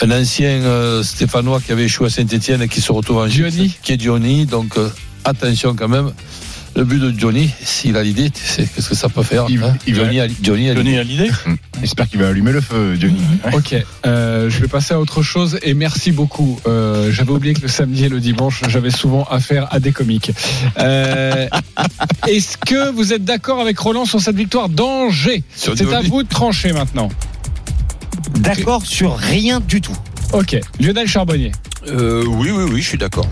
un 0.00 0.10
ancien 0.10 0.48
euh, 0.48 1.02
Stéphanois 1.02 1.60
qui 1.60 1.72
avait 1.72 1.84
échoué 1.84 2.06
à 2.06 2.10
Saint-Etienne 2.10 2.62
et 2.62 2.68
qui 2.68 2.80
se 2.80 2.92
retrouve 2.92 3.18
en 3.18 3.26
Diony. 3.26 3.74
qui 3.82 3.92
est 3.92 3.96
Diony. 3.96 4.46
Donc 4.46 4.76
euh, 4.76 4.90
attention 5.24 5.74
quand 5.74 5.88
même. 5.88 6.12
Le 6.76 6.84
but 6.84 6.98
de 7.00 7.18
Johnny, 7.18 7.50
s'il 7.64 7.96
a 7.96 8.02
l'idée, 8.02 8.28
tu 8.30 8.44
sais, 8.44 8.66
qu'est-ce 8.66 8.88
que 8.90 8.94
ça 8.94 9.08
peut 9.08 9.22
faire 9.22 9.46
Il- 9.48 9.62
hein 9.64 9.74
il 9.86 9.94
va- 9.94 10.04
Johnny, 10.04 10.20
a, 10.20 10.26
Johnny, 10.42 10.68
a 10.70 10.74
l'idée. 10.74 10.96
Johnny 10.96 10.98
a 10.98 11.02
l'idée 11.02 11.30
J'espère 11.80 12.08
qu'il 12.08 12.20
va 12.20 12.28
allumer 12.28 12.52
le 12.52 12.60
feu, 12.60 12.96
Johnny. 13.00 13.20
Ok, 13.52 13.74
euh, 14.06 14.50
je 14.50 14.58
vais 14.60 14.68
passer 14.68 14.92
à 14.94 15.00
autre 15.00 15.22
chose 15.22 15.58
et 15.62 15.72
merci 15.74 16.12
beaucoup. 16.12 16.58
Euh, 16.66 17.10
j'avais 17.12 17.30
oublié 17.30 17.54
que 17.54 17.62
le 17.62 17.68
samedi 17.68 18.04
et 18.04 18.08
le 18.08 18.20
dimanche, 18.20 18.62
j'avais 18.68 18.90
souvent 18.90 19.24
affaire 19.30 19.68
à 19.72 19.80
des 19.80 19.92
comiques. 19.92 20.32
Euh, 20.78 21.48
Est-ce 22.28 22.56
que 22.58 22.90
vous 22.90 23.12
êtes 23.12 23.24
d'accord 23.24 23.60
avec 23.60 23.78
Roland 23.78 24.04
sur 24.04 24.20
cette 24.20 24.36
victoire 24.36 24.68
d'Angers? 24.68 25.42
Sur 25.54 25.76
C'est 25.76 25.92
à 25.94 26.02
vous 26.02 26.22
de 26.22 26.28
trancher 26.28 26.72
maintenant. 26.72 27.08
D'accord 28.36 28.84
sur 28.84 29.16
rien 29.16 29.60
du 29.60 29.80
tout. 29.80 29.96
Ok, 30.32 30.56
Lionel 30.80 31.06
Charbonnier, 31.06 31.52
Euh, 31.88 32.24
oui, 32.26 32.50
oui, 32.50 32.64
oui, 32.70 32.82
je 32.82 32.88
suis 32.88 32.98
d'accord. 32.98 33.28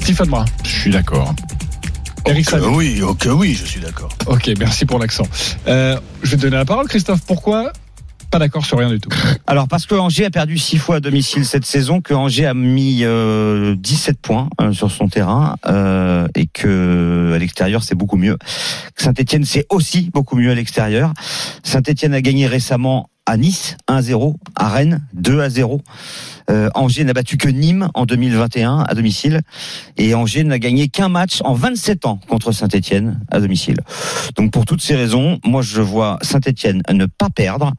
Stephen 0.00 0.28
Brun, 0.28 0.44
Je 0.64 0.70
suis 0.70 0.90
d'accord. 0.90 1.34
Eric 2.26 2.48
Salé. 2.48 2.66
oui, 2.66 3.02
ok, 3.02 3.28
oui, 3.32 3.54
je 3.54 3.64
suis 3.64 3.80
d'accord. 3.80 4.08
Ok, 4.26 4.50
merci 4.58 4.86
pour 4.86 4.98
l'accent. 4.98 5.26
Euh, 5.68 5.98
je 6.22 6.30
vais 6.30 6.36
te 6.36 6.42
donner 6.42 6.56
la 6.56 6.64
parole, 6.64 6.88
Christophe. 6.88 7.20
Pourquoi 7.26 7.72
pas 8.34 8.40
d'accord 8.40 8.66
sur 8.66 8.78
rien 8.78 8.88
du 8.88 8.98
tout? 8.98 9.10
Alors 9.46 9.68
parce 9.68 9.86
que 9.86 9.94
Angers 9.94 10.24
a 10.24 10.30
perdu 10.30 10.58
six 10.58 10.76
fois 10.76 10.96
à 10.96 11.00
domicile 11.00 11.44
cette 11.44 11.64
saison, 11.64 12.00
que 12.00 12.14
Angers 12.14 12.46
a 12.46 12.54
mis 12.54 13.04
euh, 13.04 13.76
17 13.76 14.18
points 14.20 14.48
euh, 14.60 14.72
sur 14.72 14.90
son 14.90 15.06
terrain 15.06 15.54
euh, 15.66 16.26
et 16.34 16.48
que 16.48 17.30
à 17.32 17.38
l'extérieur 17.38 17.84
c'est 17.84 17.94
beaucoup 17.94 18.16
mieux. 18.16 18.36
Saint-Étienne 18.96 19.44
c'est 19.44 19.66
aussi 19.70 20.10
beaucoup 20.12 20.34
mieux 20.34 20.50
à 20.50 20.54
l'extérieur. 20.56 21.12
Saint-Étienne 21.62 22.12
a 22.12 22.20
gagné 22.22 22.48
récemment 22.48 23.08
à 23.26 23.36
Nice 23.36 23.76
1-0, 23.88 24.34
à 24.56 24.68
Rennes 24.68 25.06
2-0. 25.16 25.80
Euh, 26.50 26.68
Angers 26.74 27.04
n'a 27.04 27.14
battu 27.14 27.38
que 27.38 27.48
Nîmes 27.48 27.88
en 27.94 28.04
2021 28.04 28.84
à 28.86 28.94
domicile 28.94 29.40
et 29.96 30.14
Angers 30.14 30.44
n'a 30.44 30.58
gagné 30.58 30.88
qu'un 30.88 31.08
match 31.08 31.40
en 31.42 31.54
27 31.54 32.04
ans 32.04 32.20
contre 32.28 32.52
Saint-Étienne 32.52 33.20
à 33.30 33.40
domicile. 33.40 33.78
Donc 34.36 34.52
pour 34.52 34.66
toutes 34.66 34.82
ces 34.82 34.94
raisons, 34.94 35.38
moi 35.44 35.62
je 35.62 35.80
vois 35.80 36.18
Saint-Étienne 36.20 36.82
ne 36.90 37.06
pas 37.06 37.30
perdre, 37.30 37.72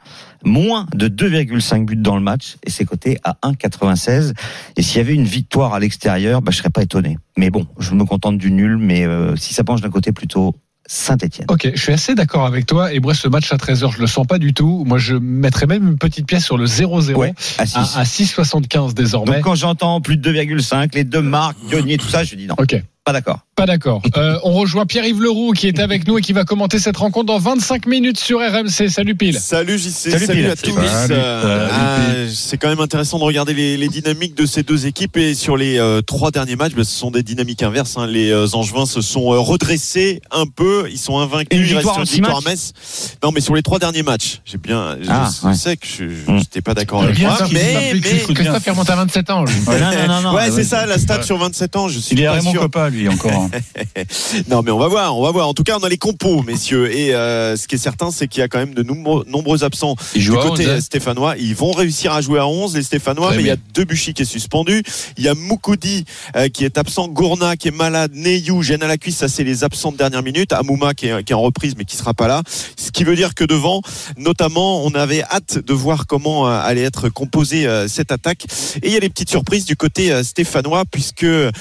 moins 0.43 0.87
de 0.95 1.07
2,5 1.07 1.85
buts 1.85 1.95
dans 1.95 2.15
le 2.15 2.23
match 2.23 2.55
et 2.65 2.71
c'est 2.71 2.85
coté 2.85 3.19
à 3.23 3.37
1,96. 3.43 4.33
Et 4.77 4.81
s'il 4.81 4.97
y 4.97 5.01
avait 5.01 5.13
une 5.13 5.25
victoire 5.25 5.73
à 5.73 5.79
l'extérieur, 5.79 6.41
bah, 6.41 6.51
je 6.51 6.57
serais 6.57 6.69
pas 6.69 6.81
étonné. 6.81 7.17
Mais 7.37 7.49
bon, 7.49 7.67
je 7.79 7.93
me 7.93 8.05
contente 8.05 8.37
du 8.37 8.51
nul, 8.51 8.77
mais 8.77 9.05
euh, 9.05 9.35
si 9.35 9.53
ça 9.53 9.63
penche 9.63 9.81
d'un 9.81 9.89
côté 9.89 10.11
plutôt 10.11 10.55
Saint-Étienne. 10.87 11.47
Ok, 11.49 11.69
je 11.73 11.81
suis 11.81 11.93
assez 11.93 12.13
d'accord 12.15 12.45
avec 12.45 12.65
toi. 12.65 12.93
Et 12.93 12.99
moi, 12.99 13.13
ce 13.13 13.27
match 13.27 13.51
à 13.51 13.55
13h, 13.57 13.91
je 13.95 13.99
le 13.99 14.07
sens 14.07 14.27
pas 14.27 14.37
du 14.37 14.53
tout. 14.53 14.83
Moi, 14.85 14.97
je 14.97 15.15
mettrais 15.15 15.65
même 15.65 15.87
une 15.87 15.97
petite 15.97 16.27
pièce 16.27 16.43
sur 16.45 16.57
le 16.57 16.65
0-0 16.65 17.13
Ouais, 17.15 17.33
à 17.57 17.65
6. 17.65 17.75
à, 17.77 17.99
à 17.99 18.03
6,75 18.03 18.93
désormais. 18.93 19.35
Donc 19.37 19.43
quand 19.43 19.55
j'entends 19.55 20.01
plus 20.01 20.17
de 20.17 20.31
2,5, 20.31 20.89
les 20.93 21.03
deux 21.03 21.21
marques, 21.21 21.57
Dionier, 21.67 21.97
tout 21.97 22.07
ça, 22.07 22.23
je 22.23 22.35
dis 22.35 22.45
non, 22.47 22.55
Ok. 22.59 22.75
pas 23.03 23.13
d'accord. 23.13 23.39
Pas 23.55 23.65
d'accord. 23.65 24.01
Euh, 24.17 24.37
on 24.43 24.53
rejoint 24.53 24.85
Pierre-Yves 24.85 25.21
Leroux 25.21 25.51
qui 25.51 25.67
est 25.67 25.79
avec 25.79 26.07
nous 26.07 26.17
et 26.17 26.21
qui 26.21 26.31
va 26.31 26.45
commenter 26.45 26.79
cette 26.79 26.95
rencontre 26.95 27.25
dans 27.25 27.37
25 27.37 27.85
minutes 27.85 28.17
sur 28.17 28.39
RMC. 28.39 28.87
Salut 28.89 29.15
Pile. 29.15 29.37
Salut 29.37 29.77
JC, 29.77 29.89
Salut, 30.11 30.25
salut, 30.25 30.45
à 30.45 30.55
tous. 30.55 30.71
Salut. 30.73 31.13
Euh, 31.13 31.67
Salut, 31.69 31.73
ah, 31.75 32.31
c'est 32.33 32.57
quand 32.57 32.69
même 32.69 32.79
intéressant 32.79 33.19
de 33.19 33.23
regarder 33.25 33.53
les, 33.53 33.75
les 33.75 33.89
dynamiques 33.89 34.35
de 34.35 34.45
ces 34.45 34.63
deux 34.63 34.85
équipes 34.85 35.17
et 35.17 35.33
sur 35.35 35.57
les 35.57 35.77
euh, 35.79 36.01
trois 36.01 36.31
derniers 36.31 36.55
matchs, 36.55 36.73
bah, 36.75 36.85
ce 36.85 36.91
sont 36.97 37.11
des 37.11 37.23
dynamiques 37.23 37.61
inverses. 37.61 37.97
hein. 37.97 38.07
Les 38.07 38.29
euh, 38.31 38.47
Angevins 38.53 38.85
se 38.85 39.01
sont 39.01 39.33
euh, 39.33 39.39
redressés 39.39 40.21
un 40.31 40.45
peu, 40.45 40.87
ils 40.89 40.97
sont 40.97 41.17
invaincus. 41.19 41.59
Une 41.59 41.65
il 41.65 41.75
reste 41.75 41.75
victoire 41.75 41.97
en 41.97 41.99
une 42.01 42.05
six 42.05 42.15
victoire 42.15 42.37
à 42.37 42.49
Metz. 42.49 42.73
Non, 43.21 43.31
mais 43.33 43.41
sur 43.41 43.53
les 43.55 43.63
trois 43.63 43.79
derniers 43.79 44.03
matchs, 44.03 44.39
j'ai 44.45 44.57
bien, 44.57 44.95
je, 45.01 45.07
Ah, 45.09 45.29
je 45.41 45.47
ouais. 45.47 45.53
sais 45.55 45.75
que 45.75 45.85
je 45.87 46.03
Mm. 46.31 46.37
n'étais 46.37 46.61
pas 46.61 46.73
d'accord 46.73 47.03
avec 47.03 47.19
moi, 47.19 47.35
sûr, 47.35 47.49
mais, 47.51 47.91
mais 47.93 47.99
Christophe, 48.33 48.65
remonte 48.65 48.89
à 48.89 48.95
27 48.95 49.29
ans. 49.29 49.43
lui. 49.43 49.53
non, 49.67 49.73
non, 49.73 50.07
non, 50.07 50.21
non, 50.21 50.33
ouais, 50.35 50.51
c'est 50.51 50.63
ça, 50.63 50.85
la 50.85 50.97
stat 50.97 51.21
sur 51.23 51.37
27 51.37 51.75
ans. 51.75 51.89
Je 51.89 51.99
suis 51.99 52.15
Il 52.15 52.21
est 52.23 52.41
sûr. 52.41 52.61
Coppa, 52.61 52.89
lui, 52.89 53.09
encore. 53.09 53.44
Non, 54.49 54.61
mais 54.61 54.71
on 54.71 54.77
va 54.77 54.87
voir, 54.87 55.17
on 55.17 55.23
va 55.23 55.31
voir. 55.31 55.47
En 55.47 55.53
tout 55.53 55.63
cas, 55.63 55.77
on 55.79 55.83
a 55.83 55.89
les 55.89 55.97
compos, 55.97 56.41
messieurs. 56.43 56.91
Et 56.91 57.13
euh, 57.13 57.55
ce 57.55 57.67
qui 57.67 57.75
est 57.75 57.79
certain, 57.79 58.11
c'est 58.11 58.27
qu'il 58.27 58.41
y 58.41 58.43
a 58.43 58.47
quand 58.47 58.59
même 58.59 58.73
de 58.73 58.83
nombreux, 58.83 59.25
nombreux 59.27 59.63
absents 59.63 59.95
du 60.13 60.31
côté 60.31 60.67
11, 60.67 60.69
hein. 60.69 60.81
stéphanois. 60.81 61.35
Ils 61.37 61.55
vont 61.55 61.71
réussir 61.71 62.13
à 62.13 62.21
jouer 62.21 62.39
à 62.39 62.47
11, 62.47 62.75
les 62.75 62.83
Stéphanois, 62.83 63.27
Très 63.27 63.37
mais 63.37 63.43
il 63.43 63.47
y 63.47 63.51
a. 63.51 63.55
Debuchy 63.73 64.13
qui 64.13 64.21
est 64.21 64.25
suspendu. 64.25 64.83
Il 65.17 65.23
y 65.23 65.27
a 65.27 65.33
Moukoudi 65.33 66.05
euh, 66.35 66.47
qui 66.47 66.63
est 66.63 66.77
absent, 66.77 67.09
Gourna 67.09 67.57
qui 67.57 67.67
est 67.67 67.75
malade, 67.75 68.11
Neyou, 68.13 68.61
gêne 68.61 68.83
à 68.83 68.87
la 68.87 68.97
cuisse, 68.97 69.17
ça 69.17 69.27
c'est 69.27 69.43
les 69.43 69.63
absents 69.63 69.91
de 69.91 69.97
dernière 69.97 70.23
minute. 70.23 70.53
Amouma 70.53 70.93
qui 70.93 71.07
est, 71.07 71.23
qui 71.23 71.33
est 71.33 71.35
en 71.35 71.41
reprise, 71.41 71.75
mais 71.77 71.83
qui 71.83 71.97
sera 71.97 72.13
pas 72.13 72.27
là. 72.27 72.41
Ce 72.77 72.91
qui 72.91 73.03
veut 73.03 73.15
dire 73.15 73.35
que 73.35 73.43
devant, 73.43 73.81
notamment, 74.17 74.85
on 74.85 74.93
avait 74.93 75.23
hâte 75.23 75.57
de 75.57 75.73
voir 75.73 76.07
comment 76.07 76.47
euh, 76.47 76.59
allait 76.61 76.83
être 76.83 77.09
composée 77.09 77.67
euh, 77.67 77.87
cette 77.87 78.11
attaque. 78.11 78.45
Et 78.81 78.87
il 78.87 78.93
y 78.93 78.97
a 78.97 78.99
des 78.99 79.09
petites 79.09 79.29
surprises 79.29 79.65
du 79.65 79.75
côté 79.75 80.11
euh, 80.11 80.23
stéphanois, 80.23 80.83
puisque 80.89 81.23
euh, 81.23 81.51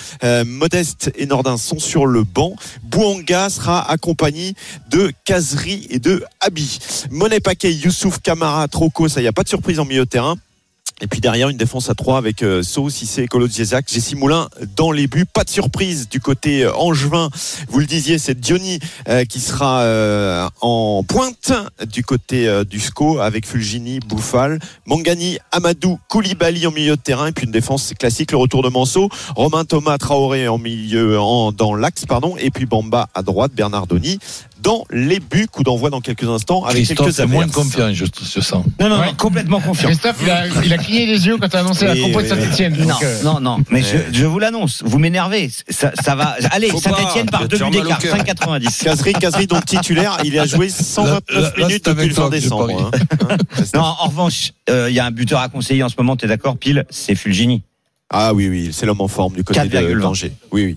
Modeste 0.47 1.13
et 1.17 1.27
Nordin 1.27 1.57
sont 1.57 1.74
sur 1.79 2.07
le 2.07 2.25
banc. 2.25 2.55
Bouanga 2.83 3.49
sera 3.51 3.91
accompagné 3.91 4.55
de 4.91 5.13
Kazri 5.25 5.87
et 5.91 5.99
de 5.99 6.25
Abi. 6.41 6.79
Monet 7.11 7.41
Paquet, 7.41 7.73
Youssouf 7.73 8.19
Kamara, 8.21 8.69
Troco, 8.69 9.09
ça 9.09 9.21
y 9.23 9.27
a 9.27 9.33
pas 9.33 9.43
de 9.43 9.49
surprise 9.49 9.79
en 9.79 9.85
milieu 9.85 10.05
de 10.05 10.11
terrain. 10.11 10.37
Et 11.01 11.09
puis 11.09 11.21
derrière, 11.21 11.49
une 11.49 11.57
défense 11.57 11.91
à 11.91 11.95
3 11.95 12.19
avec 12.19 12.43
euh, 12.43 12.63
So, 12.63 12.89
Cissé, 12.89 13.27
Colo 13.27 13.49
Ziezac, 13.49 13.87
Jessie 13.89 14.15
Moulin 14.15 14.49
dans 14.77 14.93
les 14.93 15.09
buts. 15.09 15.27
Pas 15.27 15.43
de 15.43 15.51
surprise 15.51 16.09
du 16.09 16.21
côté 16.21 16.65
euh, 16.65 16.75
angevin. 16.75 17.31
Vous 17.69 17.81
le 17.81 17.87
disiez, 17.87 18.19
c'est 18.19 18.39
Diony 18.39 18.79
euh, 19.09 19.25
qui 19.25 19.41
sera 19.41 19.81
euh, 19.81 20.49
en 20.61 21.03
pointe 21.03 21.53
du 21.93 22.05
côté 22.05 22.63
du 22.71 22.79
SCO 22.79 23.19
avec 23.19 23.47
Fulgini, 23.47 23.99
Bouffal, 23.99 24.61
Mangani, 24.87 25.39
Amadou, 25.51 25.99
Koulibaly 26.09 26.67
en 26.67 26.71
milieu 26.71 26.97
de 26.97 27.03
terrain. 27.03 27.27
Et 27.27 27.33
puis 27.33 27.47
une 27.47 27.53
défense 27.53 27.93
classique, 27.99 28.31
le 28.31 28.39
retour 28.39 28.63
de 28.63 28.69
Manso, 28.69 29.09
Romain 29.35 29.65
Thomas, 29.65 29.99
Traoré 29.99 30.47
en 30.47 30.59
milieu, 30.59 31.19
en, 31.19 31.51
dans 31.51 31.75
l'axe, 31.75 32.07
pardon. 32.07 32.37
Et 32.39 32.51
puis 32.51 32.67
Bamba 32.67 33.09
à 33.15 33.23
droite, 33.23 33.53
Bernardoni 33.53 34.21
dans 34.65 34.85
les 34.91 35.21
buts. 35.21 35.47
Coup 35.53 35.63
d'envoi 35.63 35.91
dans 35.91 36.01
quelques 36.01 36.25
instants 36.29 36.65
avec 36.65 36.85
Christophe 36.85 37.15
quelques 37.17 37.31
moins 37.31 37.47
confiant, 37.47 37.93
je, 37.93 38.05
je 38.07 38.41
sens. 38.41 38.65
Non, 38.81 38.89
non, 38.89 38.99
Ouais. 38.99 39.07
non, 39.07 39.15
complètement 39.15 39.61
confiant. 39.61 39.89
Christophe, 39.89 40.17
il 40.23 40.31
a, 40.31 40.47
il 40.65 40.73
a 40.73 40.79
cligné 40.79 41.07
les 41.07 41.27
yeux 41.27 41.37
quand 41.39 41.49
tu 41.49 41.57
as 41.57 41.61
annoncé 41.61 41.87
la 41.87 41.95
compo 41.97 42.21
de 42.23 42.27
Saint-Etienne. 42.27 42.77
Non, 42.85 42.95
non, 43.23 43.41
non, 43.41 43.59
mais 43.71 43.83
je, 43.83 43.97
je 44.13 44.25
vous 44.25 44.39
l'annonce, 44.41 44.83
vous 44.85 44.99
m'énervez. 44.99 45.51
Ça, 45.69 45.93
ça 46.03 46.17
va. 46.17 46.37
Allez, 46.51 46.71
Saint-Etienne 46.71 47.27
par 47.31 47.43
tu 47.43 47.57
deux 47.59 47.65
buts 47.67 47.71
d'écart, 47.71 47.99
cœur. 47.99 48.17
5,90. 48.17 48.83
Kazri, 48.85 49.13
Kazri 49.13 49.47
donc 49.47 49.65
titulaire, 49.67 50.17
il 50.25 50.37
a 50.39 50.47
joué 50.47 50.69
129 50.69 51.23
Là, 51.31 51.53
là, 51.57 51.67
minutes 51.69 51.85
depuis 51.87 52.09
le 52.09 52.15
fin 52.15 52.29
décembre. 52.31 52.91
parie. 52.91 53.05
hein. 53.31 53.37
Non, 53.75 53.83
en 53.83 54.07
revanche, 54.09 54.53
euh, 54.71 54.89
il 54.91 54.95
y 54.97 54.99
a 55.01 55.05
un 55.05 55.11
buteur 55.11 55.41
à 55.41 55.49
conseiller 55.49 55.83
en 55.83 55.89
ce 55.89 55.95
moment, 55.99 56.17
t'es 56.17 56.27
d'accord, 56.27 56.57
pile, 56.57 56.85
c'est 56.91 57.15
Fulgini. 57.15 57.63
Ah 58.11 58.33
oui, 58.35 58.49
oui, 58.49 58.71
c'est 58.73 58.87
l'homme 58.87 59.01
en 59.01 59.09
forme 59.09 59.35
du 59.35 59.45
côté 59.45 59.61
de 59.61 59.67
4,20. 59.69 60.01
Danger. 60.01 60.33
Oui, 60.53 60.65
oui. 60.65 60.77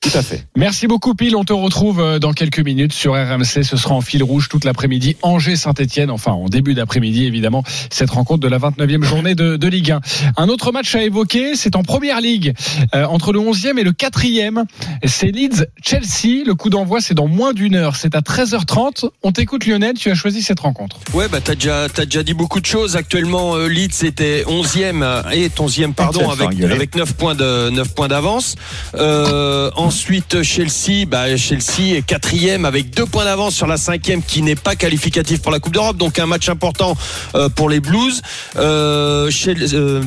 Tout 0.00 0.10
à 0.14 0.22
fait. 0.22 0.46
Merci 0.56 0.86
beaucoup 0.86 1.14
Pile, 1.14 1.36
on 1.36 1.44
te 1.44 1.52
retrouve 1.52 2.00
euh, 2.00 2.18
dans 2.18 2.32
quelques 2.32 2.60
minutes 2.60 2.92
sur 2.92 3.14
RMC, 3.14 3.64
ce 3.64 3.76
sera 3.76 3.94
en 3.94 4.00
fil 4.00 4.22
rouge 4.22 4.48
toute 4.48 4.64
l'après-midi, 4.64 5.16
Angers-Saint-Etienne, 5.22 6.10
enfin 6.10 6.32
en 6.32 6.48
début 6.48 6.74
d'après-midi 6.74 7.24
évidemment, 7.24 7.64
cette 7.90 8.10
rencontre 8.10 8.40
de 8.40 8.48
la 8.48 8.58
29e 8.58 9.02
journée 9.02 9.34
de, 9.34 9.56
de 9.56 9.68
Ligue 9.68 9.92
1. 9.92 10.00
Un 10.36 10.48
autre 10.48 10.72
match 10.72 10.94
à 10.94 11.02
évoquer, 11.02 11.56
c'est 11.56 11.76
en 11.76 11.82
Première 11.82 12.20
Ligue, 12.20 12.54
euh, 12.94 13.04
entre 13.06 13.32
le 13.32 13.40
11e 13.40 13.78
et 13.78 13.84
le 13.84 13.92
4e, 13.92 14.64
c'est 15.04 15.30
Leeds-Chelsea, 15.30 16.44
le 16.46 16.54
coup 16.54 16.70
d'envoi 16.70 17.00
c'est 17.00 17.14
dans 17.14 17.28
moins 17.28 17.52
d'une 17.52 17.74
heure, 17.74 17.96
c'est 17.96 18.14
à 18.14 18.20
13h30, 18.20 19.10
on 19.22 19.32
t'écoute 19.32 19.66
Lionel, 19.66 19.94
tu 19.94 20.10
as 20.10 20.14
choisi 20.14 20.42
cette 20.42 20.60
rencontre. 20.60 20.98
Ouais, 21.14 21.28
bah 21.28 21.40
t'as 21.42 21.54
déjà, 21.54 21.88
t'as 21.88 22.04
déjà 22.04 22.22
dit 22.22 22.34
beaucoup 22.34 22.60
de 22.60 22.66
choses. 22.66 22.96
Actuellement, 22.96 23.54
euh, 23.54 23.66
Leeds 23.68 24.04
était 24.04 24.44
11e 24.44 25.02
euh, 25.02 25.22
et 25.30 25.48
11e 25.48 25.92
pardon 25.92 26.30
avec 26.30 26.48
engueulé. 26.48 26.72
avec 26.72 26.94
9 26.94 27.14
points 27.14 27.34
de 27.34 27.70
9 27.70 27.94
points 27.94 28.08
d'avance. 28.08 28.56
Euh, 28.94 29.70
ensuite 29.88 30.42
Chelsea, 30.42 31.06
bah 31.06 31.34
Chelsea 31.38 31.96
est 31.96 32.04
quatrième 32.04 32.66
avec 32.66 32.90
2 32.90 33.06
points 33.06 33.24
d'avance 33.24 33.54
sur 33.54 33.66
la 33.66 33.78
cinquième 33.78 34.22
qui 34.22 34.42
n'est 34.42 34.54
pas 34.54 34.76
qualificatif 34.76 35.40
pour 35.40 35.50
la 35.50 35.60
Coupe 35.60 35.72
d'Europe. 35.72 35.96
Donc 35.96 36.18
un 36.18 36.26
match 36.26 36.50
important 36.50 36.94
euh, 37.34 37.48
pour 37.48 37.70
les 37.70 37.80
Blues. 37.80 38.20
Euh, 38.56 39.30
euh, 39.46 40.02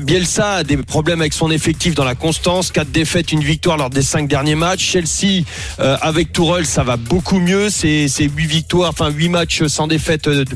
Bielsa 0.00 0.52
a 0.52 0.64
des 0.64 0.78
problèmes 0.78 1.20
avec 1.20 1.34
son 1.34 1.50
effectif 1.50 1.94
dans 1.94 2.06
la 2.06 2.14
constance. 2.14 2.72
Quatre 2.72 2.90
défaites, 2.90 3.30
une 3.30 3.42
victoire 3.42 3.76
lors 3.76 3.90
des 3.90 4.00
cinq 4.00 4.28
derniers 4.28 4.54
matchs. 4.54 4.92
Chelsea 4.92 5.44
euh, 5.78 5.98
avec 6.00 6.32
Tourelle, 6.32 6.64
ça 6.64 6.82
va 6.82 6.96
beaucoup 6.96 7.38
mieux. 7.38 7.68
C'est 7.68 8.08
huit 8.18 8.46
victoires, 8.46 8.88
enfin 8.88 9.10
huit 9.10 9.28
matchs 9.28 9.64
sans 9.64 9.88
défaite 9.88 10.26
euh, 10.26 10.46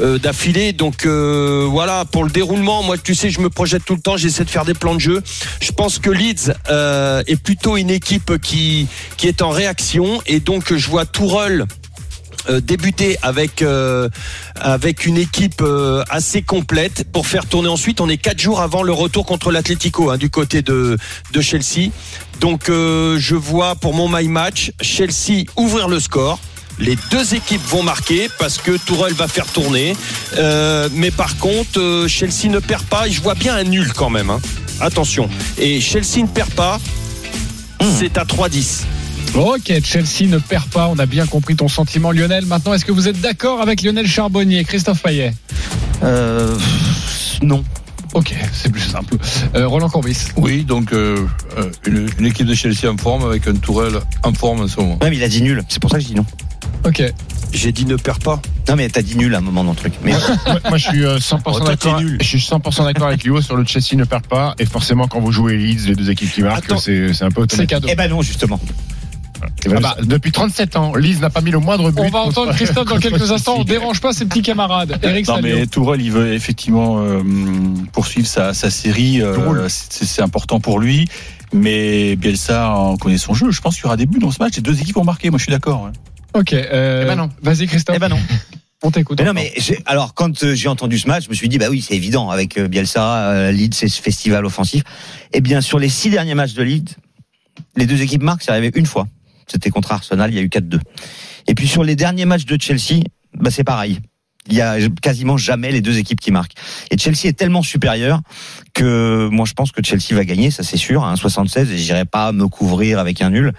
euh, 0.00 0.18
d'affilée. 0.18 0.72
Donc 0.72 1.06
voilà 1.06 2.06
pour 2.06 2.24
le 2.24 2.30
déroulement. 2.30 2.82
Moi, 2.82 2.96
tu 2.96 3.14
sais, 3.14 3.28
je 3.28 3.40
me 3.40 3.50
projette 3.50 3.84
tout 3.84 3.96
le 3.96 4.00
temps. 4.00 4.16
J'essaie 4.16 4.44
de 4.44 4.50
faire 4.50 4.64
des 4.64 4.72
plans 4.72 4.94
de 4.94 5.00
jeu. 5.00 5.22
Je 5.60 5.72
pense 5.72 5.98
que 5.98 6.08
Leeds 6.08 6.54
est 7.26 7.36
plutôt 7.36 7.76
une 7.76 7.90
équipe 7.90 8.13
qui 8.42 8.88
est 9.22 9.42
en 9.42 9.50
réaction 9.50 10.22
et 10.26 10.40
donc 10.40 10.74
je 10.74 10.88
vois 10.88 11.06
Tourelle 11.06 11.66
euh, 12.50 12.60
débuter 12.60 13.16
avec 13.22 13.62
euh, 13.62 14.10
avec 14.54 15.06
une 15.06 15.16
équipe 15.16 15.62
euh, 15.62 16.02
assez 16.10 16.42
complète 16.42 17.06
pour 17.10 17.26
faire 17.26 17.46
tourner 17.46 17.68
ensuite. 17.68 18.02
On 18.02 18.08
est 18.10 18.18
quatre 18.18 18.38
jours 18.38 18.60
avant 18.60 18.82
le 18.82 18.92
retour 18.92 19.24
contre 19.24 19.50
l'Atlético 19.50 20.10
hein, 20.10 20.18
du 20.18 20.28
côté 20.28 20.60
de 20.60 20.98
Chelsea. 21.40 21.90
Donc 22.40 22.64
je 22.68 23.34
vois 23.34 23.76
pour 23.76 23.94
mon 23.94 24.08
my 24.08 24.28
match 24.28 24.72
Chelsea 24.80 25.44
ouvrir 25.56 25.88
le 25.88 26.00
score. 26.00 26.38
Les 26.78 26.98
deux 27.10 27.34
équipes 27.34 27.64
vont 27.66 27.82
marquer 27.82 28.28
parce 28.38 28.58
que 28.58 28.76
Tourelle 28.76 29.14
va 29.14 29.28
faire 29.28 29.46
tourner. 29.46 29.96
Mais 30.92 31.10
par 31.10 31.38
contre, 31.38 32.06
Chelsea 32.08 32.48
ne 32.48 32.58
perd 32.58 32.84
pas. 32.84 33.08
Je 33.08 33.20
vois 33.22 33.34
bien 33.34 33.54
un 33.54 33.64
nul 33.64 33.92
quand 33.94 34.10
même. 34.10 34.28
hein. 34.30 34.40
Attention. 34.80 35.30
Et 35.56 35.80
Chelsea 35.80 36.18
ne 36.18 36.26
perd 36.26 36.50
pas. 36.50 36.78
C'est 37.98 38.18
à 38.18 38.24
3-10. 38.24 38.82
Ok, 39.34 39.72
Chelsea 39.84 40.28
ne 40.28 40.38
perd 40.38 40.66
pas. 40.70 40.88
On 40.88 40.98
a 40.98 41.06
bien 41.06 41.26
compris 41.26 41.56
ton 41.56 41.68
sentiment, 41.68 42.12
Lionel. 42.12 42.46
Maintenant, 42.46 42.72
est-ce 42.74 42.84
que 42.84 42.92
vous 42.92 43.08
êtes 43.08 43.20
d'accord 43.20 43.60
avec 43.60 43.82
Lionel 43.82 44.06
Charbonnier, 44.06 44.64
Christophe 44.64 45.02
Payet 45.02 45.32
Euh, 46.02 46.56
non. 47.42 47.64
Ok, 48.14 48.32
c'est 48.52 48.70
plus 48.70 48.80
simple. 48.80 49.16
Euh, 49.56 49.66
Roland 49.66 49.88
Courbis. 49.88 50.28
Oui, 50.36 50.62
donc 50.62 50.92
euh, 50.92 51.26
euh, 51.58 51.68
une, 51.84 52.08
une 52.20 52.26
équipe 52.26 52.46
de 52.46 52.54
Chelsea 52.54 52.88
en 52.88 52.96
forme 52.96 53.24
avec 53.24 53.48
un 53.48 53.54
Tourelle 53.54 53.98
en 54.22 54.32
forme 54.32 54.60
en 54.60 54.68
ce 54.68 54.78
moment. 54.78 54.98
Ouais, 55.02 55.10
mais 55.10 55.16
il 55.16 55.22
a 55.24 55.28
dit 55.28 55.42
nul. 55.42 55.62
C'est 55.68 55.80
pour 55.80 55.90
ça 55.90 55.96
que 55.96 56.02
je 56.04 56.08
dis 56.08 56.14
non. 56.14 56.24
Ok. 56.84 57.02
J'ai 57.52 57.70
dit 57.72 57.86
ne 57.86 57.96
perds 57.96 58.18
pas. 58.18 58.42
Non, 58.68 58.76
mais 58.76 58.88
t'as 58.88 59.02
dit 59.02 59.16
nul 59.16 59.34
à 59.34 59.38
un 59.38 59.40
moment 59.40 59.62
dans 59.62 59.70
le 59.70 59.76
truc. 59.76 59.92
Mais 60.02 60.12
moi, 60.46 60.58
moi, 60.70 60.78
je 60.78 60.88
suis 60.88 61.04
euh, 61.04 61.18
100% 61.18 61.40
Oh, 61.44 61.58
toi, 61.58 61.68
d'accord. 61.68 62.00
Je 62.20 62.24
suis 62.26 62.38
100% 62.38 62.84
d'accord 62.84 63.06
avec 63.08 63.22
Léo 63.24 63.40
sur 63.40 63.56
le 63.56 63.64
Chelsea 63.64 63.94
ne 63.96 64.04
perd 64.04 64.26
pas. 64.26 64.54
Et 64.58 64.66
forcément, 64.66 65.06
quand 65.06 65.20
vous 65.20 65.30
jouez 65.32 65.56
Leeds, 65.56 65.86
les 65.88 65.94
deux 65.94 66.10
équipes 66.10 66.32
qui 66.32 66.42
marquent, 66.42 66.72
c'est 66.80 67.06
un 67.22 67.30
peu 67.30 67.42
C'est 67.48 67.62
automatique. 67.62 67.68
cadeau. 67.70 67.88
eh 67.90 67.94
ben 67.94 68.10
non, 68.10 68.22
justement. 68.22 68.58
Voilà, 69.66 69.90
Ah 69.90 69.94
bah. 70.00 70.04
Depuis 70.06 70.32
37 70.32 70.76
ans, 70.76 70.94
Leeds 70.96 71.20
n'a 71.20 71.30
pas 71.30 71.42
mis 71.42 71.50
le 71.50 71.58
moindre 71.58 71.90
but. 71.90 72.00
On 72.02 72.08
va 72.08 72.20
entendre 72.20 72.54
Christophe 72.54 72.88
dans 72.88 72.98
quelques 72.98 73.30
instants. 73.30 73.56
On 73.58 73.64
dérange 73.64 74.00
pas 74.00 74.12
ses 74.12 74.24
petits 74.24 74.42
camarades. 74.42 74.98
Eric 75.02 75.28
Non 75.28 75.36
Salio. 75.36 75.56
mais 75.56 75.66
Tourelle 75.66 76.00
il 76.00 76.10
veut 76.10 76.32
effectivement 76.32 76.98
euh, 77.00 77.20
poursuivre 77.92 78.26
sa, 78.26 78.54
sa 78.54 78.70
série, 78.70 79.20
euh, 79.22 79.68
c'est 79.68 80.22
important 80.22 80.60
pour 80.60 80.80
lui. 80.80 81.06
Mais 81.52 82.16
Bielsa 82.16 82.70
en 82.70 82.96
connaît 82.96 83.18
son 83.18 83.34
jeu. 83.34 83.50
Je 83.52 83.60
pense 83.60 83.76
qu'il 83.76 83.84
y 83.84 83.86
aura 83.86 83.96
des 83.96 84.06
buts 84.06 84.18
dans 84.18 84.30
ce 84.32 84.42
match. 84.42 84.56
Les 84.56 84.62
deux 84.62 84.80
équipes 84.80 84.96
ont 84.96 85.04
marqué. 85.04 85.30
Moi, 85.30 85.38
je 85.38 85.44
suis 85.44 85.52
d'accord. 85.52 85.86
hein. 85.86 85.92
Ok. 86.34 86.52
euh, 86.52 87.02
Eh 87.04 87.06
ben 87.06 87.16
non. 87.16 87.30
Vas-y, 87.42 87.66
Christophe. 87.66 87.96
Eh 87.96 87.98
ben 87.98 88.08
non. 88.08 88.18
On 88.82 88.90
t'écoute. 88.90 89.18
Mais 89.18 89.24
non, 89.24 89.32
mais 89.32 89.52
j'ai- 89.56 89.78
alors 89.86 90.12
quand 90.14 90.42
euh, 90.44 90.54
j'ai 90.54 90.68
entendu 90.68 90.98
ce 90.98 91.08
match, 91.08 91.24
je 91.24 91.30
me 91.30 91.34
suis 91.34 91.48
dit 91.48 91.56
bah 91.58 91.68
oui, 91.70 91.80
c'est 91.80 91.94
évident 91.94 92.28
avec 92.30 92.58
euh, 92.58 92.68
Bielsa, 92.68 93.30
euh, 93.30 93.50
Leeds, 93.52 93.74
c'est 93.74 93.88
ce 93.88 94.02
festival 94.02 94.44
offensif. 94.44 94.82
Eh 95.32 95.40
bien, 95.40 95.60
sur 95.62 95.78
les 95.78 95.88
six 95.88 96.10
derniers 96.10 96.34
matchs 96.34 96.52
de 96.52 96.62
Leeds, 96.62 96.96
les 97.76 97.86
deux 97.86 98.02
équipes 98.02 98.22
marquent, 98.22 98.42
c'est 98.42 98.50
arrivé 98.50 98.70
une 98.74 98.84
fois. 98.86 99.06
C'était 99.46 99.70
contre 99.70 99.92
Arsenal, 99.92 100.30
il 100.32 100.36
y 100.36 100.38
a 100.38 100.42
eu 100.42 100.48
4-2. 100.48 100.80
Et 101.46 101.54
puis 101.54 101.66
sur 101.66 101.82
les 101.84 101.96
derniers 101.96 102.24
matchs 102.26 102.44
de 102.44 102.60
Chelsea, 102.60 103.02
bah 103.34 103.50
c'est 103.50 103.64
pareil. 103.64 104.00
Il 104.48 104.54
y 104.54 104.60
a 104.60 104.76
quasiment 105.00 105.38
jamais 105.38 105.70
les 105.72 105.80
deux 105.80 105.96
équipes 105.98 106.20
qui 106.20 106.30
marquent. 106.30 106.52
Et 106.90 106.98
Chelsea 106.98 107.24
est 107.24 107.32
tellement 107.38 107.62
supérieur 107.62 108.20
que 108.74 109.28
moi 109.30 109.46
je 109.46 109.52
pense 109.54 109.72
que 109.72 109.82
Chelsea 109.82 110.12
va 110.12 110.24
gagner, 110.24 110.50
ça 110.50 110.62
c'est 110.62 110.76
sûr, 110.76 111.04
à 111.04 111.14
1,76 111.14 111.70
et 111.72 111.78
j'irai 111.78 112.04
pas 112.04 112.32
me 112.32 112.46
couvrir 112.48 112.98
avec 112.98 113.22
un 113.22 113.30
nul. 113.30 113.52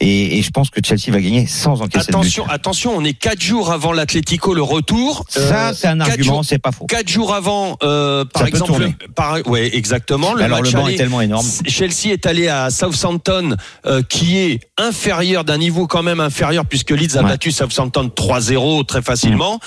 Et, 0.00 0.38
et 0.38 0.42
je 0.42 0.50
pense 0.50 0.70
que 0.70 0.80
Chelsea 0.82 1.10
va 1.12 1.20
gagner 1.20 1.46
sans 1.46 1.82
encaisser 1.82 2.08
Attention, 2.08 2.44
de 2.44 2.48
but. 2.48 2.54
attention, 2.54 2.96
on 2.96 3.04
est 3.04 3.12
quatre 3.14 3.40
jours 3.42 3.72
avant 3.72 3.92
l'Atlético 3.92 4.54
le 4.54 4.62
retour. 4.62 5.24
Ça 5.28 5.68
Euh, 5.70 5.72
c'est 5.74 5.88
un 5.88 6.00
argument, 6.00 6.42
c'est 6.42 6.58
pas 6.58 6.72
faux. 6.72 6.86
Quatre 6.86 7.08
jours 7.08 7.34
avant, 7.34 7.76
euh, 7.82 8.24
par 8.24 8.42
Ça 8.42 8.48
exemple, 8.48 8.88
par, 9.14 9.38
ouais, 9.46 9.76
exactement. 9.76 10.34
Le 10.34 10.44
Alors 10.44 10.58
le 10.58 10.62
match 10.64 10.72
banc 10.74 10.84
aller, 10.86 10.94
est 10.94 10.98
tellement 10.98 11.20
énorme. 11.20 11.46
Chelsea 11.66 12.06
est 12.12 12.24
allé 12.26 12.48
à 12.48 12.70
Southampton, 12.70 13.56
euh, 13.86 14.02
qui 14.08 14.38
est 14.38 14.60
inférieur 14.78 15.44
d'un 15.44 15.58
niveau 15.58 15.86
quand 15.86 16.02
même 16.02 16.20
inférieur, 16.20 16.64
puisque 16.64 16.90
Leeds 16.90 17.16
a 17.18 17.22
Ouais. 17.22 17.30
battu 17.30 17.50
Southampton 17.52 18.08
3-0 18.14 18.84
très 18.86 19.02
facilement. 19.02 19.58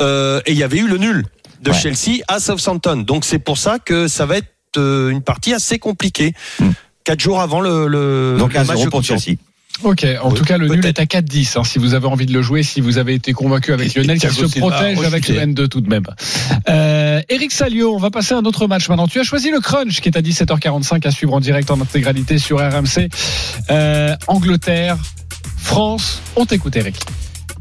Euh, 0.00 0.40
et 0.46 0.52
il 0.52 0.58
y 0.58 0.62
avait 0.62 0.78
eu 0.78 0.86
le 0.86 0.98
nul 0.98 1.24
de 1.62 1.70
Ouais. 1.70 1.76
Chelsea 1.78 2.22
à 2.28 2.40
Southampton. 2.40 2.96
Donc 3.06 3.24
c'est 3.24 3.38
pour 3.38 3.58
ça 3.58 3.78
que 3.78 4.08
ça 4.08 4.24
va 4.26 4.38
être 4.38 4.48
euh, 4.76 5.10
une 5.10 5.22
partie 5.22 5.52
assez 5.54 5.78
compliquée. 5.78 6.34
Quatre 7.04 7.20
jours 7.20 7.40
avant 7.40 7.60
le, 7.60 7.86
le, 7.88 8.36
Donc 8.38 8.52
le 8.54 8.60
match 8.60 8.76
0 8.76 8.84
de 8.84 8.90
pour 8.90 9.02
Chelsea. 9.02 9.36
Ok, 9.82 10.06
en 10.22 10.28
Oui, 10.30 10.34
tout 10.36 10.44
cas, 10.44 10.58
le 10.58 10.68
nul 10.68 10.84
est 10.86 11.00
à 11.00 11.04
4-10. 11.04 11.58
hein, 11.58 11.64
si 11.64 11.78
vous 11.78 11.94
avez 11.94 12.06
envie 12.06 12.26
de 12.26 12.32
le 12.32 12.42
jouer, 12.42 12.62
si 12.62 12.80
vous 12.80 12.98
avez 12.98 13.14
été 13.14 13.32
convaincu 13.32 13.72
avec 13.72 13.92
Lionel, 13.94 14.20
qui 14.20 14.28
Thiago 14.28 14.46
se 14.48 14.58
protège 14.60 14.98
avec 14.98 15.26
le 15.28 15.34
rechuté. 15.40 15.52
N2 15.64 15.68
tout 15.68 15.80
de 15.80 15.88
même. 15.88 16.04
Euh, 16.68 17.20
Eric 17.28 17.50
Salio, 17.50 17.92
on 17.94 17.98
va 17.98 18.10
passer 18.10 18.34
à 18.34 18.36
un 18.36 18.42
autre 18.44 18.66
match 18.68 18.88
maintenant. 18.88 19.08
Tu 19.08 19.18
as 19.18 19.24
choisi 19.24 19.50
le 19.50 19.60
Crunch, 19.60 20.00
qui 20.00 20.08
est 20.10 20.16
à 20.16 20.20
17h45 20.20 21.06
à 21.06 21.10
suivre 21.10 21.32
en 21.34 21.40
direct 21.40 21.70
en 21.70 21.80
intégralité 21.80 22.38
sur 22.38 22.58
RMC. 22.58 23.08
Euh, 23.70 24.14
Angleterre, 24.28 24.98
France. 25.56 26.20
On 26.36 26.44
t'écoute, 26.44 26.76
Eric. 26.76 26.96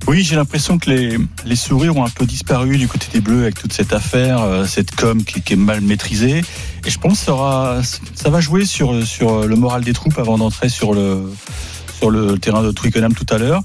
Oui, 0.07 0.23
j'ai 0.23 0.35
l'impression 0.35 0.77
que 0.77 0.89
les, 0.89 1.17
les 1.45 1.55
sourires 1.55 1.95
ont 1.95 2.03
un 2.05 2.09
peu 2.09 2.25
disparu 2.25 2.77
du 2.77 2.87
côté 2.87 3.07
des 3.13 3.21
Bleus 3.21 3.43
avec 3.43 3.59
toute 3.59 3.71
cette 3.71 3.93
affaire, 3.93 4.41
euh, 4.41 4.65
cette 4.65 4.93
com 4.95 5.23
qui, 5.23 5.41
qui 5.41 5.53
est 5.53 5.57
mal 5.57 5.79
maîtrisée. 5.81 6.41
Et 6.85 6.89
je 6.89 6.97
pense 6.99 7.19
que 7.19 7.25
ça, 7.25 7.33
aura- 7.33 7.81
ça 8.15 8.29
va 8.29 8.41
jouer 8.41 8.65
sur, 8.65 9.05
sur 9.05 9.47
le 9.47 9.55
moral 9.55 9.83
des 9.83 9.93
troupes 9.93 10.17
avant 10.17 10.37
d'entrer 10.37 10.69
sur 10.69 10.93
le, 10.93 11.31
sur 11.97 12.09
le 12.09 12.37
terrain 12.39 12.63
de 12.63 12.71
Twickenham 12.71 13.13
tout 13.13 13.27
à 13.29 13.37
l'heure. 13.37 13.61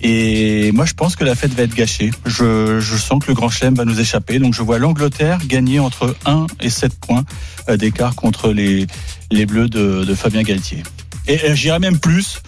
Et 0.00 0.70
moi, 0.72 0.84
je 0.84 0.92
pense 0.94 1.16
que 1.16 1.24
la 1.24 1.34
fête 1.34 1.54
va 1.54 1.64
être 1.64 1.74
gâchée. 1.74 2.12
Je, 2.24 2.78
je 2.78 2.96
sens 2.96 3.20
que 3.20 3.28
le 3.28 3.34
Grand 3.34 3.48
Chelem 3.48 3.74
va 3.74 3.84
nous 3.84 3.98
échapper. 3.98 4.38
Donc, 4.38 4.54
je 4.54 4.62
vois 4.62 4.78
l'Angleterre 4.78 5.38
gagner 5.44 5.80
entre 5.80 6.14
1 6.24 6.46
et 6.60 6.70
7 6.70 6.94
points 7.00 7.24
euh, 7.68 7.76
d'écart 7.76 8.14
contre 8.14 8.52
les, 8.52 8.86
les 9.32 9.44
Bleus 9.46 9.68
de, 9.68 10.04
de 10.04 10.14
Fabien 10.14 10.42
Galtier. 10.42 10.84
Et 11.26 11.40
euh, 11.46 11.54
j'irai 11.56 11.80
même 11.80 11.98
plus. 11.98 12.42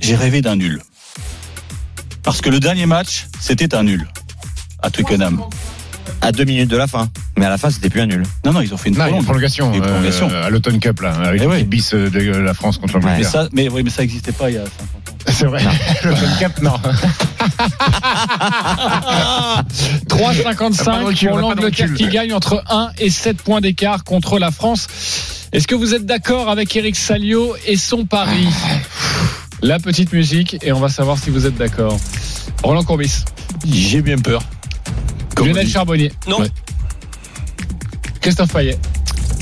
J'ai 0.00 0.16
rêvé 0.16 0.42
d'un 0.42 0.56
nul. 0.56 0.82
Parce 2.24 2.40
que 2.40 2.48
le 2.50 2.58
dernier 2.60 2.86
match, 2.86 3.26
c'était 3.40 3.74
un 3.74 3.82
nul 3.84 4.06
à 4.82 4.90
Twickenham. 4.90 5.42
À 6.20 6.32
deux 6.32 6.44
minutes 6.44 6.68
de 6.70 6.76
la 6.76 6.86
fin. 6.86 7.08
Mais 7.36 7.44
à 7.44 7.50
la 7.50 7.58
fin, 7.58 7.68
c'était 7.70 7.90
plus 7.90 8.00
un 8.00 8.06
nul. 8.06 8.22
Non, 8.46 8.52
non, 8.52 8.60
ils 8.62 8.72
ont 8.72 8.76
fait 8.78 8.88
une 8.88 8.96
Non, 8.96 9.06
une 9.18 9.24
prolongation, 9.24 9.72
Une 9.74 9.82
prolongation. 9.82 10.30
euh, 10.30 10.46
à 10.46 10.50
l'automne 10.50 10.78
Cup 10.78 11.00
là, 11.00 11.12
avec 11.14 11.40
Eh 11.42 11.44
l'équipe 11.44 11.50
ouais. 11.50 11.64
bis 11.64 11.92
euh, 11.94 12.08
de 12.10 12.20
la 12.20 12.54
France 12.54 12.78
contre 12.78 12.98
Mais 12.98 13.04
l'Angleterre. 13.10 13.30
ça, 13.30 13.48
mais 13.52 13.68
oui, 13.68 13.82
mais 13.82 13.90
ça 13.90 14.02
n'existait 14.02 14.32
pas 14.32 14.48
il 14.50 14.54
y 14.56 14.58
a 14.58 14.64
50 14.64 14.70
ans. 14.70 15.16
C'est 15.28 15.46
vrai. 15.46 15.62
L'automne 16.04 16.36
Cup, 16.38 16.52
non. 16.62 16.76
3,55 20.08 20.84
Pas 20.84 20.98
de 21.00 21.04
recul, 21.04 21.28
pour 21.30 21.38
l'Angleterre 21.38 21.92
qui 21.94 22.08
gagne 22.08 22.32
entre 22.32 22.62
1 22.70 22.90
et 22.98 23.10
7 23.10 23.38
points 23.42 23.60
d'écart 23.60 24.04
contre 24.04 24.38
la 24.38 24.50
France. 24.50 24.86
Est-ce 25.52 25.66
que 25.68 25.74
vous 25.74 25.94
êtes 25.94 26.06
d'accord 26.06 26.50
avec 26.50 26.74
Eric 26.76 26.96
Salio 26.96 27.54
et 27.66 27.76
son 27.76 28.06
pari? 28.06 28.46
La 29.64 29.78
petite 29.78 30.12
musique 30.12 30.58
et 30.62 30.72
on 30.72 30.78
va 30.78 30.90
savoir 30.90 31.16
si 31.16 31.30
vous 31.30 31.46
êtes 31.46 31.56
d'accord. 31.56 31.98
Roland 32.62 32.82
Courbis, 32.82 33.24
J'ai 33.66 34.02
bien 34.02 34.18
peur. 34.18 34.42
Comme 35.34 35.46
Lionel. 35.46 35.66
Charbonnier, 35.66 36.12
Non. 36.28 36.40
Ouais. 36.40 36.50
Christophe 38.20 38.52
Payet, 38.52 38.76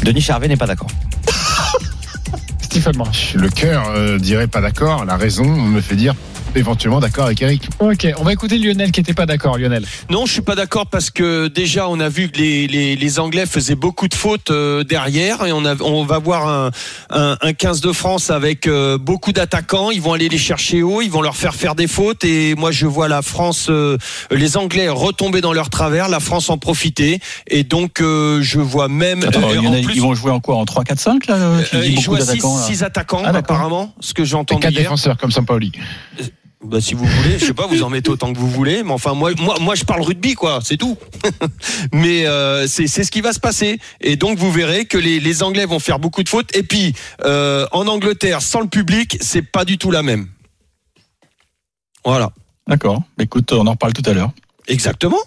Denis 0.04 0.20
Charvet 0.20 0.46
n'est 0.46 0.56
pas 0.56 0.68
d'accord. 0.68 0.86
Stephen 2.62 2.96
March. 2.98 3.34
Le 3.34 3.48
cœur 3.48 3.82
euh, 3.88 4.16
dirait 4.20 4.46
pas 4.46 4.60
d'accord. 4.60 5.04
La 5.04 5.16
raison 5.16 5.44
me 5.44 5.80
fait 5.80 5.96
dire 5.96 6.14
éventuellement 6.54 7.00
d'accord 7.00 7.26
avec 7.26 7.40
Eric. 7.42 7.68
Ok, 7.80 8.06
on 8.18 8.24
va 8.24 8.32
écouter 8.32 8.58
Lionel 8.58 8.92
qui 8.92 9.00
n'était 9.00 9.14
pas 9.14 9.26
d'accord. 9.26 9.58
Lionel. 9.58 9.84
Non, 10.10 10.26
je 10.26 10.32
suis 10.32 10.42
pas 10.42 10.54
d'accord 10.54 10.86
parce 10.86 11.10
que 11.10 11.48
déjà 11.48 11.88
on 11.88 11.98
a 12.00 12.08
vu 12.08 12.28
que 12.30 12.38
les, 12.38 12.66
les, 12.66 12.96
les 12.96 13.18
Anglais 13.20 13.46
faisaient 13.46 13.74
beaucoup 13.74 14.08
de 14.08 14.14
fautes 14.14 14.50
euh, 14.50 14.84
derrière 14.84 15.44
et 15.46 15.52
on, 15.52 15.64
a, 15.64 15.74
on 15.82 16.04
va 16.04 16.18
voir 16.18 16.48
un, 16.48 16.70
un, 17.10 17.36
un 17.40 17.52
15 17.52 17.80
de 17.80 17.92
France 17.92 18.30
avec 18.30 18.66
euh, 18.66 18.98
beaucoup 18.98 19.32
d'attaquants. 19.32 19.90
Ils 19.90 20.02
vont 20.02 20.12
aller 20.12 20.28
les 20.28 20.38
chercher 20.38 20.82
haut, 20.82 21.00
ils 21.02 21.10
vont 21.10 21.22
leur 21.22 21.36
faire 21.36 21.54
faire 21.54 21.74
des 21.74 21.86
fautes 21.86 22.24
et 22.24 22.54
moi 22.54 22.70
je 22.70 22.86
vois 22.86 23.08
la 23.08 23.22
France, 23.22 23.66
euh, 23.70 23.96
les 24.30 24.56
Anglais 24.56 24.88
retomber 24.88 25.40
dans 25.40 25.52
leur 25.52 25.70
travers, 25.70 26.08
la 26.08 26.20
France 26.20 26.50
en 26.50 26.58
profiter 26.58 27.20
et 27.46 27.64
donc 27.64 28.00
euh, 28.00 28.40
je 28.42 28.60
vois 28.60 28.88
même. 28.88 29.24
Attends, 29.24 29.42
euh, 29.48 29.56
il 29.56 29.62
y 29.64 29.68
en 29.68 29.72
a- 29.72 29.78
en 29.78 29.82
plus, 29.82 29.94
ils 29.96 30.02
vont 30.02 30.14
jouer 30.14 30.30
en 30.30 30.40
quoi 30.40 30.56
En 30.56 30.64
3-4-5 30.64 31.28
là 31.28 31.34
euh, 31.36 31.62
Tu 31.68 31.76
euh, 31.76 31.80
dis 31.80 31.88
ils 31.88 31.94
beaucoup 31.96 32.16
jouent 32.16 32.22
à 32.22 32.66
6 32.66 32.80
d'attaquants 32.80 33.22
là. 33.22 33.28
attaquants 33.30 33.32
Ah, 33.34 33.38
apparemment, 33.38 33.94
ce 34.00 34.12
que 34.14 34.24
j'ai 34.24 34.32
Et 34.32 34.38
entendu 34.38 34.60
quatre 34.62 34.72
hier. 34.72 34.82
défenseurs 34.82 35.16
comme 35.16 35.30
Sampaoli. 35.30 35.72
Bah, 36.64 36.80
si 36.80 36.94
vous 36.94 37.04
voulez, 37.04 37.38
je 37.38 37.46
sais 37.46 37.54
pas, 37.54 37.66
vous 37.66 37.82
en 37.82 37.90
mettez 37.90 38.10
autant 38.10 38.32
que 38.32 38.38
vous 38.38 38.48
voulez, 38.48 38.82
mais 38.82 38.92
enfin 38.92 39.14
moi, 39.14 39.32
moi, 39.38 39.56
moi 39.60 39.74
je 39.74 39.84
parle 39.84 40.02
rugby 40.02 40.34
quoi, 40.34 40.60
c'est 40.62 40.76
tout. 40.76 40.96
mais 41.92 42.26
euh, 42.26 42.66
c'est 42.68 42.86
c'est 42.86 43.02
ce 43.02 43.10
qui 43.10 43.20
va 43.20 43.32
se 43.32 43.40
passer, 43.40 43.78
et 44.00 44.16
donc 44.16 44.38
vous 44.38 44.52
verrez 44.52 44.84
que 44.84 44.96
les, 44.96 45.18
les 45.18 45.42
Anglais 45.42 45.66
vont 45.66 45.80
faire 45.80 45.98
beaucoup 45.98 46.22
de 46.22 46.28
fautes, 46.28 46.54
et 46.56 46.62
puis 46.62 46.94
euh, 47.24 47.66
en 47.72 47.88
Angleterre 47.88 48.42
sans 48.42 48.60
le 48.60 48.68
public, 48.68 49.18
c'est 49.20 49.42
pas 49.42 49.64
du 49.64 49.76
tout 49.76 49.90
la 49.90 50.02
même. 50.02 50.28
Voilà, 52.04 52.32
D'accord. 52.66 53.02
Écoute, 53.18 53.52
on 53.52 53.66
en 53.66 53.72
reparle 53.72 53.92
tout 53.92 54.08
à 54.08 54.12
l'heure. 54.12 54.32
exactement. 54.68 55.18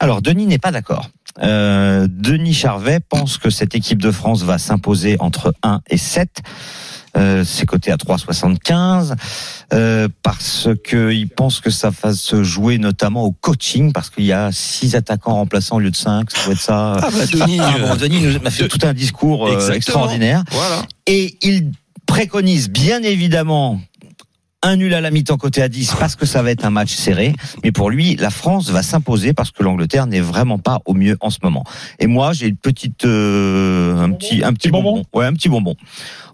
Alors, 0.00 0.22
Denis 0.22 0.46
n'est 0.46 0.58
pas 0.58 0.72
d'accord. 0.72 1.08
Euh, 1.42 2.06
Denis 2.10 2.54
Charvet 2.54 3.00
pense 3.00 3.38
que 3.38 3.50
cette 3.50 3.74
équipe 3.74 4.00
de 4.02 4.10
France 4.10 4.42
va 4.42 4.58
s'imposer 4.58 5.16
entre 5.20 5.54
1 5.62 5.80
et 5.88 5.96
7. 5.96 6.42
Euh, 7.16 7.44
c'est 7.44 7.64
coté 7.64 7.92
à 7.92 7.96
3,75 7.96 9.14
euh, 9.72 10.08
parce 10.24 10.68
que 10.82 11.12
il 11.12 11.28
pense 11.28 11.60
que 11.60 11.70
ça 11.70 11.90
va 12.02 12.12
se 12.12 12.42
jouer 12.42 12.76
notamment 12.78 13.22
au 13.22 13.30
coaching 13.30 13.92
parce 13.92 14.10
qu'il 14.10 14.24
y 14.24 14.32
a 14.32 14.50
six 14.52 14.96
attaquants 14.96 15.34
remplaçants 15.36 15.76
au 15.76 15.80
lieu 15.80 15.92
de 15.92 15.96
5 15.96 16.30
ça 16.30 16.44
doit 16.44 16.52
être 16.54 16.60
ça. 16.60 16.96
Ah 17.00 17.08
bah 17.12 17.26
Denis, 17.32 17.58
Ah, 17.60 17.74
bon, 17.78 17.92
euh, 17.92 17.94
Denis 17.96 18.20
nous 18.20 18.34
a 18.44 18.50
fait 18.50 18.64
de- 18.64 18.68
tout 18.68 18.80
un 18.84 18.92
discours 18.92 19.46
euh, 19.46 19.52
Exactement. 19.54 19.76
extraordinaire 19.76 20.42
voilà. 20.50 20.82
et 21.06 21.36
il 21.42 21.70
préconise 22.06 22.68
bien 22.68 23.00
évidemment 23.02 23.80
un 24.64 24.76
nul 24.76 24.94
à 24.94 25.00
la 25.00 25.10
mi-temps 25.10 25.36
côté 25.36 25.62
à 25.62 25.68
10 25.68 25.94
parce 25.98 26.16
que 26.16 26.24
ça 26.24 26.42
va 26.42 26.50
être 26.50 26.64
un 26.64 26.70
match 26.70 26.92
serré. 26.94 27.34
Mais 27.62 27.70
pour 27.70 27.90
lui, 27.90 28.16
la 28.16 28.30
France 28.30 28.70
va 28.70 28.82
s'imposer 28.82 29.34
parce 29.34 29.50
que 29.50 29.62
l'Angleterre 29.62 30.06
n'est 30.06 30.20
vraiment 30.20 30.58
pas 30.58 30.80
au 30.86 30.94
mieux 30.94 31.16
en 31.20 31.30
ce 31.30 31.38
moment. 31.42 31.64
Et 31.98 32.06
moi, 32.06 32.32
j'ai 32.32 32.48
une 32.48 32.56
petite, 32.56 33.04
euh, 33.04 33.96
un 33.98 34.10
petit, 34.12 34.42
un 34.42 34.54
petit 34.54 34.70
bonbon 34.70 34.94
bonbon. 34.94 35.04
Ouais, 35.12 35.26
un 35.26 35.34
petit 35.34 35.50
bonbon. 35.50 35.76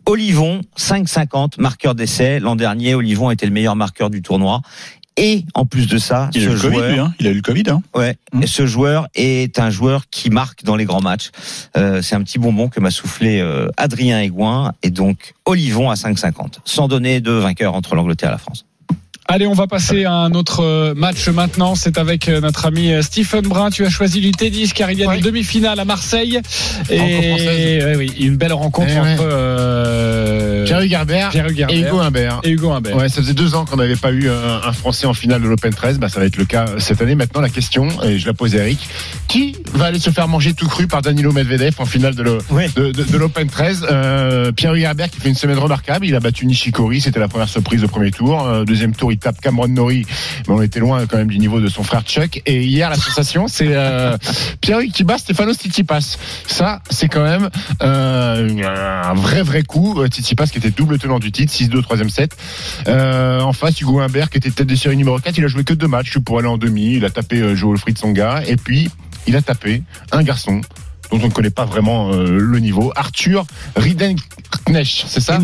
Olivon, 0.06 0.60
5,50, 0.78 1.60
marqueur 1.60 1.94
d'essai. 1.94 2.40
L'an 2.40 2.56
dernier, 2.56 2.94
Olivon 2.94 3.30
était 3.30 3.46
le 3.46 3.52
meilleur 3.52 3.76
marqueur 3.76 4.10
du 4.10 4.22
tournoi. 4.22 4.62
Et 5.16 5.44
en 5.54 5.66
plus 5.66 5.86
de 5.86 5.98
ça, 5.98 6.30
Il 6.34 6.42
a 6.42 6.44
ce 6.44 6.50
eu 6.50 6.54
le 6.54 6.60
Covid, 6.60 6.74
joueur, 6.76 6.90
lui, 6.92 6.98
hein. 6.98 7.14
Il 7.20 7.26
a 7.26 7.30
eu 7.30 7.34
le 7.34 7.42
Covid, 7.42 7.64
hein. 7.68 7.82
ouais, 7.94 8.16
Mmh. 8.32 8.46
ce 8.46 8.66
joueur 8.66 9.08
est 9.14 9.58
un 9.58 9.68
joueur 9.70 10.04
qui 10.10 10.30
marque 10.30 10.62
dans 10.64 10.76
les 10.76 10.84
grands 10.84 11.00
matchs. 11.02 11.30
Euh, 11.76 12.00
c'est 12.00 12.14
un 12.14 12.22
petit 12.22 12.38
bonbon 12.38 12.68
que 12.68 12.80
m'a 12.80 12.90
soufflé 12.90 13.40
euh, 13.40 13.68
Adrien 13.76 14.20
Aigouin 14.20 14.72
et 14.82 14.90
donc 14.90 15.34
Olivon 15.44 15.90
à 15.90 15.94
5,50, 15.94 16.58
sans 16.64 16.88
donner 16.88 17.20
de 17.20 17.32
vainqueur 17.32 17.74
entre 17.74 17.94
l'Angleterre 17.96 18.30
et 18.30 18.32
la 18.32 18.38
France. 18.38 18.64
Allez, 19.33 19.47
on 19.47 19.53
va 19.55 19.68
passer 19.68 20.05
à 20.07 20.12
un 20.12 20.33
autre 20.33 20.64
euh, 20.64 20.93
match 20.97 21.28
maintenant. 21.28 21.76
C'est 21.76 21.99
avec 21.99 22.28
euh, 22.28 22.41
notre 22.41 22.66
ami 22.66 22.93
euh, 22.93 23.01
Stephen 23.01 23.43
Brun. 23.43 23.70
Tu 23.70 23.87
as 23.87 23.89
choisi 23.89 24.20
du 24.20 24.33
tennis 24.33 24.72
car 24.72 24.91
il 24.91 24.99
y 24.99 25.05
a 25.05 25.14
une 25.14 25.20
demi-finale 25.22 25.78
à 25.78 25.85
Marseille. 25.85 26.41
Et 26.91 26.99
ouais, 27.01 27.95
oui, 27.97 28.12
une 28.18 28.35
belle 28.37 28.53
rencontre 28.53 28.89
Eh 28.93 28.99
ouais. 29.01 29.12
entre 29.12 29.22
euh, 29.31 30.64
Pierre 30.66 30.81
Hugerbert 30.81 31.31
et 31.68 31.78
Hugo 31.81 32.01
Humbert. 32.01 32.41
et 32.43 32.51
Hugo 32.51 32.72
Humbert. 32.72 32.97
Ouais, 32.97 33.09
ça 33.09 33.22
faisait 33.22 33.33
deux 33.35 33.55
ans 33.55 33.64
qu'on 33.64 33.76
n'avait 33.76 33.95
pas 33.95 34.11
eu 34.11 34.28
un, 34.28 34.62
un 34.68 34.72
Français 34.72 35.07
en 35.07 35.14
finale 35.14 35.41
de 35.43 35.47
l'Open 35.47 35.72
13. 35.72 36.01
Bah, 36.01 36.09
ça 36.09 36.18
va 36.18 36.26
être 36.26 36.37
le 36.37 36.45
cas 36.45 36.64
cette 36.78 37.01
année. 37.01 37.14
Maintenant, 37.14 37.41
la 37.41 37.51
question, 37.51 37.87
et 38.03 38.18
je 38.18 38.26
la 38.26 38.35
pose 38.35 38.57
à 38.57 38.59
Eric, 38.59 38.81
qui 39.28 39.55
va 39.74 39.85
aller 39.87 40.01
se 40.01 40.11
faire 40.11 40.26
manger 40.26 40.55
tout 40.55 40.66
cru 40.66 40.89
par 40.89 41.03
Danilo 41.03 41.31
Medvedev 41.31 41.74
en 41.78 41.87
finale 41.87 42.16
de, 42.16 42.24
le- 42.24 42.39
Ouais. 42.51 42.68
de, 42.74 42.91
de- 42.91 43.05
de 43.05 43.16
l'Open 43.16 43.47
13 43.49 43.87
euh, 43.89 44.51
Pierre 44.51 44.74
Hugerbert 44.74 45.09
qui 45.09 45.20
fait 45.20 45.28
une 45.28 45.37
semaine 45.37 45.59
remarquable. 45.59 46.05
Il 46.05 46.16
a 46.16 46.20
battu 46.20 46.47
Nishikori, 46.47 47.01
c'était 47.01 47.20
la 47.20 47.28
première 47.28 47.49
surprise 47.49 47.85
au 47.85 47.89
premier 47.89 48.11
tour. 48.11 48.45
Euh, 48.45 48.64
deuxième 48.64 48.93
tour, 48.93 49.12
il 49.12 49.19
tape 49.20 49.40
Cameron 49.40 49.68
Norrie, 49.68 50.06
mais 50.48 50.54
on 50.54 50.62
était 50.62 50.80
loin 50.80 51.06
quand 51.06 51.18
même 51.18 51.28
du 51.28 51.38
niveau 51.38 51.60
de 51.60 51.68
son 51.68 51.82
frère 51.82 52.02
Chuck. 52.02 52.42
Et 52.46 52.64
hier, 52.64 52.90
la 52.90 52.96
sensation, 52.96 53.48
c'est 53.48 53.68
euh, 53.70 54.16
Pierre 54.60 54.80
qui 54.92 55.04
bat 55.04 55.18
Stefano 55.18 55.52
Tsitsipas. 55.52 56.16
Ça, 56.46 56.82
c'est 56.90 57.08
quand 57.08 57.22
même 57.22 57.50
euh, 57.82 59.04
un 59.04 59.14
vrai 59.14 59.42
vrai 59.42 59.62
coup. 59.62 60.00
Euh, 60.00 60.08
Tsitsipas 60.08 60.46
qui 60.46 60.58
était 60.58 60.70
double 60.70 60.98
tenant 60.98 61.18
du 61.18 61.32
titre, 61.32 61.52
6-2 61.52 61.82
troisième 61.82 62.10
set. 62.10 62.36
Euh, 62.88 63.40
en 63.40 63.52
face, 63.52 63.80
Hugo 63.80 64.00
Humbert 64.00 64.30
qui 64.30 64.38
était 64.38 64.50
tête 64.50 64.66
de 64.66 64.74
série 64.74 64.96
numéro 64.96 65.18
4, 65.18 65.36
il 65.38 65.44
a 65.44 65.48
joué 65.48 65.64
que 65.64 65.74
deux 65.74 65.88
matchs 65.88 66.18
pour 66.18 66.38
aller 66.38 66.48
en 66.48 66.58
demi. 66.58 66.94
Il 66.94 67.04
a 67.04 67.10
tapé 67.10 67.40
euh, 67.40 67.54
Joel 67.54 67.78
Fried 67.78 67.98
Songa 67.98 68.42
et 68.46 68.56
puis 68.56 68.90
il 69.26 69.36
a 69.36 69.42
tapé 69.42 69.82
un 70.12 70.22
garçon 70.22 70.60
dont 71.11 71.18
on 71.22 71.26
ne 71.26 71.32
connaît 71.32 71.50
pas 71.50 71.64
vraiment 71.64 72.12
euh, 72.12 72.38
le 72.38 72.58
niveau, 72.61 72.92
Arthur 72.96 73.44
Ridenknecht, 73.76 75.04
c'est 75.08 75.20
ça. 75.20 75.38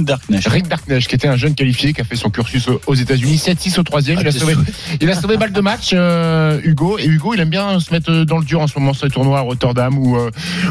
Ridenknecht, 0.47 1.09
qui 1.09 1.15
était 1.15 1.29
un 1.29 1.37
jeune 1.37 1.55
qualifié 1.55 1.93
qui 1.93 2.01
a 2.01 2.05
fait 2.05 2.17
son 2.17 2.31
cursus 2.31 2.69
aux- 2.87 2.95
États-Unis, 2.95 3.37
7-6 3.39 3.79
au 3.79 3.83
troisième. 3.83 4.19
il, 4.21 4.27
a 4.27 4.31
Ah, 4.35 4.39
sauvé, 4.39 4.55
il 5.01 5.11
a 5.11 5.15
sauvé 5.15 5.37
balle 5.37 5.53
de 5.53 5.61
match, 5.61 5.91
euh, 5.93 6.61
Hugo. 6.65 6.99
Et 6.99 7.07
Hugo, 7.07 7.35
il 7.35 7.41
aime 7.41 7.51
bien 7.51 7.79
se 7.81 7.93
mettre 7.93 8.25
dans 8.25 8.39
le 8.39 8.45
dur 8.45 8.61
en 8.61 8.67
ce 8.67 8.79
moment 8.79 8.93
sur 8.95 9.07
les 9.07 9.13
tournois 9.13 9.39
à 9.39 9.43
Rotterdam 9.43 9.97
ou, 9.99 10.17
euh, 10.17 10.31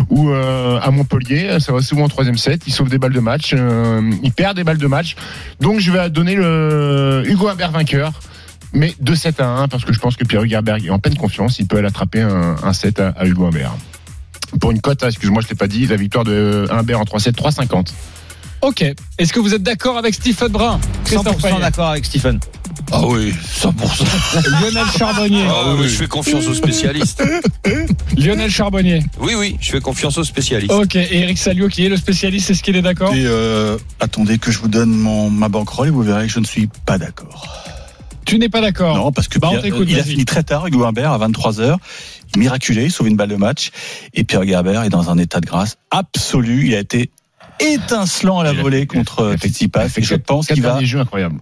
ou 0.09 0.29
euh, 0.31 0.79
à 0.81 0.91
Montpellier. 0.91 1.59
Ça 1.59 1.71
va 1.73 1.81
souvent 1.81 2.05
en 2.05 2.09
troisième 2.09 2.37
set. 2.37 2.61
Il 2.67 2.73
sauve 2.73 2.89
des 2.89 2.97
balles 2.97 3.13
de 3.13 3.19
match. 3.19 3.51
euh, 3.53 4.01
il 4.23 4.31
perd 4.31 4.55
des 4.55 4.63
balles 4.63 4.77
de 4.77 4.87
match. 4.87 5.15
Donc 5.59 5.79
je 5.79 5.91
vais 5.91 6.09
donner 6.09 6.35
le 6.35 7.23
Hugo 7.25 7.47
Humbert 7.49 7.71
vainqueur. 7.71 8.11
Mais 8.73 8.93
2-7 9.01 9.41
à 9.41 9.47
1, 9.47 9.67
parce 9.69 9.85
que 9.85 9.93
je 9.93 9.99
pense 9.99 10.17
que 10.17 10.25
Pierre 10.25 10.43
Hugerbert 10.43 10.75
est 10.83 10.89
en 10.89 10.99
pleine 10.99 11.15
confiance. 11.15 11.59
Il 11.59 11.67
peut 11.67 11.77
aller 11.77 11.87
attraper 11.87 12.21
un, 12.21 12.55
un 12.61 12.73
set 12.73 12.99
à, 12.99 13.09
à 13.09 13.25
Hugo 13.25 13.45
Humbert. 13.45 13.71
Pour 14.59 14.71
une 14.71 14.81
cote, 14.81 14.99
ah, 15.03 15.07
excuse-moi, 15.07 15.41
je 15.41 15.47
t'ai 15.47 15.55
pas 15.55 15.67
dit, 15.67 15.85
la 15.87 15.95
victoire 15.95 16.23
de 16.23 16.65
Humbert 16.69 16.99
en 16.99 17.03
3-7, 17.03 17.31
3,50. 17.33 17.87
Ok. 18.61 18.83
Est-ce 19.17 19.31
que 19.33 19.39
vous 19.39 19.53
êtes 19.53 19.63
d'accord 19.63 19.97
avec 19.97 20.13
Stephen 20.15 20.47
Brun 20.47 20.79
Christophe 21.03 21.37
100% 21.37 21.41
Payet 21.41 21.59
d'accord 21.59 21.89
avec 21.89 22.05
Stephen. 22.05 22.39
Ah 22.91 23.01
oui, 23.05 23.33
100%. 23.61 23.71
Lionel 24.61 24.85
Charbonnier. 24.97 25.45
Ah, 25.49 25.73
oui. 25.77 25.83
Je 25.87 25.95
fais 25.95 26.07
confiance 26.07 26.47
aux 26.47 26.53
spécialistes. 26.53 27.23
Lionel 28.17 28.49
Charbonnier. 28.49 29.03
Oui, 29.19 29.33
oui, 29.37 29.57
je 29.59 29.71
fais 29.71 29.81
confiance 29.81 30.17
aux 30.17 30.23
spécialistes. 30.23 30.71
Ok. 30.71 30.95
Et 30.95 31.19
Eric 31.19 31.37
Salio 31.37 31.67
qui 31.67 31.85
est 31.85 31.89
le 31.89 31.97
spécialiste, 31.97 32.49
est-ce 32.49 32.63
qu'il 32.63 32.75
est 32.75 32.81
d'accord 32.81 33.13
Et 33.13 33.25
euh, 33.25 33.77
attendez 33.99 34.37
que 34.39 34.51
je 34.51 34.59
vous 34.59 34.67
donne 34.67 34.91
mon, 34.91 35.29
ma 35.29 35.49
banquerolle 35.49 35.87
et 35.89 35.91
vous 35.91 36.03
verrez 36.03 36.27
que 36.27 36.33
je 36.33 36.39
ne 36.39 36.45
suis 36.45 36.67
pas 36.85 36.97
d'accord. 36.97 37.63
Tu 38.25 38.39
n'es 38.39 38.49
pas 38.49 38.61
d'accord 38.61 38.97
Non, 38.97 39.11
parce 39.11 39.27
que 39.27 39.37
Bah, 39.37 39.49
Pierre- 39.51 39.65
il 39.87 39.99
a 39.99 40.03
fini 40.03 40.25
très 40.25 40.41
tard, 40.43 40.65
Hugo 40.65 40.83
Humbert, 40.83 41.11
à 41.11 41.19
23h. 41.19 41.77
Miraculé, 42.38 42.86
il 42.86 42.91
sauve 42.91 43.07
une 43.07 43.15
balle 43.17 43.30
de 43.30 43.36
match. 43.36 43.71
Et 44.13 44.23
Pierre 44.23 44.43
Gerber 44.45 44.82
est 44.86 44.89
dans 44.89 45.09
un 45.09 45.17
état 45.17 45.39
de 45.39 45.45
grâce 45.45 45.78
absolu. 45.91 46.67
Il 46.67 46.76
a 46.76 46.80
été 46.80 47.09
étincelant 47.59 48.39
à 48.39 48.43
la 48.43 48.53
volée 48.53 48.82
fait- 48.82 48.88
contre 48.88 49.36
Tsitsipas. 49.38 49.88
fait 49.88 50.01
Et 50.01 50.03
je 50.03 50.15
pense 50.15 50.47
qu'il 50.47 50.61
va, 50.61 50.80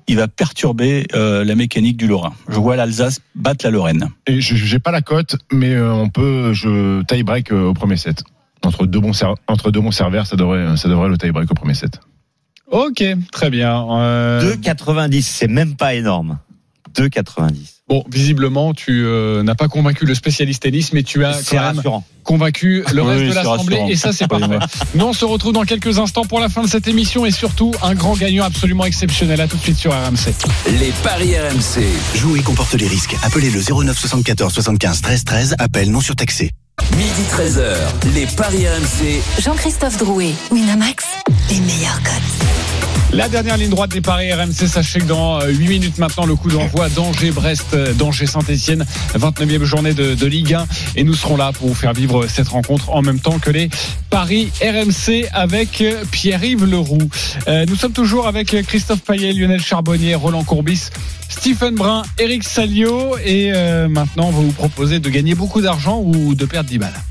il 0.07 0.15
va 0.15 0.27
perturber 0.27 1.07
euh, 1.15 1.43
la 1.43 1.55
mécanique 1.55 1.97
du 1.97 2.07
Lorrain. 2.07 2.33
Je 2.47 2.59
vois 2.59 2.75
l'Alsace 2.75 3.19
battre 3.35 3.65
la 3.65 3.71
Lorraine. 3.71 4.09
Et 4.27 4.39
je 4.41 4.55
j'ai 4.55 4.79
pas 4.79 4.91
la 4.91 5.01
cote, 5.01 5.37
mais 5.51 5.71
euh, 5.73 5.91
on 5.93 6.09
peut, 6.09 6.53
je 6.53 7.01
tie 7.03 7.23
break 7.23 7.51
euh, 7.51 7.65
au 7.69 7.73
premier 7.73 7.97
set. 7.97 8.23
Entre 8.63 8.85
deux 8.85 8.99
bons 8.99 9.11
entre 9.47 9.71
deux 9.71 9.81
bons 9.81 9.91
serveurs, 9.91 10.25
ça 10.27 10.35
devrait 10.35 10.77
ça 10.77 10.87
devrait 10.87 11.09
le 11.09 11.17
tie 11.17 11.31
break 11.31 11.51
au 11.51 11.55
premier 11.55 11.73
set. 11.73 11.99
Ok, 12.71 13.03
très 13.31 13.49
bien. 13.49 13.85
Euh, 13.99 14.55
2,90, 14.55 15.21
c'est 15.21 15.47
même 15.47 15.75
pas 15.75 15.93
énorme. 15.95 16.39
2,90. 16.95 17.72
Bon, 17.89 18.01
visiblement, 18.09 18.73
tu 18.73 19.03
euh, 19.05 19.43
n'as 19.43 19.55
pas 19.55 19.67
convaincu 19.67 20.05
le 20.05 20.15
spécialiste 20.15 20.63
tennis, 20.63 20.93
mais 20.93 21.03
tu 21.03 21.25
as 21.25 21.33
quand 21.43 21.55
même 21.57 21.75
rassurant. 21.75 22.03
convacu 22.23 22.81
le 22.93 23.01
Oui, 23.01 23.07
reste 23.09 23.21
oui, 23.23 23.29
de 23.29 23.35
l'Assemblée, 23.35 23.83
et 23.89 23.95
ça, 23.97 24.13
c'est 24.13 24.27
parfait. 24.27 24.57
Nous, 24.95 25.05
on 25.05 25.11
se 25.11 25.25
retrouve 25.25 25.51
dans 25.51 25.65
quelques 25.65 25.99
instants 25.99 26.23
pour 26.23 26.39
la 26.39 26.47
fin 26.47 26.63
de 26.63 26.67
cette 26.69 26.87
émission, 26.87 27.25
et 27.25 27.31
surtout, 27.31 27.73
un 27.81 27.93
grand 27.93 28.15
gagnant 28.15 28.45
absolument 28.45 28.85
exceptionnel. 28.85 29.41
À 29.41 29.47
tout 29.47 29.57
de 29.57 29.61
suite 29.63 29.77
sur 29.77 29.91
RMC. 29.91 30.33
Les 30.79 30.93
paris 31.03 31.33
RMC. 31.37 31.83
Jouer 32.15 32.39
comporte 32.39 32.73
les 32.75 32.87
risques. 32.87 33.15
Appelez 33.21 33.49
le 33.49 33.59
09 33.61 33.97
74 33.97 34.53
75 34.53 35.01
13 35.01 35.23
13. 35.25 35.55
Appel 35.59 35.91
non 35.91 35.99
surtaxé. 35.99 36.51
Midi 36.95 37.11
13h. 37.31 38.13
Les 38.15 38.25
paris 38.37 38.65
RMC. 38.65 39.21
Jean-Christophe 39.41 39.97
Drouet, 39.97 40.31
Winamax, 40.51 41.03
les 41.49 41.59
meilleurs 41.59 42.01
cotes. 42.01 42.72
La 43.13 43.29
dernière 43.29 43.57
ligne 43.57 43.69
droite 43.69 43.91
des 43.91 44.01
paris 44.01 44.33
RMC, 44.33 44.67
sachez 44.67 44.99
que 44.99 45.05
dans 45.05 45.39
euh, 45.39 45.49
8 45.49 45.67
minutes 45.67 45.97
maintenant, 45.99 46.25
le 46.25 46.35
coup 46.35 46.49
d'envoi 46.49 46.89
d'Angers-Brest, 46.89 47.75
euh, 47.75 47.93
d'Angers-Saint-Etienne, 47.93 48.85
29e 49.15 49.63
journée 49.63 49.93
de, 49.93 50.25
Ligue 50.25 50.55
1. 50.55 50.65
Et 50.95 51.03
nous 51.03 51.13
serons 51.13 51.37
là 51.37 51.51
pour 51.51 51.67
vous 51.67 51.75
faire 51.75 51.93
vivre 51.93 52.25
cette 52.27 52.47
rencontre 52.47 52.89
en 52.89 53.03
même 53.03 53.19
temps 53.19 53.37
que 53.37 53.51
les 53.51 53.69
paris 54.09 54.51
RMC 54.61 55.27
avec 55.31 55.81
euh, 55.81 56.03
Pierre-Yves 56.11 56.65
Leroux. 56.65 57.07
Euh, 57.47 57.65
nous 57.67 57.75
sommes 57.75 57.93
toujours 57.93 58.25
avec 58.25 58.55
Christophe 58.65 59.01
Payet, 59.01 59.33
Lionel 59.33 59.61
Charbonnier, 59.61 60.15
Roland 60.15 60.43
Courbis, 60.43 60.89
Stephen 61.29 61.75
Brun, 61.75 62.01
Eric 62.17 62.43
Salio. 62.43 63.15
Et 63.23 63.51
euh, 63.53 63.87
maintenant, 63.87 64.29
on 64.29 64.31
va 64.31 64.41
vous 64.41 64.51
proposer 64.53 64.99
de 64.99 65.09
gagner 65.09 65.35
beaucoup 65.35 65.61
d'argent 65.61 65.99
ou 66.03 66.33
de 66.33 66.45
perdre 66.45 66.69
10 66.69 66.79
balles. 66.79 67.01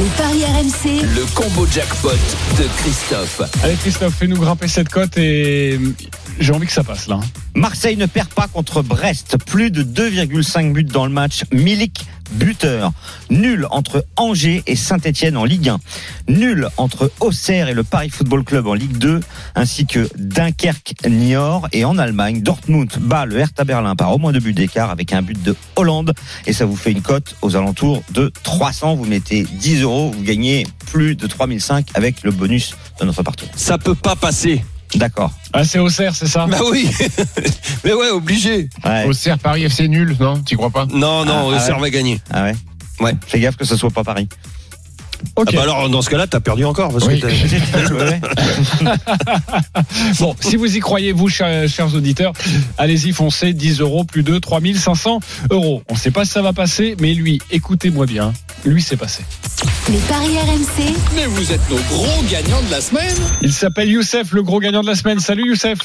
Les 0.00 0.08
paris 0.16 0.44
RMC, 0.44 1.02
Le 1.14 1.24
combo 1.34 1.66
jackpot 1.66 2.10
de 2.58 2.64
Christophe. 2.78 3.42
Allez 3.62 3.76
Christophe, 3.76 4.14
fais-nous 4.18 4.36
grimper 4.38 4.66
cette 4.66 4.88
cote 4.88 5.16
et 5.16 5.78
euh, 5.80 5.94
j'ai 6.40 6.52
envie 6.52 6.66
que 6.66 6.72
ça 6.72 6.82
passe 6.82 7.06
là. 7.06 7.16
hein. 7.22 7.26
Marseille 7.54 7.96
ne 7.96 8.06
perd 8.06 8.28
pas 8.30 8.48
contre 8.48 8.82
Brest. 8.82 9.36
Plus 9.46 9.70
de 9.70 9.82
2,5 9.84 10.72
buts 10.72 10.82
dans 10.84 11.06
le 11.06 11.12
match. 11.12 11.44
Milik, 11.52 12.06
buteur. 12.32 12.92
Nul 13.30 13.66
entre 13.70 14.04
Angers 14.16 14.62
et 14.66 14.76
Saint-Etienne 14.76 15.36
en 15.36 15.44
Ligue 15.44 15.68
1. 15.68 15.78
Nul 16.28 16.68
entre 16.76 17.10
Auxerre 17.20 17.68
et 17.68 17.74
le 17.74 17.84
Paris 17.84 18.10
Football 18.10 18.44
Club 18.44 18.66
en 18.66 18.74
Ligue 18.74 18.98
2. 18.98 19.20
Ainsi 19.54 19.86
que 19.86 20.08
Dunkerque-Niort. 20.16 21.68
Et 21.72 21.84
en 21.84 21.98
Allemagne, 21.98 22.42
Dortmund 22.42 22.90
bat 23.00 23.26
le 23.26 23.38
Hertha 23.38 23.64
Berlin 23.64 23.96
par 23.96 24.12
au 24.12 24.18
moins 24.18 24.32
deux 24.32 24.40
buts 24.40 24.52
d'écart 24.52 24.90
avec 24.90 25.12
un 25.12 25.22
but 25.22 25.40
de 25.42 25.56
Hollande. 25.76 26.14
Et 26.46 26.52
ça 26.52 26.64
vous 26.64 26.76
fait 26.76 26.92
une 26.92 27.02
cote 27.02 27.36
aux 27.42 27.56
alentours 27.56 28.02
de 28.12 28.32
300. 28.42 28.96
Vous 28.96 29.04
mettez 29.04 29.42
10 29.42 29.82
euros. 29.82 30.10
Vous 30.10 30.22
gagnez 30.22 30.66
plus 30.86 31.16
de 31.16 31.26
3005 31.26 31.88
avec 31.94 32.22
le 32.22 32.30
bonus 32.30 32.74
de 33.00 33.04
notre 33.06 33.22
partenaire. 33.22 33.54
Ça 33.56 33.78
peut 33.78 33.94
pas 33.94 34.16
passer. 34.16 34.64
D'accord. 34.94 35.32
Ah, 35.52 35.64
c'est 35.64 35.78
Auxerre, 35.78 36.14
c'est 36.14 36.26
ça 36.26 36.46
Bah 36.46 36.58
oui. 36.70 36.88
Mais 37.84 37.92
ouais, 37.92 38.10
obligé. 38.10 38.68
Ouais. 38.84 39.06
Auxerre, 39.06 39.38
Paris 39.38 39.64
FC 39.64 39.88
nul, 39.88 40.16
non? 40.20 40.40
Tu 40.42 40.56
crois 40.56 40.70
pas? 40.70 40.86
Non, 40.86 41.24
non, 41.24 41.50
Ah, 41.50 41.56
Auxerre 41.56 41.76
ah 41.78 41.80
va 41.80 41.90
gagner. 41.90 42.20
Ah 42.30 42.44
ouais? 42.44 42.54
Ouais. 43.00 43.12
Fais 43.26 43.40
gaffe 43.40 43.56
que 43.56 43.64
ce 43.64 43.76
soit 43.76 43.90
pas 43.90 44.04
Paris. 44.04 44.28
Ah 45.36 45.42
bah 45.52 45.62
alors, 45.62 45.88
dans 45.88 46.02
ce 46.02 46.10
cas-là, 46.10 46.26
t'as 46.26 46.40
perdu 46.40 46.64
encore. 46.64 46.92
Parce 46.92 47.06
Oui. 47.06 47.20
que 47.20 47.26
Bon, 50.20 50.34
si 50.40 50.56
vous 50.56 50.76
y 50.76 50.80
croyez, 50.80 51.12
vous, 51.12 51.28
chers, 51.28 51.68
chers 51.68 51.94
auditeurs, 51.94 52.32
allez-y, 52.78 53.12
foncez, 53.12 53.52
10 53.52 53.80
euros, 53.80 54.04
plus 54.04 54.22
de 54.22 54.38
3500 54.38 55.20
euros. 55.50 55.82
On 55.88 55.94
ne 55.94 55.98
sait 55.98 56.10
pas 56.10 56.24
si 56.24 56.32
ça 56.32 56.42
va 56.42 56.52
passer, 56.52 56.96
mais 57.00 57.14
lui, 57.14 57.40
écoutez-moi 57.50 58.06
bien, 58.06 58.32
lui, 58.64 58.82
c'est 58.82 58.96
passé. 58.96 59.22
les 59.88 59.98
paris 59.98 60.36
RMC, 60.38 60.94
Mais 61.16 61.26
vous 61.26 61.52
êtes 61.52 61.68
nos 61.70 61.76
gros 61.76 62.22
gagnants 62.30 62.62
de 62.62 62.70
la 62.70 62.80
semaine. 62.80 63.14
Il 63.42 63.52
s'appelle 63.52 63.88
Youssef, 63.88 64.32
le 64.32 64.42
gros 64.42 64.60
gagnant 64.60 64.82
de 64.82 64.86
la 64.88 64.94
semaine. 64.94 65.20
Salut 65.20 65.46
Youssef. 65.48 65.78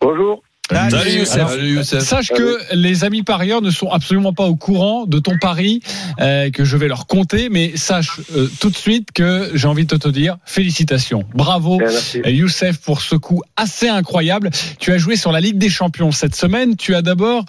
Bonjour. 0.00 0.42
Salut, 0.70 1.10
Youssef. 1.10 1.36
Alors, 1.36 1.50
Salut, 1.50 1.74
Youssef. 1.74 2.00
Sache 2.02 2.28
que 2.28 2.58
les 2.72 3.04
amis 3.04 3.22
parieurs 3.22 3.62
ne 3.62 3.70
sont 3.70 3.90
absolument 3.90 4.32
pas 4.32 4.44
au 4.46 4.56
courant 4.56 5.06
de 5.06 5.18
ton 5.18 5.36
pari 5.38 5.80
euh, 6.20 6.50
que 6.50 6.64
je 6.64 6.76
vais 6.76 6.88
leur 6.88 7.06
compter, 7.06 7.48
mais 7.50 7.76
sache 7.76 8.20
euh, 8.34 8.48
tout 8.60 8.70
de 8.70 8.76
suite 8.76 9.10
que 9.12 9.50
j'ai 9.54 9.66
envie 9.68 9.84
de 9.84 9.96
te 9.96 10.08
dire 10.08 10.36
félicitations, 10.44 11.24
bravo 11.34 11.78
Eh, 11.80 11.84
merci. 11.84 12.22
Euh, 12.24 12.30
Youssef 12.30 12.78
pour 12.78 13.02
ce 13.02 13.16
coup 13.16 13.42
assez 13.56 13.88
incroyable. 13.88 14.50
Tu 14.78 14.92
as 14.92 14.98
joué 14.98 15.16
sur 15.16 15.32
la 15.32 15.40
Ligue 15.40 15.58
des 15.58 15.68
Champions 15.68 16.12
cette 16.12 16.34
semaine. 16.36 16.76
Tu 16.76 16.94
as 16.94 17.02
d'abord 17.02 17.44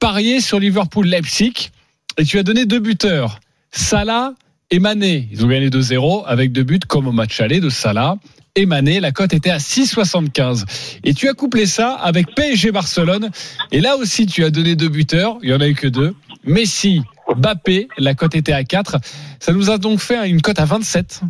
parié 0.00 0.40
sur 0.40 0.58
Liverpool-Leipzig 0.58 1.70
et 2.16 2.24
tu 2.24 2.38
as 2.38 2.42
donné 2.42 2.64
deux 2.66 2.80
buteurs, 2.80 3.40
Salah 3.72 4.32
et 4.70 4.78
Mané. 4.78 5.28
Ils 5.30 5.44
ont 5.44 5.48
gagné 5.48 5.68
2-0 5.68 6.24
avec 6.26 6.50
deux 6.50 6.64
buts 6.64 6.80
comme 6.88 7.06
au 7.06 7.12
match 7.12 7.40
aller 7.40 7.60
de 7.60 7.68
Salah 7.68 8.16
et 8.56 8.66
Mané. 8.66 9.00
La 9.00 9.10
cote 9.10 9.34
était 9.34 9.50
à 9.50 9.58
6,75. 9.58 10.64
Et 11.02 11.14
tu 11.14 11.28
as 11.28 11.34
couplé 11.34 11.66
ça 11.66 11.92
avec 11.94 12.34
PSG 12.34 12.70
Barcelone. 12.70 13.30
Et 13.72 13.80
là 13.80 13.96
aussi, 13.96 14.26
tu 14.26 14.44
as 14.44 14.50
donné 14.50 14.76
deux 14.76 14.88
buteurs. 14.88 15.38
Il 15.42 15.50
y 15.50 15.54
en 15.54 15.60
a 15.60 15.68
eu 15.68 15.74
que 15.74 15.88
deux. 15.88 16.14
Messi, 16.44 17.02
Bappé. 17.36 17.88
La 17.98 18.14
cote 18.14 18.34
était 18.34 18.52
à 18.52 18.62
4. 18.62 18.96
Ça 19.40 19.52
nous 19.52 19.70
a 19.70 19.78
donc 19.78 19.98
fait 19.98 20.28
une 20.28 20.40
cote 20.40 20.60
à 20.60 20.66
27. 20.66 21.22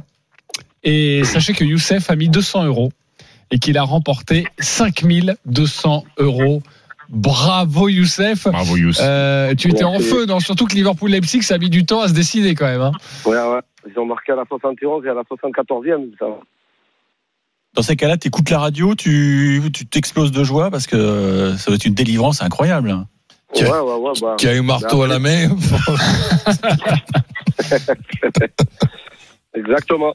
Et 0.82 1.24
sachez 1.24 1.54
que 1.54 1.64
Youssef 1.64 2.10
a 2.10 2.16
mis 2.16 2.28
200 2.28 2.64
euros 2.64 2.92
et 3.50 3.58
qu'il 3.58 3.78
a 3.78 3.82
remporté 3.82 4.46
5200 4.58 6.04
euros. 6.18 6.62
Bravo 7.08 7.88
Youssef. 7.88 8.48
Bravo 8.48 8.76
Youssef. 8.76 9.02
Euh, 9.02 9.54
tu 9.54 9.70
étais 9.70 9.84
en 9.84 9.98
feu, 9.98 10.26
non 10.26 10.40
Surtout 10.40 10.66
que 10.66 10.74
Liverpool-Leipzig, 10.74 11.42
ça 11.42 11.54
a 11.54 11.58
mis 11.58 11.70
du 11.70 11.86
temps 11.86 12.02
à 12.02 12.08
se 12.08 12.12
décider 12.12 12.54
quand 12.54 12.66
même. 12.66 12.82
Hein. 12.82 12.92
Ouais, 13.24 13.36
ouais. 13.36 13.60
Ils 13.86 13.98
ont 13.98 14.06
marqué 14.06 14.32
à 14.32 14.36
la 14.36 14.44
71 14.46 15.06
et 15.06 15.08
à 15.08 15.14
la 15.14 15.22
74e. 15.22 16.10
Ça. 16.18 16.26
Dans 17.74 17.82
ces 17.82 17.96
cas-là, 17.96 18.16
tu 18.16 18.28
écoutes 18.28 18.50
la 18.50 18.58
radio, 18.60 18.94
tu 18.94 19.60
tu 19.72 19.84
t'exploses 19.86 20.30
de 20.32 20.44
joie 20.44 20.70
parce 20.70 20.86
que 20.86 20.96
euh, 20.96 21.56
ça 21.56 21.70
va 21.70 21.74
être 21.74 21.84
une 21.84 21.94
délivrance 21.94 22.40
incroyable. 22.42 22.90
hein. 22.90 23.06
Ouais, 23.56 23.62
ouais, 23.68 23.78
ouais. 23.78 24.12
Bah, 24.20 24.34
Qui 24.38 24.48
a 24.48 24.52
un 24.52 24.62
marteau 24.62 25.02
à 25.02 25.08
la 25.08 25.18
main. 25.18 25.48
Exactement. 29.54 30.12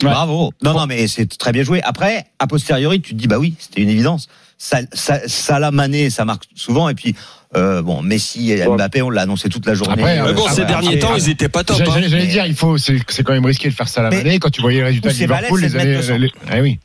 Bravo. 0.00 0.52
Non, 0.62 0.74
non, 0.74 0.86
mais 0.86 1.06
c'est 1.08 1.26
très 1.26 1.52
bien 1.52 1.62
joué. 1.62 1.80
Après, 1.82 2.26
a 2.38 2.46
posteriori, 2.46 3.00
tu 3.00 3.12
te 3.14 3.18
dis, 3.18 3.26
bah 3.28 3.38
oui, 3.38 3.54
c'était 3.58 3.82
une 3.82 3.88
évidence. 3.88 4.28
Ça, 4.58 4.78
ça, 4.92 5.26
Salah, 5.28 5.70
Mané, 5.70 6.10
ça 6.10 6.24
marque 6.24 6.44
souvent. 6.54 6.88
Et 6.88 6.94
puis, 6.94 7.14
euh, 7.56 7.82
bon, 7.82 8.02
Messi 8.02 8.50
et 8.52 8.64
Mbappé, 8.66 9.02
on 9.02 9.10
l'a 9.10 9.22
annoncé 9.22 9.48
toute 9.48 9.66
la 9.66 9.74
journée. 9.74 9.92
Après, 9.94 10.18
Euh, 10.20 10.26
Mais 10.28 10.32
bon, 10.34 10.46
ça 10.46 10.52
ces 10.54 10.60
va. 10.62 10.68
derniers 10.68 10.98
temps, 10.98 11.14
ils 11.16 11.28
étaient 11.28 11.48
pas 11.48 11.64
top. 11.64 11.76
J'allais 11.78 11.90
hein. 12.06 12.08
j'allais- 12.08 12.26
dire, 12.26 12.46
il 12.46 12.54
faut, 12.54 12.78
c'est 12.78 12.96
c'est 13.08 13.22
quand 13.22 13.32
même 13.34 13.44
risqué 13.44 13.68
de 13.68 13.74
faire 13.74 13.88
ça 13.88 14.02
la 14.02 14.10
Mais- 14.10 14.16
manée 14.18 14.38
quand 14.38 14.50
tu 14.50 14.60
voyais 14.62 14.78
les 14.78 14.84
résultats 14.84 15.10
de 15.10 15.14
Liverpool 15.14 15.60
les 15.60 15.76
années. 15.76 16.30
Eh 16.54 16.60
oui. 16.60 16.78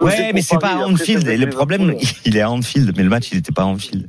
Ouais, 0.00 0.32
mais 0.34 0.42
c'est 0.42 0.58
pas 0.58 0.74
à 0.82 0.86
Anfield. 0.86 1.26
Et 1.28 1.36
le 1.36 1.48
problème, 1.48 1.94
il 2.24 2.36
est 2.36 2.40
à 2.40 2.50
Anfield, 2.50 2.92
mais 2.96 3.02
le 3.04 3.08
match, 3.08 3.28
il 3.30 3.36
n'était 3.36 3.52
pas 3.52 3.62
à 3.62 3.66
Anfield. 3.66 4.08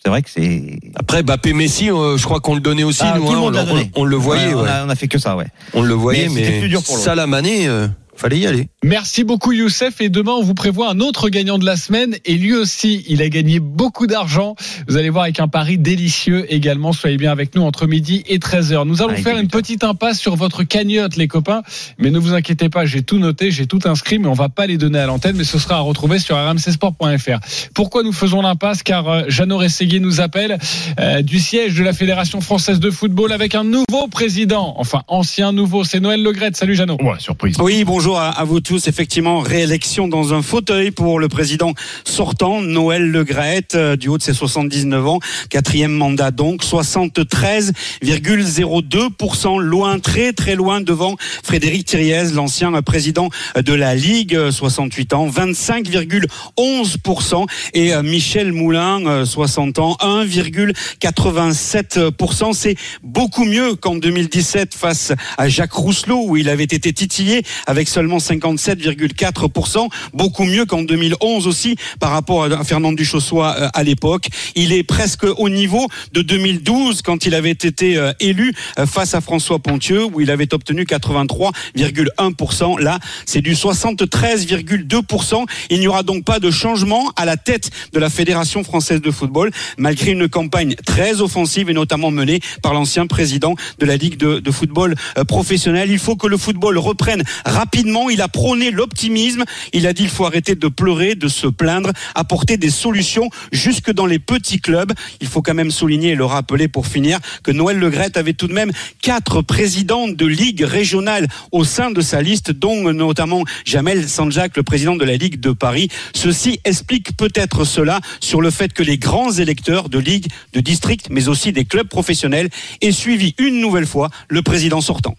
C'est 0.00 0.10
vrai 0.10 0.22
que 0.22 0.30
c'est. 0.30 0.78
Après, 0.94 1.24
Bappé 1.24 1.52
Messi, 1.52 1.90
euh, 1.90 2.16
je 2.16 2.22
crois 2.24 2.38
qu'on 2.38 2.54
le 2.54 2.60
donnait 2.60 2.84
aussi. 2.84 3.00
Ah, 3.02 3.14
nous, 3.16 3.24
tout 3.26 3.32
le 3.32 3.36
hein, 3.36 3.40
monde 3.40 3.56
on, 3.56 3.64
donné. 3.64 3.90
on 3.96 4.04
le 4.04 4.14
voyait. 4.16 4.54
Ouais, 4.54 4.62
on, 4.62 4.64
a, 4.64 4.86
on 4.86 4.88
a 4.88 4.94
fait 4.94 5.08
que 5.08 5.18
ça, 5.18 5.34
ouais. 5.36 5.46
On 5.74 5.82
le 5.82 5.94
voyait, 5.94 6.28
Mais 6.28 6.40
mais, 6.42 6.58
plus 6.60 6.68
dur 6.68 6.84
pour 6.84 6.94
l'autre. 6.94 7.04
Salah 7.04 7.26
Mané, 7.26 7.66
euh, 7.66 7.88
fallait 8.18 8.38
y 8.38 8.46
aller. 8.46 8.68
Merci 8.82 9.24
beaucoup 9.24 9.52
Youssef 9.52 10.00
et 10.00 10.08
demain 10.08 10.32
on 10.32 10.42
vous 10.42 10.54
prévoit 10.54 10.90
un 10.90 11.00
autre 11.00 11.28
gagnant 11.28 11.58
de 11.58 11.64
la 11.64 11.76
semaine 11.76 12.16
et 12.24 12.34
lui 12.34 12.54
aussi 12.54 13.04
il 13.08 13.22
a 13.22 13.28
gagné 13.28 13.60
beaucoup 13.60 14.06
d'argent. 14.06 14.56
Vous 14.88 14.96
allez 14.96 15.10
voir 15.10 15.24
avec 15.24 15.40
un 15.40 15.48
pari 15.48 15.78
délicieux 15.78 16.44
également. 16.52 16.92
Soyez 16.92 17.16
bien 17.16 17.32
avec 17.32 17.54
nous 17.54 17.62
entre 17.62 17.86
midi 17.86 18.24
et 18.26 18.38
13h. 18.38 18.86
Nous 18.86 19.02
allons 19.02 19.12
Avec 19.12 19.24
faire 19.24 19.38
une 19.38 19.48
petite 19.48 19.84
impasse 19.84 20.18
sur 20.18 20.36
votre 20.36 20.64
cagnotte 20.64 21.16
les 21.16 21.28
copains. 21.28 21.62
Mais 21.98 22.10
ne 22.10 22.18
vous 22.18 22.34
inquiétez 22.34 22.68
pas, 22.68 22.86
j'ai 22.86 23.02
tout 23.02 23.18
noté, 23.18 23.50
j'ai 23.50 23.66
tout 23.66 23.80
inscrit 23.84 24.18
mais 24.18 24.28
on 24.28 24.34
va 24.34 24.48
pas 24.48 24.66
les 24.66 24.78
donner 24.78 24.98
à 24.98 25.06
l'antenne 25.06 25.36
mais 25.36 25.44
ce 25.44 25.58
sera 25.58 25.76
à 25.76 25.80
retrouver 25.80 26.18
sur 26.18 26.36
rmcsport.fr. 26.36 27.38
Pourquoi 27.74 28.02
nous 28.02 28.12
faisons 28.12 28.42
l'impasse? 28.42 28.82
Car 28.82 29.08
euh, 29.08 29.22
Jeannot 29.28 29.58
Rességuier 29.58 30.00
nous 30.00 30.20
appelle 30.20 30.58
euh, 30.98 31.22
du 31.22 31.38
siège 31.38 31.74
de 31.74 31.84
la 31.84 31.92
Fédération 31.92 32.40
française 32.40 32.80
de 32.80 32.90
football 32.90 33.32
avec 33.32 33.54
un 33.54 33.64
nouveau 33.64 34.08
président. 34.10 34.74
Enfin 34.76 35.02
ancien 35.08 35.52
nouveau, 35.52 35.84
c'est 35.84 36.00
Noël 36.00 36.22
Legrette. 36.22 36.56
Salut 36.56 36.74
Jeannot. 36.74 36.96
Ouais, 37.00 37.18
surprise. 37.18 37.56
Oui, 37.60 37.84
bonjour 37.84 38.07
à, 38.16 38.28
à 38.28 38.44
vous 38.44 38.60
tous. 38.60 38.86
Effectivement, 38.88 39.40
réélection 39.40 40.08
dans 40.08 40.32
un 40.32 40.40
fauteuil 40.42 40.90
pour 40.90 41.18
le 41.18 41.28
président 41.28 41.74
sortant, 42.04 42.62
Noël 42.62 43.10
Le 43.10 43.24
Graët, 43.24 43.74
euh, 43.74 43.96
du 43.96 44.08
haut 44.08 44.16
de 44.18 44.22
ses 44.22 44.34
79 44.34 45.06
ans. 45.06 45.20
Quatrième 45.50 45.92
mandat 45.92 46.30
donc, 46.30 46.64
73,02%, 46.64 49.58
loin, 49.58 49.98
très 49.98 50.32
très 50.32 50.54
loin 50.54 50.80
devant 50.80 51.16
Frédéric 51.42 51.84
Thiriez, 51.86 52.30
l'ancien 52.34 52.72
euh, 52.74 52.82
président 52.82 53.30
de 53.56 53.74
la 53.74 53.94
Ligue, 53.94 54.34
euh, 54.34 54.50
68 54.50 55.14
ans, 55.14 55.28
25,11%. 55.28 57.46
Et 57.74 57.94
euh, 57.94 58.02
Michel 58.02 58.52
Moulin, 58.52 59.06
euh, 59.06 59.24
60 59.24 59.78
ans, 59.78 59.96
1,87%. 60.00 62.52
C'est 62.52 62.74
beaucoup 63.02 63.44
mieux 63.44 63.74
qu'en 63.74 63.96
2017 63.96 64.74
face 64.74 65.12
à 65.36 65.48
Jacques 65.48 65.72
Rousselot, 65.72 66.24
où 66.26 66.36
il 66.36 66.48
avait 66.48 66.62
été 66.64 66.92
titillé 66.92 67.42
avec 67.66 67.88
seulement 67.98 68.18
57,4%. 68.18 69.88
Beaucoup 70.14 70.44
mieux 70.44 70.66
qu'en 70.66 70.82
2011 70.82 71.48
aussi, 71.48 71.74
par 71.98 72.12
rapport 72.12 72.44
à 72.44 72.62
Fernand 72.62 72.92
Duchossois 72.92 73.56
euh, 73.58 73.68
à 73.74 73.82
l'époque. 73.82 74.28
Il 74.54 74.72
est 74.72 74.84
presque 74.84 75.24
au 75.24 75.48
niveau 75.48 75.88
de 76.12 76.22
2012, 76.22 77.02
quand 77.02 77.26
il 77.26 77.34
avait 77.34 77.50
été 77.50 77.96
euh, 77.96 78.12
élu 78.20 78.54
euh, 78.78 78.86
face 78.86 79.14
à 79.14 79.20
François 79.20 79.58
Pontieux, 79.58 80.04
où 80.04 80.20
il 80.20 80.30
avait 80.30 80.54
obtenu 80.54 80.84
83,1%. 80.84 82.80
Là, 82.80 83.00
c'est 83.26 83.40
du 83.40 83.54
73,2%. 83.54 85.44
Il 85.70 85.80
n'y 85.80 85.88
aura 85.88 86.04
donc 86.04 86.22
pas 86.22 86.38
de 86.38 86.52
changement 86.52 87.10
à 87.16 87.24
la 87.24 87.36
tête 87.36 87.72
de 87.92 87.98
la 87.98 88.10
Fédération 88.10 88.62
française 88.62 89.00
de 89.00 89.10
football, 89.10 89.50
malgré 89.76 90.12
une 90.12 90.28
campagne 90.28 90.76
très 90.86 91.20
offensive 91.20 91.68
et 91.68 91.74
notamment 91.74 92.12
menée 92.12 92.38
par 92.62 92.74
l'ancien 92.74 93.08
président 93.08 93.56
de 93.80 93.86
la 93.86 93.96
Ligue 93.96 94.18
de, 94.18 94.38
de 94.38 94.50
football 94.52 94.94
professionnel. 95.26 95.90
Il 95.90 95.98
faut 95.98 96.14
que 96.14 96.28
le 96.28 96.36
football 96.36 96.78
reprenne 96.78 97.24
rapidement. 97.44 97.87
Il 98.10 98.20
a 98.20 98.28
prôné 98.28 98.70
l'optimisme. 98.70 99.44
Il 99.72 99.86
a 99.86 99.92
dit 99.92 100.04
il 100.04 100.08
faut 100.08 100.26
arrêter 100.26 100.54
de 100.54 100.68
pleurer, 100.68 101.14
de 101.14 101.28
se 101.28 101.46
plaindre, 101.46 101.90
apporter 102.14 102.56
des 102.56 102.70
solutions 102.70 103.30
jusque 103.50 103.92
dans 103.92 104.06
les 104.06 104.18
petits 104.18 104.60
clubs. 104.60 104.92
Il 105.20 105.26
faut 105.26 105.42
quand 105.42 105.54
même 105.54 105.70
souligner 105.70 106.10
et 106.10 106.14
le 106.14 106.24
rappeler 106.24 106.68
pour 106.68 106.86
finir 106.86 107.18
que 107.42 107.50
Noël 107.50 107.78
Legrette 107.78 108.16
avait 108.16 108.34
tout 108.34 108.46
de 108.46 108.52
même 108.52 108.72
quatre 109.02 109.42
présidents 109.42 110.08
de 110.08 110.26
ligues 110.26 110.62
régionales 110.62 111.28
au 111.52 111.64
sein 111.64 111.90
de 111.90 112.00
sa 112.00 112.20
liste, 112.20 112.50
dont 112.50 112.92
notamment 112.92 113.44
Jamel 113.64 114.08
Sanjak, 114.08 114.56
le 114.56 114.62
président 114.62 114.96
de 114.96 115.04
la 115.04 115.16
Ligue 115.16 115.40
de 115.40 115.52
Paris. 115.52 115.88
Ceci 116.14 116.60
explique 116.64 117.16
peut-être 117.16 117.64
cela 117.64 118.00
sur 118.20 118.40
le 118.40 118.50
fait 118.50 118.72
que 118.72 118.82
les 118.82 118.98
grands 118.98 119.32
électeurs 119.32 119.88
de 119.88 119.98
ligues, 119.98 120.28
de 120.52 120.60
districts, 120.60 121.08
mais 121.10 121.28
aussi 121.28 121.52
des 121.52 121.64
clubs 121.64 121.88
professionnels 121.88 122.50
aient 122.80 122.92
suivi 122.92 123.34
une 123.38 123.60
nouvelle 123.60 123.86
fois 123.86 124.10
le 124.28 124.42
président 124.42 124.80
sortant. 124.80 125.16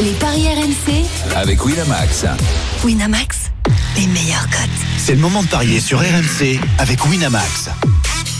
Les 0.00 0.12
paris 0.12 0.46
RMC, 0.48 1.04
Avec 1.36 1.64
Winamax. 1.64 2.24
Winamax, 2.84 3.50
les 3.96 4.06
meilleurs 4.08 4.48
cotes. 4.50 4.68
C'est 4.98 5.14
le 5.14 5.20
moment 5.20 5.42
de 5.42 5.48
parier 5.48 5.80
sur 5.80 6.00
RMC 6.00 6.58
avec 6.78 7.04
Winamax. 7.06 7.70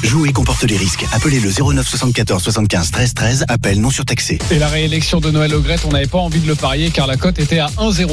Jouer 0.02 0.32
comporte 0.32 0.64
les 0.64 0.76
risques. 0.76 1.04
Appelez 1.12 1.40
le 1.40 1.50
09 1.50 1.86
74 1.86 2.42
75 2.42 2.90
13 2.90 3.14
13. 3.14 3.44
Appel 3.48 3.80
non 3.80 3.90
surtaxé. 3.90 4.38
Et 4.50 4.58
la 4.58 4.68
réélection 4.68 5.20
de 5.20 5.30
Noël 5.30 5.50
Legrette, 5.50 5.84
on 5.86 5.90
n'avait 5.90 6.06
pas 6.06 6.18
envie 6.18 6.40
de 6.40 6.46
le 6.46 6.54
parier 6.54 6.90
car 6.90 7.06
la 7.06 7.16
cote 7.16 7.38
était 7.38 7.58
à 7.58 7.68
1,01. 7.78 8.06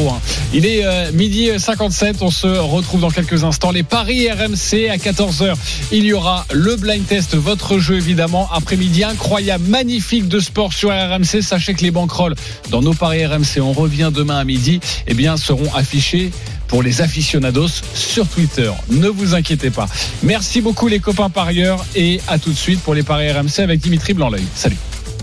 Il 0.54 0.66
est 0.66 0.86
euh, 0.86 1.12
midi 1.12 1.50
57, 1.58 2.18
on 2.22 2.32
se 2.32 2.48
retrouve 2.48 3.02
dans 3.02 3.10
quelques 3.10 3.44
instants. 3.44 3.72
Les 3.72 3.84
paris 3.84 4.30
RMC 4.30 4.90
à 4.90 4.98
14h. 4.98 5.56
Il 5.92 6.06
y 6.06 6.14
aura 6.14 6.46
le 6.54 6.76
blind 6.76 7.06
test, 7.06 7.36
votre 7.36 7.80
jeu 7.80 7.96
évidemment. 7.96 8.50
Après-midi 8.54 9.04
incroyable, 9.04 9.66
magnifique 9.68 10.28
de 10.28 10.40
sport 10.40 10.74
sur 10.74 10.90
RMC. 10.90 11.42
Sachez 11.42 11.74
que 11.74 11.82
les 11.82 11.92
banquerolles 11.92 12.36
dans 12.70 12.82
nos 12.82 12.94
paris 12.94 13.26
RMC, 13.26 13.60
on 13.62 13.74
revient 13.74 14.12
demain 14.14 14.38
à 14.38 14.44
midi, 14.44 14.80
eh 15.08 15.14
bien 15.14 15.38
seront 15.38 15.74
affichés 15.74 16.32
pour 16.72 16.82
les 16.82 17.02
aficionados 17.02 17.68
sur 17.94 18.26
Twitter. 18.28 18.72
Ne 18.90 19.10
vous 19.10 19.36
inquiétez 19.36 19.70
pas. 19.70 19.88
Merci 20.24 20.62
beaucoup 20.62 20.88
les 20.88 21.00
copains 21.00 21.30
parieurs 21.30 21.86
et 21.96 22.22
à 22.30 22.40
tout 22.40 22.52
de 22.52 22.58
suite 22.58 22.80
pour 22.80 22.96
les 22.96 23.04
paris 23.04 23.30
RMC 23.30 23.60
avec 23.60 23.82
Dimitri 23.82 24.14
Blanc-L'œil. 24.14 24.46
Salut. 24.56 24.78